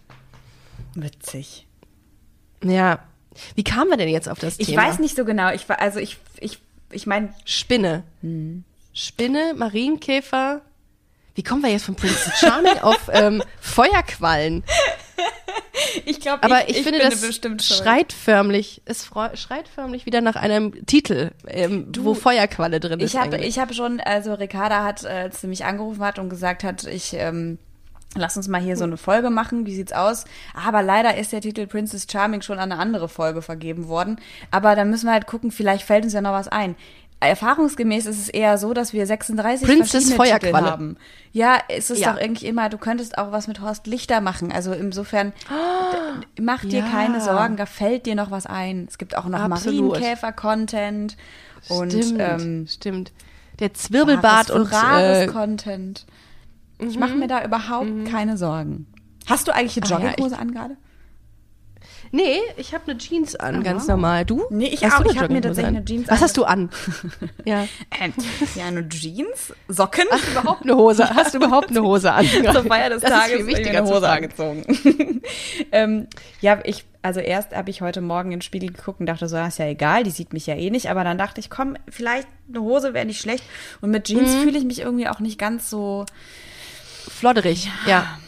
Witzig. 0.95 1.67
Ja. 2.63 2.99
Wie 3.55 3.65
kamen 3.65 3.89
wir 3.91 3.97
denn 3.97 4.09
jetzt 4.09 4.29
auf 4.29 4.39
das 4.39 4.59
Ich 4.59 4.69
Thema? 4.69 4.83
weiß 4.83 4.99
nicht 4.99 5.17
so 5.17 5.25
genau. 5.25 5.53
Ich 5.53 5.69
war, 5.69 5.81
also 5.81 6.01
ich, 6.01 6.19
ich, 6.41 6.59
ich 6.91 7.07
meine, 7.07 7.33
Spinne. 7.45 8.03
Hm. 8.21 8.65
Spinne, 8.93 9.55
Marienkäfer. 9.57 10.61
Wie 11.37 11.45
kommen 11.45 11.63
wir 11.63 11.71
jetzt 11.71 11.85
von 11.85 11.95
Prince 11.95 12.33
Charming 12.41 12.79
auf 12.79 13.09
ähm, 13.13 13.45
Feuerquallen? 13.61 14.65
ich 16.05 16.21
glaube, 16.21 16.43
Aber 16.43 16.69
ich, 16.69 16.83
finde, 16.83 17.01
bin 17.01 17.11
das 17.11 17.67
schreit 17.67 18.13
förmlich, 18.13 18.83
es 18.85 19.11
schreit 19.35 19.69
förmlich 19.69 20.07
wieder 20.07 20.21
nach 20.21 20.37
einem 20.37 20.87
Titel, 20.87 21.31
ähm, 21.47 21.91
wo 21.99 22.15
Feuerqualle 22.15 22.81
drin 22.81 23.01
ist. 23.01 23.15
Ich 23.15 23.21
habe 23.21 23.37
eigentlich. 23.37 23.49
ich 23.49 23.59
hab 23.59 23.75
schon, 23.75 24.01
also 24.01 24.35
Ricarda 24.35 24.85
hat, 24.85 25.05
äh, 25.05 25.09
als 25.09 25.41
sie 25.41 25.47
mich 25.47 25.65
angerufen 25.65 26.03
hat 26.03 26.19
und 26.19 26.29
gesagt 26.29 26.65
hat, 26.65 26.85
ich 26.85 27.15
ähm, 27.15 27.59
lass 28.15 28.37
uns 28.37 28.49
mal 28.49 28.61
hier 28.61 28.77
so 28.77 28.85
eine 28.85 28.97
Folge 28.97 29.31
machen, 29.31 29.67
wie 29.67 29.75
sieht's 29.75 29.93
aus? 29.93 30.25
Aber 30.55 30.83
leider 30.83 31.17
ist 31.17 31.33
der 31.33 31.41
Titel 31.41 31.67
Princess 31.67 32.07
Charming 32.11 32.43
schon 32.43 32.59
an 32.59 32.73
eine 32.73 32.81
andere 32.81 33.09
Folge 33.09 33.43
vergeben 33.43 33.89
worden. 33.89 34.21
Aber 34.51 34.75
da 34.77 34.85
müssen 34.85 35.07
wir 35.07 35.13
halt 35.13 35.27
gucken, 35.27 35.51
vielleicht 35.51 35.85
fällt 35.85 36.05
uns 36.05 36.13
ja 36.13 36.21
noch 36.21 36.33
was 36.33 36.49
ein. 36.49 36.77
Erfahrungsgemäß 37.21 38.07
ist 38.07 38.19
es 38.21 38.29
eher 38.29 38.59
so, 38.59 38.73
dass 38.75 38.93
wir 38.93 39.05
36 39.07 39.67
Princess 39.67 40.13
verschiedene. 40.13 40.39
Titel 40.41 40.55
haben. 40.55 40.97
Ja, 41.33 41.59
es 41.69 41.91
ist 41.91 41.99
Ja. 42.01 42.13
doch 42.13 42.21
irgendwie 42.21 42.47
immer, 42.47 42.69
du 42.69 42.79
könntest 42.79 43.19
auch 43.19 43.33
was 43.33 43.49
mit 43.49 43.61
Horst 43.61 43.87
Lichter 43.89 44.21
machen. 44.21 44.53
Also 44.53 44.73
insofern, 44.73 45.33
d- 46.37 46.43
mach 46.43 46.63
dir 46.63 46.81
ja. 46.81 46.89
keine 46.89 47.21
Sorgen, 47.21 47.57
da 47.57 47.67
fällt 47.67 48.07
dir 48.07 48.15
noch 48.15 48.31
was 48.31 48.47
ein. 48.47 48.87
Es 48.89 48.99
gibt 48.99 49.17
auch 49.17 49.25
noch. 49.25 49.47
Marienkäfer-Content. 49.49 51.17
Und 51.69 51.93
stimmt, 51.93 52.21
ähm, 52.21 52.67
stimmt. 52.69 53.13
Der 53.59 53.75
Zwirbelbart 53.75 54.51
und 54.51 54.63
rares 54.73 55.19
äh, 55.23 55.27
Content. 55.27 56.07
Ich 56.79 56.99
mache 56.99 57.15
mir 57.17 57.27
da 57.27 57.45
überhaupt 57.45 58.07
keine 58.09 58.37
Sorgen. 58.37 58.87
Hast 59.27 59.49
du 59.49 59.53
eigentlich 59.55 59.77
eine 59.83 59.87
Ah 59.87 59.99
ja, 60.05 60.09
Jogginghose 60.11 60.39
an 60.39 60.53
gerade? 60.53 60.77
Nee, 62.13 62.39
ich 62.57 62.75
habe 62.75 62.85
eine 62.91 62.99
Jeans 62.99 63.37
an, 63.37 63.57
Ah, 63.57 63.63
ganz 63.63 63.87
normal. 63.87 64.25
Du? 64.25 64.45
Nee, 64.51 64.67
ich 64.69 64.85
Hast 64.85 64.95
auch. 65.05 65.05
Ich 65.11 65.19
hab 65.19 65.31
mir 65.31 65.41
tatsächlich 65.41 65.69
an? 65.69 65.77
eine 65.77 65.85
Jeans 65.85 66.09
Was 66.09 66.19
an. 66.19 66.25
hast 66.25 66.37
du 66.37 66.45
an? 66.45 66.71
ja. 67.45 67.67
Ähm, 68.01 68.13
ja, 68.55 68.67
eine 68.67 68.89
Jeans, 68.89 69.53
Socken. 69.69 70.05
Hast 70.11 70.27
du 70.27 70.31
überhaupt 70.33 70.63
eine 70.63 70.77
Hose? 70.77 71.09
Hast 71.15 71.35
du 71.35 71.39
überhaupt 71.39 71.71
eine 71.71 71.83
Hose 71.83 72.13
an? 72.13 72.27
Zur 72.53 72.65
Feier 72.65 72.91
des 72.91 73.03
das 73.03 73.11
Tages 73.11 73.31
ist 73.31 73.37
viel 73.37 73.47
wichtiger 73.47 73.79
eine 73.79 73.89
Hose 73.89 74.09
angezogen. 74.09 74.65
ähm, 75.73 76.07
ja, 76.41 76.59
ich, 76.65 76.85
also 77.03 77.21
erst 77.21 77.55
habe 77.55 77.71
ich 77.71 77.81
heute 77.81 78.01
Morgen 78.01 78.33
in 78.33 78.39
den 78.39 78.43
Spiegel 78.43 78.73
geguckt 78.73 79.01
und 79.01 79.07
dachte 79.07 79.29
so, 79.29 79.37
ah, 79.37 79.47
ist 79.49 79.59
ja 79.59 79.67
egal, 79.67 80.03
die 80.05 80.11
sieht 80.11 80.33
mich 80.33 80.47
ja 80.47 80.55
eh 80.55 80.71
nicht. 80.71 80.91
Aber 80.91 81.05
dann 81.05 81.19
dachte 81.19 81.41
ich, 81.41 81.51
komm, 81.51 81.77
vielleicht 81.89 82.29
eine 82.49 82.61
Hose 82.61 82.95
wäre 82.95 83.07
nicht 83.07 83.21
schlecht. 83.21 83.45
Und 83.81 83.91
mit 83.91 84.05
Jeans 84.05 84.35
Mhm. 84.37 84.43
fühle 84.43 84.59
ich 84.59 84.65
mich 84.65 84.81
irgendwie 84.81 85.09
auch 85.09 85.21
nicht 85.21 85.39
ganz 85.39 85.69
so. 85.71 86.05
Flodderig, 87.09 87.67
ja. 87.87 87.91
Ja, 87.91 88.19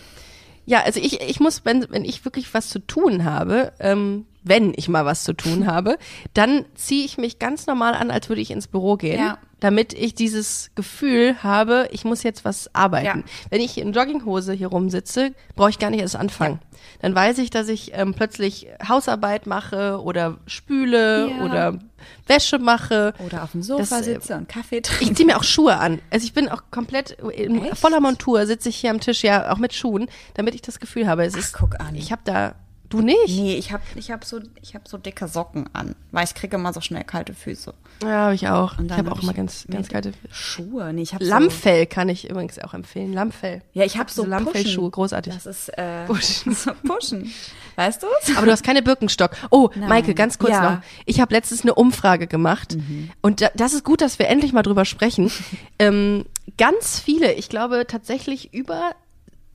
also 0.78 1.00
ich, 1.00 1.20
ich 1.20 1.40
muss, 1.40 1.64
wenn, 1.64 1.86
wenn 1.90 2.04
ich 2.04 2.24
wirklich 2.24 2.52
was 2.54 2.68
zu 2.68 2.78
tun 2.78 3.24
habe, 3.24 3.72
ähm, 3.80 4.26
wenn 4.42 4.72
ich 4.76 4.88
mal 4.88 5.04
was 5.04 5.24
zu 5.24 5.32
tun 5.34 5.66
habe, 5.72 5.98
dann 6.34 6.64
ziehe 6.74 7.04
ich 7.04 7.18
mich 7.18 7.38
ganz 7.38 7.66
normal 7.66 7.94
an, 7.94 8.10
als 8.10 8.28
würde 8.28 8.40
ich 8.42 8.50
ins 8.50 8.66
Büro 8.68 8.96
gehen, 8.96 9.18
Ja. 9.18 9.38
damit 9.60 9.92
ich 9.92 10.14
dieses 10.14 10.70
Gefühl 10.74 11.42
habe, 11.42 11.88
ich 11.92 12.04
muss 12.04 12.22
jetzt 12.22 12.44
was 12.44 12.74
arbeiten. 12.74 13.06
Ja. 13.20 13.24
Wenn 13.50 13.60
ich 13.60 13.76
in 13.78 13.92
Jogginghose 13.92 14.52
hier 14.52 14.68
rumsitze, 14.68 15.32
brauche 15.56 15.70
ich 15.70 15.78
gar 15.78 15.90
nicht 15.90 16.00
erst 16.00 16.16
anfangen. 16.16 16.60
Dann 17.02 17.14
weiß 17.14 17.38
ich, 17.38 17.50
dass 17.50 17.68
ich 17.68 17.92
ähm, 17.94 18.14
plötzlich 18.14 18.66
Hausarbeit 18.88 19.46
mache 19.46 20.00
oder 20.02 20.38
spüle 20.46 21.28
Ja. 21.30 21.44
oder 21.44 21.78
Wäsche 22.26 22.58
mache. 22.58 23.12
Oder 23.26 23.42
auf 23.42 23.52
dem 23.52 23.62
Sofa 23.62 23.98
Das, 23.98 24.06
äh, 24.06 24.14
sitze 24.14 24.34
und 24.36 24.48
Kaffee 24.48 24.80
trinke. 24.80 25.04
Ich 25.04 25.14
ziehe 25.16 25.26
mir 25.26 25.36
auch 25.36 25.44
Schuhe 25.44 25.76
an. 25.76 26.00
Also 26.10 26.24
ich 26.24 26.32
bin 26.32 26.48
auch 26.48 26.62
komplett 26.70 27.10
in 27.34 27.62
Echt? 27.62 27.76
voller 27.78 28.00
Montur, 28.00 28.46
sitze 28.46 28.70
ich 28.70 28.76
hier 28.76 28.90
am 28.90 29.00
Tisch, 29.00 29.22
ja, 29.22 29.52
auch 29.52 29.58
mit 29.58 29.74
Schuhen, 29.74 30.08
damit 30.34 30.54
ich 30.54 30.62
das 30.62 30.80
Gefühl 30.80 31.06
habe, 31.06 31.24
es 31.24 31.34
ist. 31.36 31.52
guck 31.52 31.78
an. 31.80 31.94
Ich 31.94 32.10
habe 32.12 32.22
da. 32.24 32.54
Du 32.90 33.00
nicht? 33.02 33.28
Nee, 33.28 33.54
ich 33.54 33.70
habe 33.72 33.84
ich 33.94 34.10
hab 34.10 34.24
so, 34.24 34.40
ich 34.60 34.74
hab 34.74 34.88
so 34.88 34.98
dicke 34.98 35.28
Socken 35.28 35.70
an, 35.72 35.94
weil 36.10 36.24
ich 36.24 36.34
kriege 36.34 36.56
immer 36.56 36.72
so 36.72 36.80
schnell 36.80 37.04
kalte 37.04 37.34
Füße. 37.34 37.72
Ja, 38.02 38.08
habe 38.08 38.34
ich 38.34 38.48
auch. 38.48 38.78
Und 38.78 38.86
Ich 38.90 38.98
habe 38.98 39.08
hab 39.10 39.16
auch 39.18 39.22
immer 39.22 39.32
ganz, 39.32 39.64
ganz 39.70 39.88
kalte. 39.88 40.12
Schuhe. 40.32 40.92
Nee, 40.92 41.02
ich 41.02 41.14
habe 41.14 41.24
so, 41.24 41.30
Lammfell 41.30 41.86
kann 41.86 42.08
ich 42.08 42.28
übrigens 42.28 42.58
auch 42.58 42.74
empfehlen. 42.74 43.12
Lammfell. 43.12 43.62
Ja, 43.74 43.84
ich 43.84 43.96
habe 43.96 44.10
so 44.10 44.22
Diese 44.22 44.30
Lammfellschuhe, 44.30 44.90
großartig. 44.90 45.32
Das 45.32 45.46
ist 45.46 45.68
äh, 45.78 46.04
Pushen. 46.06 46.52
so 46.52 46.72
Pushen. 46.84 47.32
Weißt 47.76 48.02
du's? 48.02 48.36
Aber 48.36 48.46
du 48.46 48.52
hast 48.52 48.64
keine 48.64 48.82
Birkenstock. 48.82 49.36
Oh, 49.50 49.70
Nein. 49.76 49.88
Maike, 49.88 50.14
ganz 50.14 50.38
kurz 50.38 50.50
Ja. 50.50 50.70
noch. 50.70 50.78
Ich 51.06 51.20
habe 51.20 51.32
letztens 51.32 51.62
eine 51.62 51.74
Umfrage 51.76 52.26
gemacht 52.26 52.76
und 53.22 53.40
da, 53.40 53.50
das 53.54 53.72
ist 53.72 53.84
gut, 53.84 54.00
dass 54.00 54.18
wir 54.18 54.26
endlich 54.26 54.52
mal 54.52 54.62
drüber 54.62 54.84
sprechen. 54.84 55.30
ähm, 55.78 56.24
ganz 56.58 56.98
viele, 56.98 57.34
ich 57.34 57.48
glaube 57.48 57.84
tatsächlich 57.86 58.52
über 58.52 58.96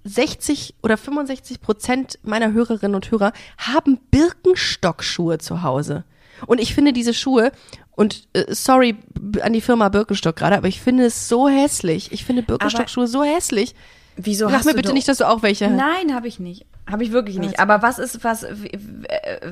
60 0.06 0.76
oder 0.84 0.96
65 0.98 1.60
Prozent 1.62 2.20
meiner 2.24 2.54
Hörerinnen 2.54 2.96
und 2.96 3.12
Hörer 3.12 3.34
haben 3.58 4.00
Birkenstock-Schuhe 4.12 5.40
zu 5.40 5.64
Hause. 5.64 6.04
Und 6.48 6.60
ich 6.62 6.74
finde 6.74 6.94
diese 6.94 7.14
Schuhe, 7.14 7.52
und 7.92 8.28
äh, 8.34 8.54
sorry 8.54 8.98
an 9.42 9.54
die 9.54 9.62
Firma 9.62 9.90
Birkenstock 9.90 10.36
gerade, 10.36 10.58
aber 10.58 10.68
ich 10.68 10.82
finde 10.82 11.06
es 11.06 11.28
so 11.30 11.48
hässlich. 11.48 12.12
Ich 12.12 12.26
finde 12.26 12.44
Birkenstock-Schuhe 12.44 13.08
so 13.08 13.24
hässlich. 13.24 13.74
Wieso 14.18 14.48
Sag 14.50 14.64
mir 14.66 14.74
bitte 14.74 14.94
nicht, 14.94 15.08
dass 15.08 15.18
du 15.18 15.28
auch 15.28 15.44
welche 15.44 15.66
hast. 15.66 15.76
Nein, 15.76 16.14
habe 16.16 16.28
ich 16.28 16.40
nicht. 16.40 16.66
Habe 16.90 17.04
ich 17.04 17.12
wirklich 17.12 17.38
nicht. 17.38 17.60
Aber 17.60 17.82
was 17.82 18.00
ist, 18.00 18.24
was 18.24 18.44
w- 18.44 18.70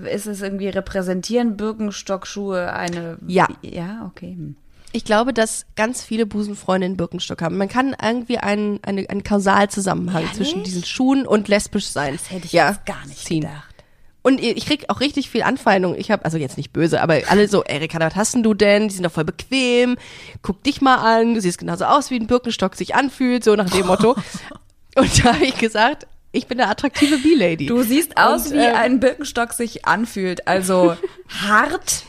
ist 0.10 0.26
es 0.28 0.42
irgendwie 0.42 0.70
repräsentieren 0.70 1.58
Birkenstock-Schuhe 1.58 2.72
eine? 2.74 3.18
Ja. 3.28 3.48
Ja, 3.62 4.06
okay. 4.08 4.34
Hm. 4.38 4.56
Ich 4.96 5.04
glaube, 5.04 5.34
dass 5.34 5.66
ganz 5.76 6.04
viele 6.04 6.28
Busenfreundinnen 6.28 6.98
Birkenstock 6.98 7.42
haben. 7.42 7.58
Man 7.58 7.68
kann 7.68 7.96
irgendwie 8.02 8.38
einen, 8.38 8.80
eine, 8.84 9.10
einen 9.10 9.24
Kausalzusammenhang 9.24 10.22
Ehrlich? 10.22 10.38
zwischen 10.38 10.64
diesen 10.64 10.86
Schuhen 10.86 11.26
und 11.26 11.48
lesbisch 11.48 11.88
sein. 11.88 12.14
Das 12.14 12.30
hätte 12.30 12.46
ich 12.46 12.54
ja, 12.54 12.70
jetzt 12.70 12.86
gar 12.86 13.06
nicht 13.08 13.26
ziehen. 13.26 13.42
gedacht. 13.42 13.74
Und 14.22 14.40
ich 14.40 14.66
krieg 14.66 14.86
auch 14.88 15.02
richtig 15.02 15.30
viel 15.30 15.44
Anfeindung. 15.44 15.96
Ich 15.98 16.10
habe 16.10 16.24
also 16.24 16.38
jetzt 16.38 16.56
nicht 16.58 16.72
böse, 16.72 17.02
aber 17.02 17.20
alle 17.28 17.50
so, 17.50 17.64
Erika, 17.64 18.00
was 18.00 18.16
hast 18.16 18.36
denn 18.36 18.44
du 18.44 18.54
denn? 18.54 18.88
Die 18.88 18.94
sind 18.94 19.04
doch 19.04 19.12
voll 19.12 19.26
bequem. 19.26 19.98
Guck 20.42 20.64
dich 20.64 20.80
mal 20.80 20.96
an. 20.96 21.34
Du 21.34 21.42
siehst 21.42 21.58
genauso 21.58 21.86
aus, 21.86 22.10
wie 22.10 22.16
ein 22.16 22.28
Birkenstock 22.28 22.76
sich 22.76 22.96
anfühlt, 22.96 23.44
so 23.44 23.56
nach 23.56 23.70
dem 23.70 23.86
Motto. 23.86 24.16
Und 24.96 25.26
da 25.26 25.34
habe 25.34 25.44
ich 25.44 25.58
gesagt, 25.58 26.08
ich 26.32 26.48
bin 26.48 26.60
eine 26.60 26.70
attraktive 26.70 27.18
B-Lady. 27.18 27.66
Du 27.66 27.84
siehst 27.84 28.16
aus, 28.16 28.48
Und, 28.48 28.54
wie 28.54 28.64
ähm, 28.64 28.76
ein 28.76 29.00
Birkenstock 29.02 29.52
sich 29.54 29.86
anfühlt. 29.86 30.48
Also 30.48 30.96
hart, 31.28 32.04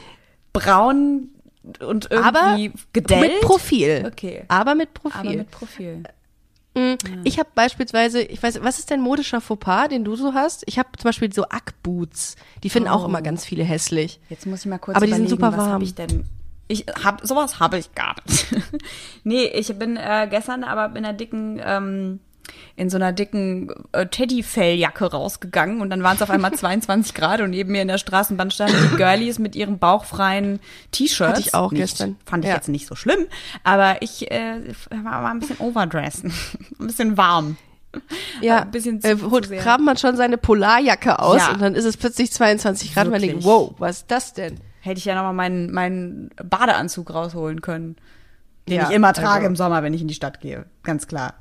braun 0.53 1.31
und 1.81 2.11
irgendwie 2.11 2.29
aber 2.29 2.71
gedellt. 2.93 3.21
mit 3.23 3.41
Profil. 3.41 4.05
Okay. 4.07 4.45
Aber 4.49 4.75
mit 4.75 4.93
Profil. 4.95 5.21
Aber 5.21 5.31
mit 5.31 5.51
Profil. 5.51 6.03
Mm, 6.75 6.95
Ich 7.25 7.39
habe 7.39 7.49
beispielsweise, 7.55 8.21
ich 8.23 8.43
weiß, 8.43 8.63
was 8.63 8.79
ist 8.79 8.91
dein 8.91 9.01
modischer 9.01 9.41
Fauxpas, 9.41 9.89
den 9.89 10.05
du 10.05 10.17
so 10.17 10.35
hast? 10.35 10.65
Ich 10.67 10.79
habe 10.79 10.89
zum 10.99 11.09
Beispiel 11.09 11.33
so 11.33 11.45
Ackboots. 11.45 12.37
Die 12.63 12.71
finden 12.71 12.89
auch 12.89 13.05
immer 13.05 13.23
ganz 13.23 13.45
viele 13.45 13.65
hässlich. 13.65 14.21
Jetzt 14.29 14.47
muss 14.47 14.61
ich 14.61 14.67
mal 14.67 14.79
kurz 14.79 14.97
Aber 14.97 15.07
die 15.07 15.13
sind 15.13 15.29
super 15.29 15.53
was 15.53 15.59
warm. 15.59 15.71
habe 15.73 15.85
ich 15.85 15.95
denn? 15.95 16.25
Ich 16.67 16.87
hab 17.03 17.21
sowas 17.27 17.61
habe 17.61 17.79
ich 17.79 17.95
gar 17.95 18.17
nicht. 18.27 18.47
nee, 19.25 19.45
ich 19.47 19.69
bin 19.79 19.97
äh, 19.97 20.27
gestern 20.31 20.65
aber 20.65 20.97
in 20.97 21.05
einer 21.05 21.13
dicken 21.13 21.61
ähm, 21.65 22.21
in 22.77 22.91
so 22.91 22.97
einer 22.97 23.13
dicken 23.13 23.71
äh, 23.93 24.07
Teddyfelljacke 24.07 25.07
rausgegangen 25.11 25.81
und 25.81 25.91
dann 25.91 26.03
waren 26.03 26.17
es 26.17 26.23
auf 26.23 26.31
einmal 26.31 26.53
22 26.55 27.15
Grad 27.15 27.41
und 27.41 27.51
neben 27.51 27.73
mir 27.73 27.83
in 27.83 27.89
der 27.89 27.99
Straßenbahn 27.99 28.51
standen 28.51 28.77
die 28.91 28.97
Girlies 28.97 29.39
mit 29.39 29.57
ihren 29.57 29.79
bauchfreien 29.79 30.61
T-Shirts. 30.91 31.31
Hatte 31.39 31.41
ich 31.41 31.55
auch 31.55 31.73
nicht, 31.73 31.81
gestern. 31.81 32.17
Fand 32.27 32.45
ich 32.45 32.49
Ja. 32.51 32.57
jetzt 32.57 32.69
nicht 32.69 32.87
so 32.87 32.95
schlimm, 32.95 33.27
aber 33.63 34.03
ich 34.03 34.31
äh, 34.31 34.61
war, 34.91 35.23
war 35.23 35.31
ein 35.31 35.41
bisschen 35.41 35.59
overdressen, 35.59 36.33
ein 36.81 36.87
bisschen 36.87 37.17
warm. 37.17 37.57
Ja, 38.41 38.63
Ein 38.63 38.73
bisschen 38.73 39.01
zu- 39.01 39.09
äh, 39.09 39.17
zu 39.19 39.31
holt 39.31 39.47
sehr. 39.47 39.61
kramt 39.63 39.85
man 39.85 39.97
schon 39.97 40.17
seine 40.17 40.37
Polarjacke 40.37 41.21
aus 41.21 41.39
Ja. 41.39 41.53
und 41.53 41.63
dann 41.63 41.77
ist 41.77 41.85
es 41.85 41.97
plötzlich 41.97 42.33
22 42.33 42.93
Grad 42.93 43.05
und 43.07 43.13
man 43.13 43.21
denkt, 43.21 43.37
Wirklich. 43.37 43.47
wow, 43.47 43.73
was 43.79 43.99
ist 43.99 44.11
das 44.11 44.33
denn? 44.33 44.59
Hätte 44.81 44.99
ich 44.99 45.05
ja 45.05 45.15
nochmal 45.15 45.33
meinen, 45.33 45.73
meinen 45.73 46.31
Badeanzug 46.43 47.15
rausholen 47.15 47.61
können. 47.61 47.95
Den 48.69 48.79
Ja, 48.81 48.89
ich 48.89 48.97
immer 48.97 49.13
trage 49.13 49.29
also- 49.37 49.47
im 49.47 49.55
Sommer, 49.57 49.83
wenn 49.85 49.95
ich 49.95 50.01
in 50.03 50.09
die 50.09 50.15
Stadt 50.15 50.41
gehe. 50.41 50.67
Ganz 50.83 51.07
klar. 51.07 51.35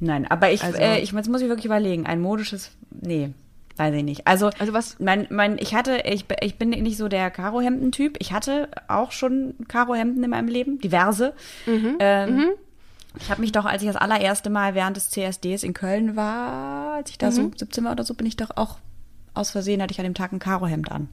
Nein, 0.00 0.26
aber 0.30 0.50
ich, 0.52 0.62
Also- 0.62 0.78
äh, 0.78 1.00
ich 1.00 1.12
jetzt 1.12 1.28
muss 1.28 1.40
ich 1.40 1.48
wirklich 1.48 1.64
überlegen. 1.66 2.06
Ein 2.06 2.20
modisches, 2.20 2.70
nee, 2.90 3.30
weiß 3.76 3.94
ich 3.94 4.02
nicht. 4.04 4.26
Also, 4.26 4.50
Also 4.58 4.72
was- 4.72 4.98
Mein, 5.00 5.26
mein, 5.30 5.58
ich 5.58 5.74
hatte, 5.74 6.02
ich, 6.04 6.26
ich 6.42 6.58
bin 6.58 6.70
nicht 6.70 6.96
so 6.98 7.08
der 7.08 7.30
Karohemden-Typ. 7.30 8.16
Ich 8.20 8.32
hatte 8.32 8.68
auch 8.88 9.10
schon 9.12 9.54
Karohemden 9.68 10.22
in 10.22 10.30
meinem 10.30 10.48
Leben, 10.48 10.78
diverse. 10.80 11.32
Mhm, 11.66 11.96
Ähm, 11.98 12.46
Ich 13.18 13.30
habe 13.30 13.40
mich 13.40 13.50
doch, 13.52 13.64
als 13.64 13.80
ich 13.80 13.88
das 13.88 13.96
allererste 13.96 14.50
Mal 14.50 14.74
während 14.74 14.98
des 14.98 15.08
CSDs 15.08 15.62
in 15.62 15.72
Köln 15.72 16.16
war, 16.16 16.96
als 16.96 17.08
ich 17.10 17.16
da 17.16 17.28
Mhm. 17.28 17.32
so 17.32 17.50
17 17.56 17.82
war 17.84 17.92
oder 17.92 18.04
so, 18.04 18.12
bin 18.12 18.26
ich 18.26 18.36
doch 18.36 18.50
auch 18.56 18.76
aus 19.32 19.50
Versehen, 19.52 19.80
hatte 19.80 19.92
ich 19.92 19.98
an 19.98 20.04
dem 20.04 20.12
Tag 20.12 20.32
ein 20.32 20.38
Karohemd 20.38 20.92
an. 20.92 21.08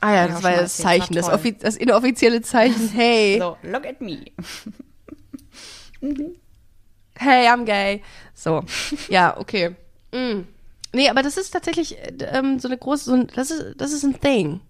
Ah 0.00 0.10
ja, 0.14 0.14
Ja, 0.22 0.28
das 0.28 0.42
war 0.42 0.50
mal 0.52 0.60
das 0.60 0.76
Zeichen, 0.78 1.14
das, 1.14 1.30
das 1.60 1.76
inoffizielle 1.76 2.40
Zeichen, 2.40 2.88
hey, 2.94 3.38
So, 3.40 3.58
look 3.62 3.86
at 3.86 4.00
me. 4.00 4.20
hey, 7.18 7.48
I'm 7.48 7.64
gay. 7.64 8.02
So, 8.34 8.62
ja, 9.08 9.36
okay. 9.38 9.74
Mm. 10.12 10.42
Nee, 10.92 11.08
aber 11.10 11.22
das 11.22 11.36
ist 11.36 11.50
tatsächlich 11.50 11.98
äh, 11.98 12.12
ähm, 12.32 12.58
so 12.58 12.68
eine 12.68 12.78
große, 12.78 13.04
so 13.04 13.12
ein, 13.14 13.26
das 13.34 13.50
ist, 13.50 13.74
das 13.78 13.92
ist 13.92 14.04
ein 14.04 14.20
Thing 14.20 14.60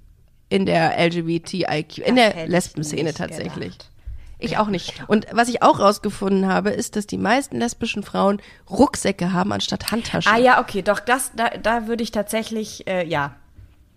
in 0.49 0.67
der 0.67 0.97
LGBTIQ, 0.99 1.99
in 1.99 2.17
Das 2.17 2.33
der 2.35 2.49
Lesben-Szene 2.49 3.15
tatsächlich. 3.15 3.73
gedacht. 3.73 3.91
Ich 4.39 4.59
auch 4.59 4.69
nicht. 4.69 5.03
Und 5.09 5.27
was 5.33 5.49
ich 5.49 5.63
auch 5.63 5.81
rausgefunden 5.81 6.47
habe, 6.47 6.71
ist, 6.71 6.95
dass 6.95 7.07
die 7.07 7.17
meisten 7.17 7.59
lesbischen 7.59 8.03
Frauen 8.03 8.41
Rucksäcke 8.69 9.33
haben 9.33 9.51
anstatt 9.51 9.91
Handtaschen 9.91 10.31
Ah 10.31 10.37
ja, 10.37 10.61
okay, 10.61 10.83
doch, 10.83 11.01
das, 11.01 11.33
da, 11.35 11.49
da 11.49 11.87
würde 11.87 12.03
ich 12.03 12.11
tatsächlich, 12.11 12.87
äh, 12.87 13.07
ja, 13.07 13.35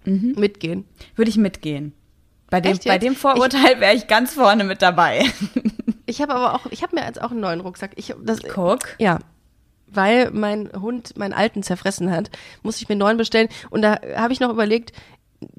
mitgehen. 0.05 0.85
würde 1.15 1.29
ich 1.29 1.37
mitgehen. 1.37 1.93
Bei 2.49 2.61
dem, 2.61 2.79
bei 2.85 2.97
dem 2.97 3.15
Vorurteil 3.15 3.79
wäre 3.79 3.93
ich 3.93 4.07
ganz 4.07 4.33
vorne 4.33 4.63
mit 4.63 4.81
dabei. 4.81 5.25
Ich 6.09 6.21
habe 6.21 6.33
aber 6.33 6.55
auch, 6.55 6.65
ich 6.71 6.81
habe 6.81 6.95
mir 6.95 7.05
jetzt 7.05 7.21
auch 7.21 7.31
einen 7.31 7.39
neuen 7.39 7.61
Rucksack. 7.61 7.91
Ich, 7.95 8.13
das, 8.23 8.39
Guck. 8.41 8.95
Ja. 8.97 9.19
Weil 9.87 10.31
mein 10.31 10.69
Hund 10.73 11.17
meinen 11.17 11.33
alten 11.33 11.63
zerfressen 11.63 12.11
hat, 12.11 12.29
muss 12.63 12.81
ich 12.81 12.89
mir 12.89 12.93
einen 12.93 12.99
neuen 12.99 13.17
bestellen. 13.17 13.47
Und 13.69 13.81
da 13.81 13.99
habe 14.15 14.33
ich 14.33 14.39
noch 14.39 14.49
überlegt, 14.49 14.93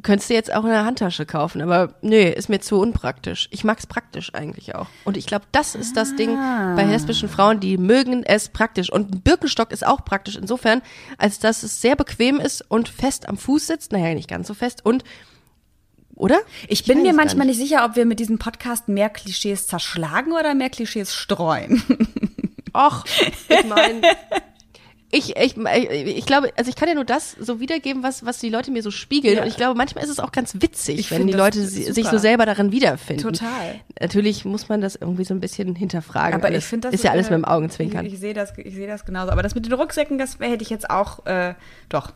könntest 0.03 0.29
du 0.29 0.35
jetzt 0.35 0.53
auch 0.53 0.65
eine 0.65 0.85
Handtasche 0.85 1.25
kaufen, 1.25 1.63
aber 1.63 1.95
nee, 2.03 2.29
ist 2.29 2.49
mir 2.49 2.61
zu 2.61 2.79
unpraktisch. 2.81 3.49
Ich 3.51 3.65
mag's 3.65 3.87
praktisch 3.87 4.35
eigentlich 4.35 4.75
auch. 4.75 4.89
Und 5.05 5.17
ich 5.17 5.27
glaube, 5.27 5.47
das 5.53 5.75
ist 5.75 5.97
das 5.97 6.15
Ding 6.17 6.35
bei 6.77 6.85
lesbischen 6.85 7.29
Frauen, 7.29 7.61
die 7.61 7.79
mögen 7.79 8.23
es 8.25 8.49
praktisch. 8.49 8.93
Und 8.93 9.15
ein 9.15 9.21
Birkenstock 9.23 9.73
ist 9.73 9.87
auch 9.87 10.05
praktisch 10.05 10.37
insofern, 10.37 10.83
als 11.17 11.39
dass 11.39 11.63
es 11.63 11.81
sehr 11.81 11.97
bequem 11.97 12.41
ist 12.41 12.63
und 12.69 12.89
fest 12.89 13.29
am 13.29 13.39
Fuß 13.39 13.69
sitzt. 13.69 13.93
Naja, 13.93 14.15
nicht 14.15 14.29
ganz 14.29 14.49
so 14.49 14.55
fest. 14.55 14.85
Und, 14.85 15.05
oder? 16.21 16.41
Ich 16.69 16.85
bin 16.85 16.99
weiß 16.99 17.05
mir 17.05 17.13
manchmal 17.13 17.47
nicht 17.47 17.59
sicher, 17.59 17.85
ob 17.85 17.97
wir 17.97 18.05
mit 18.07 18.21
diesem 18.21 18.39
Podcast 18.39 18.89
mehr 18.89 19.09
Klischees 19.09 19.67
zerschlagen 19.67 20.33
oder 20.33 20.55
mehr 20.55 20.71
Klischees 20.71 21.15
streuen. 21.15 21.83
Och, 22.73 23.05
ich 23.49 23.67
meine, 23.67 24.03
ich, 25.11 25.37
ich, 25.37 25.57
ich 25.57 26.27
glaube, 26.27 26.53
also 26.57 26.69
ich 26.69 26.77
kann 26.77 26.89
ja 26.89 26.95
nur 26.95 27.05
das 27.05 27.33
so 27.33 27.59
wiedergeben, 27.59 28.05
was, 28.05 28.25
was 28.25 28.39
die 28.39 28.49
Leute 28.49 28.71
mir 28.71 28.83
so 28.83 28.93
spiegeln. 28.93 29.37
Ja. 29.37 29.43
Und 29.43 29.49
ich 29.49 29.57
glaube, 29.57 29.77
manchmal 29.77 30.05
ist 30.05 30.11
es 30.11 30.21
auch 30.21 30.31
ganz 30.31 30.55
witzig, 30.61 31.01
Ich 31.01 31.11
wenn 31.11 31.27
die 31.27 31.33
Leute 31.33 31.67
sich 31.67 32.07
so 32.07 32.19
selber 32.19 32.47
darin 32.47 32.71
wiederfinden. 32.71 33.23
Total. 33.23 33.81
Natürlich 34.01 34.45
muss 34.45 34.69
man 34.69 34.81
das 34.81 34.95
irgendwie 34.95 35.25
so 35.25 35.35
ein 35.35 35.41
bisschen 35.41 35.75
hinterfragen. 35.75 36.35
Aber 36.35 36.47
alles. 36.47 36.65
ich 36.65 36.69
finde 36.69 36.89
das 36.89 36.95
ist 36.95 37.05
ja 37.05 37.11
alles 37.11 37.27
äh, 37.27 37.33
mit 37.33 37.39
dem 37.39 37.45
Augenzwinkern. 37.45 38.07
Ich, 38.07 38.15
ich 38.15 38.21
sehe 38.21 38.35
das, 38.35 38.53
ich 38.57 38.75
sehe 38.75 38.87
das 38.87 39.05
genauso. 39.05 39.33
Aber 39.33 39.43
das 39.43 39.57
mit 39.57 39.67
den 39.67 39.73
Rucksäcken, 39.73 40.17
das 40.19 40.39
hätte 40.39 40.63
ich 40.63 40.71
jetzt 40.71 40.91
auch, 40.91 41.27
äh, 41.27 41.55
doch, 41.89 42.13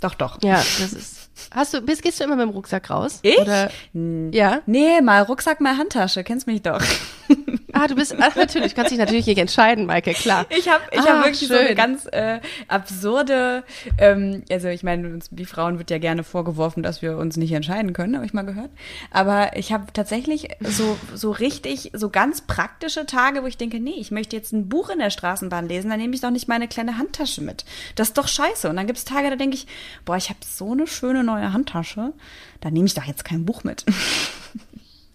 doch, 0.00 0.14
doch. 0.14 0.42
ja, 0.42 0.56
das 0.56 0.92
ist. 0.92 1.23
Hast 1.50 1.74
du, 1.74 1.80
bist, 1.80 2.02
gehst 2.02 2.20
du 2.20 2.24
immer 2.24 2.36
mit 2.36 2.46
dem 2.46 2.50
Rucksack 2.50 2.90
raus? 2.90 3.20
Ich? 3.22 3.38
Oder, 3.38 3.70
ja. 3.92 4.62
Nee, 4.66 5.00
mal 5.00 5.22
Rucksack, 5.22 5.60
mal 5.60 5.76
Handtasche. 5.76 6.24
Kennst 6.24 6.46
mich 6.46 6.62
doch. 6.62 6.82
Ah, 7.76 7.88
du 7.88 7.96
bist, 7.96 8.14
ach, 8.18 8.36
natürlich, 8.36 8.74
kannst 8.74 8.92
dich 8.92 8.98
natürlich 8.98 9.26
nicht 9.26 9.38
entscheiden, 9.38 9.86
Maike, 9.86 10.12
klar. 10.14 10.46
Ich 10.56 10.68
habe 10.68 10.82
ich 10.92 11.00
Ah, 11.00 11.06
hab 11.18 11.24
wirklich 11.24 11.48
so 11.48 11.54
eine 11.54 11.66
schön. 11.68 11.76
ganz 11.76 12.06
äh, 12.06 12.38
absurde, 12.68 13.64
ähm, 13.98 14.44
also 14.50 14.68
ich 14.68 14.82
meine, 14.82 15.08
uns, 15.08 15.28
wie 15.32 15.44
Frauen 15.44 15.78
wird 15.78 15.90
ja 15.90 15.98
gerne 15.98 16.22
vorgeworfen, 16.24 16.82
dass 16.82 17.02
wir 17.02 17.16
uns 17.18 17.36
nicht 17.36 17.52
entscheiden 17.52 17.92
können, 17.92 18.14
habe 18.16 18.24
ich 18.26 18.32
mal 18.32 18.42
gehört. 18.42 18.70
Aber 19.10 19.56
ich 19.56 19.72
habe 19.72 19.92
tatsächlich 19.92 20.48
so, 20.60 20.96
so 21.14 21.30
richtig, 21.32 21.90
so 21.94 22.10
ganz 22.10 22.42
praktische 22.42 23.06
Tage, 23.06 23.42
wo 23.42 23.46
ich 23.46 23.56
denke, 23.56 23.80
nee, 23.80 23.96
ich 23.98 24.10
möchte 24.10 24.36
jetzt 24.36 24.52
ein 24.52 24.68
Buch 24.68 24.88
in 24.90 24.98
der 25.00 25.10
Straßenbahn 25.10 25.66
lesen, 25.68 25.90
dann 25.90 25.98
nehme 25.98 26.14
ich 26.14 26.20
doch 26.20 26.30
nicht 26.30 26.46
meine 26.48 26.68
kleine 26.68 26.96
Handtasche 26.98 27.40
mit. 27.42 27.64
Das 27.96 28.08
ist 28.08 28.18
doch 28.18 28.28
scheiße. 28.28 28.68
Und 28.68 28.76
dann 28.76 28.86
gibt 28.86 28.98
es 28.98 29.04
Tage, 29.04 29.30
da 29.30 29.36
denke 29.36 29.56
ich, 29.56 29.66
boah, 30.04 30.16
ich 30.16 30.28
habe 30.28 30.38
so 30.46 30.72
eine 30.72 30.86
schöne 30.86 31.24
neue 31.24 31.52
Handtasche, 31.52 32.12
da 32.60 32.70
nehme 32.70 32.86
ich 32.86 32.94
doch 32.94 33.04
jetzt 33.04 33.24
kein 33.24 33.44
Buch 33.44 33.64
mit. 33.64 33.84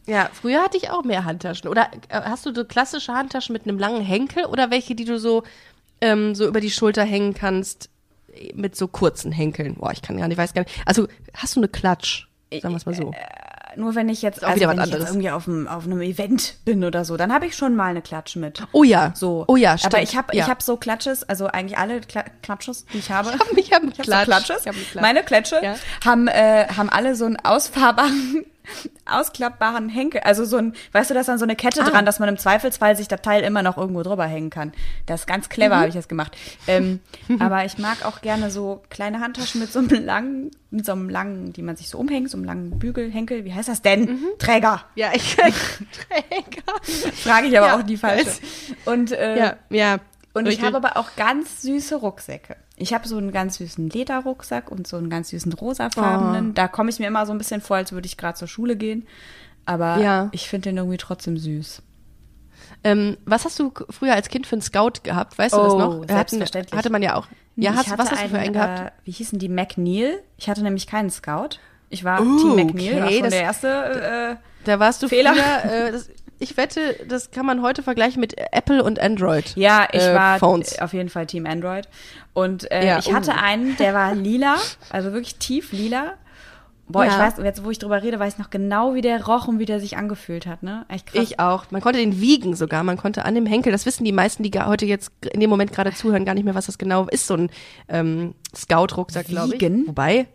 Ja, 0.09 0.29
früher 0.33 0.61
hatte 0.63 0.77
ich 0.77 0.89
auch 0.89 1.03
mehr 1.03 1.23
Handtaschen. 1.25 1.69
Oder 1.69 1.89
äh, 2.09 2.21
hast 2.21 2.45
du 2.45 2.53
so 2.53 2.65
klassische 2.65 3.13
Handtaschen 3.13 3.53
mit 3.53 3.63
einem 3.63 3.77
langen 3.77 4.01
Henkel 4.01 4.45
oder 4.45 4.71
welche, 4.71 4.95
die 4.95 5.05
du 5.05 5.19
so, 5.19 5.43
ähm, 6.01 6.33
so 6.35 6.47
über 6.47 6.59
die 6.61 6.71
Schulter 6.71 7.03
hängen 7.03 7.33
kannst 7.33 7.89
äh, 8.33 8.51
mit 8.55 8.75
so 8.75 8.87
kurzen 8.87 9.31
Henkeln? 9.31 9.75
Boah, 9.75 9.91
ich 9.91 10.01
kann 10.01 10.17
gar 10.17 10.27
nicht, 10.27 10.37
weiß 10.37 10.53
gar 10.53 10.63
nicht. 10.63 10.75
Also 10.85 11.07
hast 11.35 11.55
du 11.55 11.59
eine 11.59 11.67
Klatsch? 11.67 12.25
Sagen 12.51 12.73
wir 12.73 12.77
es 12.77 12.85
mal 12.87 12.95
so. 12.95 13.13
Nur 13.75 13.93
wenn 13.93 14.09
ich 14.09 14.23
jetzt, 14.23 14.43
auch 14.43 14.47
also 14.49 14.59
wieder 14.61 14.69
wenn 14.69 14.79
ich 14.83 14.91
jetzt 14.91 15.07
irgendwie 15.09 15.29
auf 15.29 15.47
einem, 15.47 15.67
auf 15.67 15.85
einem 15.85 16.01
Event 16.01 16.55
bin 16.65 16.83
oder 16.83 17.05
so, 17.05 17.17
dann 17.17 17.31
habe 17.31 17.45
ich 17.45 17.55
schon 17.55 17.75
mal 17.75 17.91
eine 17.91 18.01
Klatsche 18.01 18.39
mit. 18.39 18.63
Oh 18.71 18.83
ja. 18.83 19.13
So. 19.15 19.45
Oh 19.47 19.55
ja, 19.55 19.77
stimmt. 19.77 19.93
Aber 19.93 20.01
ich 20.03 20.17
habe 20.17 20.35
ja. 20.35 20.43
ich 20.43 20.49
hab 20.49 20.63
so 20.63 20.75
Klatsches, 20.75 21.21
also 21.23 21.45
eigentlich 21.45 21.77
alle 21.77 22.01
Kla 22.01 22.23
Klatsches, 22.41 22.85
die 22.91 22.97
ich 22.97 23.11
habe. 23.11 23.29
Ich 23.29 23.39
hab- 23.39 23.57
ich 23.57 23.71
hab 23.71 23.83
so 23.83 24.01
Klatsch. 24.01 24.25
Klatsches. 24.25 24.61
Ich 24.61 24.67
hab 24.67 24.73
Klatsch. 24.75 25.01
Meine 25.03 25.21
Klatsche 25.21 25.59
Ja. 25.61 25.75
haben, 26.03 26.27
äh, 26.27 26.65
haben 26.75 26.89
alle 26.89 27.13
so 27.15 27.25
einen 27.25 27.37
ausfahrbaren, 27.37 28.43
ausklappbaren 29.05 29.89
Henkel. 29.89 30.21
Also 30.21 30.45
so 30.45 30.57
ein, 30.57 30.73
weißt 30.91 31.09
du, 31.09 31.13
da 31.13 31.21
ist 31.21 31.27
dann 31.27 31.37
so 31.39 31.45
eine 31.45 31.55
Kette 31.55 31.81
Ah. 31.81 31.89
dran, 31.89 32.05
dass 32.05 32.19
man 32.19 32.29
im 32.29 32.37
Zweifelsfall 32.37 32.95
sich 32.95 33.07
das 33.07 33.21
Teil 33.21 33.43
immer 33.43 33.63
noch 33.63 33.77
irgendwo 33.77 34.03
drüber 34.03 34.25
hängen 34.25 34.49
kann. 34.49 34.71
Das 35.05 35.21
ist 35.21 35.25
ganz 35.27 35.49
clever, 35.49 35.75
Mhm. 35.75 35.79
habe 35.79 35.89
ich 35.89 35.95
das 35.95 36.07
gemacht. 36.07 36.35
Ähm, 36.67 36.99
aber 37.39 37.65
ich 37.65 37.77
mag 37.77 38.05
auch 38.05 38.21
gerne 38.21 38.51
so 38.51 38.81
kleine 38.89 39.19
Handtaschen 39.19 39.61
mit 39.61 39.71
so 39.71 39.79
einem 39.79 39.89
langen, 40.05 40.51
mit 40.71 40.85
so 40.85 40.91
einem 40.91 41.09
langen, 41.09 41.53
die 41.53 41.61
man 41.61 41.75
sich 41.75 41.89
so 41.89 41.97
umhängt, 41.97 42.29
so 42.29 42.37
einem 42.37 42.45
langen 42.45 42.77
Bügelhenkel. 42.79 43.45
Wie 43.45 43.53
heißt 43.53 43.69
das 43.69 43.81
denn? 43.81 44.01
Mhm. 44.01 44.25
Träger. 44.37 44.83
Ja, 44.95 45.09
ich 45.13 45.35
Träger. 45.35 47.13
Frage 47.23 47.47
ich 47.47 47.57
aber 47.57 47.67
Ja, 47.67 47.77
auch 47.77 47.83
die 47.83 47.97
falsche. 47.97 48.29
Und, 48.85 49.11
äh, 49.11 49.37
Ja, 49.37 49.53
ja. 49.69 49.97
Und 50.33 50.45
ich 50.45 50.53
richtig. 50.61 50.65
habe 50.65 50.77
aber 50.77 50.97
auch 50.97 51.15
ganz 51.15 51.61
süße 51.61 51.95
Rucksäcke. 51.95 52.55
Ich 52.75 52.93
habe 52.93 53.07
so 53.07 53.17
einen 53.17 53.31
ganz 53.31 53.57
süßen 53.57 53.89
Lederrucksack 53.89 54.71
und 54.71 54.87
so 54.87 54.97
einen 54.97 55.09
ganz 55.09 55.29
süßen 55.29 55.51
rosafarbenen. 55.53 56.53
Da 56.53 56.67
komme 56.67 56.89
ich 56.89 56.99
mir 56.99 57.07
immer 57.07 57.25
so 57.25 57.31
ein 57.33 57.37
bisschen 57.37 57.61
vor, 57.61 57.77
als 57.77 57.91
würde 57.91 58.05
ich 58.05 58.17
gerade 58.17 58.37
zur 58.37 58.47
Schule 58.47 58.75
gehen. 58.75 59.07
Aber 59.65 59.97
Ja. 59.99 60.29
ich 60.31 60.47
finde 60.49 60.69
den 60.69 60.77
irgendwie 60.77 60.97
trotzdem 60.97 61.37
süß. 61.37 61.81
Ähm, 62.83 63.17
was 63.25 63.45
hast 63.45 63.59
du 63.59 63.73
früher 63.89 64.13
als 64.13 64.29
Kind 64.29 64.47
für 64.47 64.53
einen 64.55 64.61
Scout 64.61 65.01
gehabt? 65.03 65.37
Weißt 65.37 65.53
du 65.53 65.57
das 65.59 65.73
Oh, 65.73 65.77
noch? 65.79 66.07
Selbstverständlich. 66.07 66.77
Hatte 66.77 66.89
man 66.89 67.01
ja 67.01 67.15
auch. 67.15 67.27
Ja, 67.55 67.71
ich 67.71 67.77
hast, 67.77 67.97
was 67.97 68.11
hast 68.11 68.23
du 68.23 68.29
für 68.29 68.37
einen 68.39 68.53
gehabt? 68.53 68.79
Äh, 68.79 68.91
wie 69.03 69.11
hießen 69.11 69.37
die? 69.39 69.49
McNeil. 69.49 70.21
Ich 70.37 70.49
hatte 70.49 70.63
nämlich 70.63 70.87
keinen 70.87 71.09
Scout. 71.09 71.57
Ich 71.89 72.03
war 72.03 72.21
Oh, 72.21 72.37
Team 72.37 72.55
McNeil, 72.55 72.97
war 73.01 73.05
okay, 73.07 73.13
schon 73.15 73.23
das- 73.23 73.33
der 73.33 73.41
erste. 73.41 74.37
Äh, 74.39 74.65
Da 74.65 74.79
warst 74.79 75.01
du 75.03 75.07
Fehler. 75.09 75.33
früher, 75.33 75.71
äh, 75.87 75.91
das, 75.91 76.09
ich 76.39 76.57
wette, 76.57 76.95
das 77.07 77.31
kann 77.31 77.45
man 77.45 77.61
heute 77.61 77.83
vergleichen 77.83 78.19
mit 78.19 78.35
Apple 78.51 78.83
und 78.83 78.99
Android. 78.99 79.55
Ja, 79.55 79.87
ich 79.91 80.01
äh, 80.01 80.15
war 80.15 80.39
Phones. 80.39 80.79
auf 80.79 80.93
jeden 80.93 81.09
Fall 81.09 81.25
Team 81.25 81.45
Android. 81.45 81.87
Und 82.33 82.71
äh, 82.71 82.85
Ja, 82.85 82.99
ich 82.99 83.13
hatte 83.13 83.31
oh. 83.35 83.41
einen, 83.43 83.75
der 83.77 83.93
war 83.93 84.15
lila, 84.15 84.55
also 84.89 85.11
wirklich 85.13 85.35
tief 85.35 85.71
lila. 85.71 86.13
Boah, 86.91 87.05
ich 87.05 87.11
Ja. 87.11 87.19
weiß, 87.19 87.33
jetzt 87.43 87.63
wo 87.63 87.69
ich 87.69 87.77
drüber 87.77 88.01
rede, 88.01 88.17
weiß 88.17 88.33
ich 88.33 88.39
noch 88.39 88.49
genau, 88.49 88.95
wie 88.95 89.01
der 89.01 89.23
roch 89.27 89.47
und 89.47 89.59
wie 89.59 89.65
der 89.67 89.79
sich 89.79 89.95
angefühlt 89.95 90.47
hat, 90.47 90.63
ne? 90.63 90.85
Echt 90.87 91.05
krass. 91.05 91.21
Ich 91.21 91.39
auch. 91.39 91.65
Man 91.69 91.81
konnte 91.81 91.99
den 91.99 92.19
wiegen 92.19 92.55
sogar. 92.55 92.83
Man 92.83 92.97
konnte 92.97 93.25
an 93.25 93.35
dem 93.35 93.45
Henkel, 93.45 93.71
das 93.71 93.85
wissen 93.85 94.05
die 94.05 94.11
meisten, 94.11 94.41
die 94.41 94.51
heute 94.59 94.87
jetzt 94.87 95.11
in 95.31 95.39
dem 95.39 95.51
Moment 95.51 95.71
gerade 95.71 95.93
zuhören, 95.93 96.25
gar 96.25 96.33
nicht 96.33 96.45
mehr, 96.45 96.55
was 96.55 96.65
das 96.65 96.79
genau 96.79 97.05
ist. 97.05 97.27
So 97.27 97.35
ein 97.35 97.51
ähm, 97.89 98.33
Scout-Rucksack, 98.55 99.27
glaube 99.27 99.53
ich. 99.53 99.61
Wiegen? 99.61 99.85
Wobei, 99.85 100.25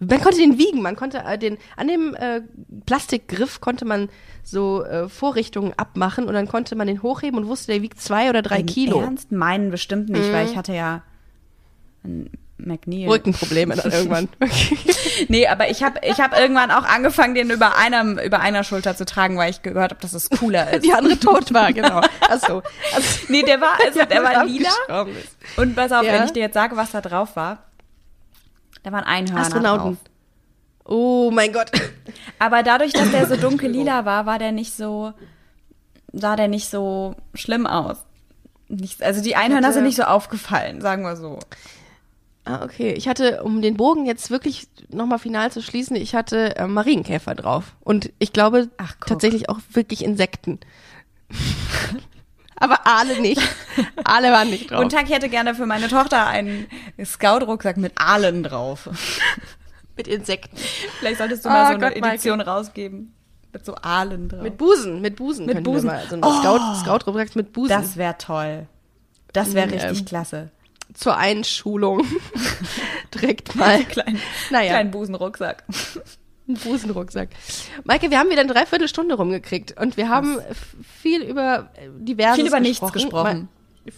man 0.00 0.20
konnte 0.20 0.38
den 0.38 0.58
wiegen. 0.58 0.82
Man 0.82 0.96
konnte 0.96 1.18
äh, 1.18 1.38
den, 1.38 1.58
an 1.76 1.88
dem 1.88 2.14
äh, 2.14 2.40
Plastikgriff 2.86 3.60
konnte 3.60 3.84
man 3.84 4.08
so 4.42 4.82
äh, 4.84 5.08
Vorrichtungen 5.08 5.74
abmachen 5.76 6.26
und 6.26 6.34
dann 6.34 6.48
konnte 6.48 6.74
man 6.74 6.86
den 6.86 7.02
hochheben 7.02 7.38
und 7.38 7.46
wusste, 7.46 7.72
der 7.72 7.82
wiegt 7.82 8.00
zwei 8.00 8.30
oder 8.30 8.42
drei 8.42 8.60
Im 8.60 8.66
Kilo. 8.66 8.98
Mhm. 8.98 9.04
Ernst? 9.04 9.32
Meinen 9.32 9.70
bestimmt 9.70 10.08
nicht, 10.08 10.32
weil 10.32 10.46
ich 10.46 10.56
hatte 10.56 10.72
ja 10.72 11.02
ein 12.02 12.30
McNeil. 12.56 13.08
Rückenprobleme 13.08 13.74
dann 13.76 13.90
irgendwann. 13.92 14.28
Nee, 15.28 15.46
aber 15.46 15.70
ich 15.70 15.82
habe 15.82 16.00
ich 16.02 16.20
hab 16.20 16.38
irgendwann 16.38 16.70
auch 16.70 16.84
angefangen, 16.84 17.34
den 17.34 17.50
über 17.50 17.76
einer, 17.76 18.22
über 18.22 18.40
einer 18.40 18.64
Schulter 18.64 18.96
zu 18.96 19.04
tragen, 19.06 19.36
weil 19.38 19.50
ich 19.50 19.62
gehört 19.62 19.92
habe, 19.92 20.00
dass 20.00 20.12
es 20.14 20.28
cooler 20.30 20.70
ist. 20.72 20.84
Die 20.84 20.92
andere 20.92 21.18
tot 21.18 21.52
war, 21.54 21.72
genau. 21.72 22.00
Achso. 22.28 22.62
Also, 22.94 23.08
Nee, 23.28 23.42
der 23.42 23.60
war, 23.60 23.78
also 23.86 24.04
der 24.04 24.22
war 24.22 24.44
lila. 24.44 25.06
Und 25.56 25.74
pass 25.76 25.92
auf, 25.92 26.04
Ja. 26.04 26.12
wenn 26.14 26.24
ich 26.24 26.32
dir 26.32 26.40
jetzt 26.40 26.54
sage, 26.54 26.76
was 26.76 26.90
da 26.90 27.00
drauf 27.00 27.36
war, 27.36 27.64
da 28.82 28.92
waren 28.92 29.04
Einhörner 29.04 29.40
Astronauten. 29.42 29.82
drauf. 29.82 29.96
Oh 30.84 31.30
mein 31.30 31.52
Gott. 31.52 31.70
Aber 32.38 32.62
dadurch, 32.62 32.92
dass 32.92 33.10
der 33.10 33.26
so 33.26 33.36
dunkel 33.40 33.70
lila 33.70 34.04
war, 34.04 34.26
war 34.26 34.38
der 34.38 34.52
nicht 34.52 34.72
so, 34.74 35.12
sah 36.12 36.36
der 36.36 36.48
nicht 36.48 36.68
so 36.68 37.14
schlimm 37.34 37.66
aus. 37.66 37.98
Nicht, 38.68 39.02
also 39.02 39.22
die 39.22 39.36
Einhörner 39.36 39.68
hatte- 39.68 39.74
sind 39.74 39.84
nicht 39.84 39.96
so 39.96 40.04
aufgefallen, 40.04 40.80
sagen 40.80 41.02
wir 41.02 41.16
so. 41.16 41.38
Ah, 42.44 42.64
okay. 42.64 42.92
Ich 42.94 43.06
hatte, 43.06 43.42
um 43.42 43.60
den 43.62 43.76
Bogen 43.76 44.06
jetzt 44.06 44.30
wirklich 44.30 44.66
nochmal 44.88 45.18
final 45.18 45.52
zu 45.52 45.60
schließen, 45.62 45.94
ich 45.96 46.14
hatte 46.14 46.56
äh, 46.56 46.66
Marienkäfer 46.66 47.34
drauf. 47.34 47.76
Und 47.80 48.10
ich 48.18 48.32
glaube 48.32 48.68
Ach, 48.78 48.96
tatsächlich 49.06 49.48
auch 49.50 49.58
wirklich 49.72 50.02
Insekten. 50.04 50.58
Aber 52.60 52.86
Aale 52.86 53.20
nicht. 53.20 53.40
Aale 54.04 54.30
waren 54.30 54.48
nicht 54.50 54.70
drauf. 54.70 54.80
Und 54.80 54.92
Tag, 54.92 55.08
hätte 55.08 55.28
gerne 55.28 55.54
für 55.56 55.66
meine 55.66 55.88
Tochter 55.88 56.26
einen 56.26 56.66
Scout-Rucksack 57.04 57.76
mit 57.78 57.92
Aalen 57.96 58.42
drauf. 58.44 58.88
mit 59.96 60.06
Insekten. 60.06 60.56
Vielleicht 61.00 61.18
solltest 61.18 61.44
du 61.44 61.48
Oh 61.48 61.52
mal 61.52 61.66
so 61.66 61.72
eine 61.74 61.80
Gott, 61.80 62.00
Maike. 62.00 62.14
Edition 62.14 62.40
rausgeben. 62.40 63.14
Mit 63.52 63.64
so 63.64 63.74
Aalen 63.74 64.28
drauf. 64.28 64.42
Mit 64.42 64.58
Busen, 64.58 65.00
mit 65.00 65.16
Busen. 65.16 65.46
Mit 65.46 65.64
Busen. 65.64 65.86
Mal 65.88 66.04
so 66.08 66.16
Oh. 66.22 66.32
Scout, 66.40 66.60
Scout-Rucksack 66.82 67.34
mit 67.34 67.52
Busen. 67.52 67.70
das 67.70 67.96
wäre 67.96 68.16
toll. 68.16 68.66
Das 69.32 69.54
wäre 69.54 69.66
Mhm, 69.66 69.72
richtig 69.72 69.98
ähm, 70.00 70.04
klasse. 70.04 70.50
zur 70.94 71.16
Einschulung. 71.16 72.06
Direkt 73.14 73.54
mal. 73.56 73.82
Kleinen, 73.84 74.20
Naja. 74.50 74.70
kleinen 74.70 74.90
Busenrucksack. 74.90 75.64
Ein 76.50 76.54
Busenrucksack. 76.54 77.28
Maike, 77.84 78.10
wir 78.10 78.18
haben 78.18 78.28
wieder 78.28 78.40
eine 78.40 78.52
Dreiviertelstunde 78.52 79.14
rumgekriegt 79.14 79.80
und 79.80 79.96
wir 79.96 80.08
haben 80.08 80.38
viel 81.00 81.22
über 81.22 81.70
äh, 81.76 81.88
diverses 81.98 82.36
Viel 82.36 82.46
über 82.46 82.60
nichts 82.60 82.92
gesprochen. 82.92 83.02
gesprochen. 83.02 83.48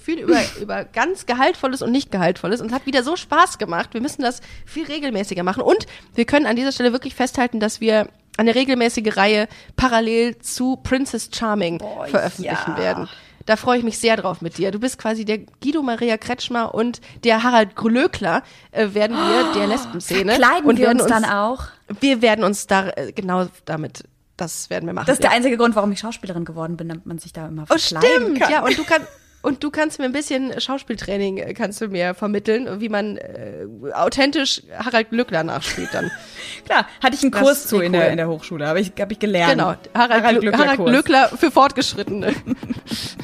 Viel 0.04 0.20
über, 0.20 0.40
über 0.60 0.84
ganz 0.84 1.26
Gehaltvolles 1.26 1.82
und 1.82 1.90
nicht 1.90 2.12
Gehaltvolles 2.12 2.60
und 2.60 2.72
hat 2.72 2.86
wieder 2.86 3.02
so 3.02 3.16
Spaß 3.16 3.58
gemacht. 3.58 3.94
Wir 3.94 4.00
müssen 4.00 4.22
das 4.22 4.40
viel 4.64 4.84
regelmäßiger 4.86 5.42
machen 5.42 5.62
und 5.62 5.86
wir 6.14 6.24
können 6.24 6.46
an 6.46 6.56
dieser 6.56 6.72
Stelle 6.72 6.92
wirklich 6.92 7.14
festhalten, 7.14 7.58
dass 7.58 7.80
wir 7.80 8.08
eine 8.36 8.54
regelmäßige 8.54 9.16
Reihe 9.16 9.48
parallel 9.76 10.38
zu 10.38 10.76
Princess 10.76 11.30
Charming 11.34 11.78
Boah, 11.78 12.06
veröffentlichen 12.06 12.72
ja. 12.72 12.78
werden. 12.78 13.08
Da 13.46 13.56
freue 13.56 13.78
ich 13.78 13.84
mich 13.84 13.98
sehr 13.98 14.16
drauf 14.16 14.40
mit 14.40 14.58
dir. 14.58 14.70
Du 14.70 14.78
bist 14.78 14.98
quasi 14.98 15.24
der 15.24 15.38
Guido 15.38 15.82
Maria 15.82 16.16
Kretschmer 16.16 16.74
und 16.74 17.00
der 17.24 17.42
Harald 17.42 17.74
Glöckler 17.76 18.42
äh, 18.70 18.94
werden 18.94 19.16
wir 19.16 19.52
der 19.54 19.66
Lesbenszene. 19.66 20.34
Kleiden 20.36 20.68
und 20.68 20.78
wir 20.78 20.86
werden 20.86 21.00
uns 21.00 21.10
dann 21.10 21.24
auch. 21.24 21.64
wir 22.00 22.22
werden 22.22 22.44
uns 22.44 22.66
da 22.66 22.88
äh, 22.90 23.12
genau 23.12 23.46
damit, 23.64 24.04
das 24.36 24.70
werden 24.70 24.86
wir 24.86 24.92
machen. 24.94 25.06
Das 25.06 25.14
ist 25.14 25.22
der 25.22 25.30
ja. 25.30 25.36
einzige 25.36 25.56
Grund, 25.56 25.74
warum 25.76 25.92
ich 25.92 26.00
Schauspielerin 26.00 26.44
geworden 26.44 26.76
bin, 26.76 26.88
damit 26.88 27.06
man 27.06 27.18
sich 27.18 27.32
da 27.32 27.48
immer 27.48 27.64
Oh, 27.64 27.76
verkleiden 27.76 28.22
stimmt, 28.22 28.40
kann. 28.40 28.50
ja, 28.52 28.64
und 28.64 28.76
du 28.78 28.84
kannst 28.84 29.08
und 29.42 29.62
du 29.62 29.70
kannst 29.70 29.98
mir 29.98 30.04
ein 30.06 30.12
bisschen 30.12 30.58
Schauspieltraining 30.60 31.38
äh, 31.38 31.54
kannst 31.54 31.80
du 31.80 31.88
mir 31.88 32.14
vermitteln, 32.14 32.80
wie 32.80 32.88
man 32.88 33.16
äh, 33.16 33.66
authentisch 33.92 34.62
Harald 34.76 35.10
Glückler 35.10 35.42
nachspielt 35.42 35.90
dann. 35.92 36.10
Klar, 36.64 36.86
hatte 37.02 37.16
ich 37.16 37.22
einen 37.22 37.32
Das 37.32 37.40
Kurs 37.40 37.66
zu 37.66 37.80
in, 37.80 37.92
cool. 37.92 38.00
der, 38.00 38.10
in 38.10 38.16
der 38.16 38.28
Hochschule, 38.28 38.66
habe 38.66 38.80
ich, 38.80 38.92
hab 38.98 39.10
ich 39.10 39.18
gelernt. 39.18 39.52
Genau, 39.52 39.74
Harald, 39.94 40.22
Harald, 40.22 40.40
Glückler, 40.40 40.58
Harald. 40.58 40.86
Glückler 40.86 41.28
für 41.28 41.50
Fortgeschrittene. 41.50 42.34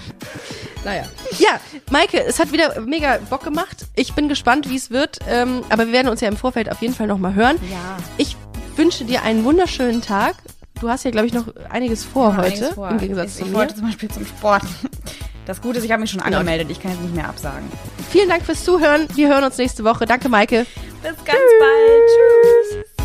naja. 0.84 1.04
Ja, 1.38 1.60
Maike, 1.90 2.24
es 2.24 2.38
hat 2.38 2.52
wieder 2.52 2.80
mega 2.80 3.18
Bock 3.30 3.44
gemacht. 3.44 3.86
Ich 3.94 4.14
bin 4.14 4.28
gespannt, 4.28 4.68
wie 4.68 4.76
es 4.76 4.90
wird. 4.90 5.18
Ähm, 5.28 5.62
aber 5.68 5.86
wir 5.86 5.92
werden 5.92 6.08
uns 6.08 6.20
ja 6.20 6.28
im 6.28 6.36
Vorfeld 6.36 6.70
auf 6.70 6.82
jeden 6.82 6.94
Fall 6.94 7.06
nochmal 7.06 7.34
hören. 7.34 7.56
Ja. 7.70 7.96
Ich 8.16 8.36
wünsche 8.76 9.04
dir 9.04 9.22
einen 9.22 9.44
wunderschönen 9.44 10.02
Tag. 10.02 10.34
Du 10.80 10.88
hast 10.88 11.04
ja, 11.04 11.10
glaube 11.10 11.26
ich, 11.26 11.32
noch 11.32 11.46
einiges 11.70 12.04
vor 12.04 12.36
heute, 12.36 12.46
Einiges 12.46 12.68
vor. 12.70 12.88
im 12.88 12.98
Gegensatz 12.98 13.30
ich, 13.30 13.36
zu 13.36 13.42
ich 13.42 13.50
mir. 13.50 13.56
wollte 13.56 13.74
zum 13.74 13.86
Beispiel 13.86 14.08
zum 14.10 14.26
Sport. 14.26 14.62
Das 15.48 15.62
Gute 15.62 15.78
ist, 15.78 15.84
ich 15.84 15.90
habe 15.90 16.02
mich 16.02 16.10
schon 16.10 16.20
Genau. 16.20 16.36
angemeldet. 16.40 16.68
Ich 16.70 16.78
kann 16.78 16.90
jetzt 16.92 17.00
nicht 17.00 17.14
mehr 17.14 17.26
absagen. 17.26 17.66
Vielen 18.10 18.28
Dank 18.28 18.42
fürs 18.44 18.62
Zuhören. 18.64 19.08
Wir 19.14 19.28
hören 19.28 19.44
uns 19.44 19.56
nächste 19.56 19.82
Woche. 19.82 20.04
Danke, 20.04 20.28
Maike. 20.28 20.66
Bis 21.02 21.16
ganz 21.24 21.26
bald. 21.58 22.04
Tschüss. 22.84 22.97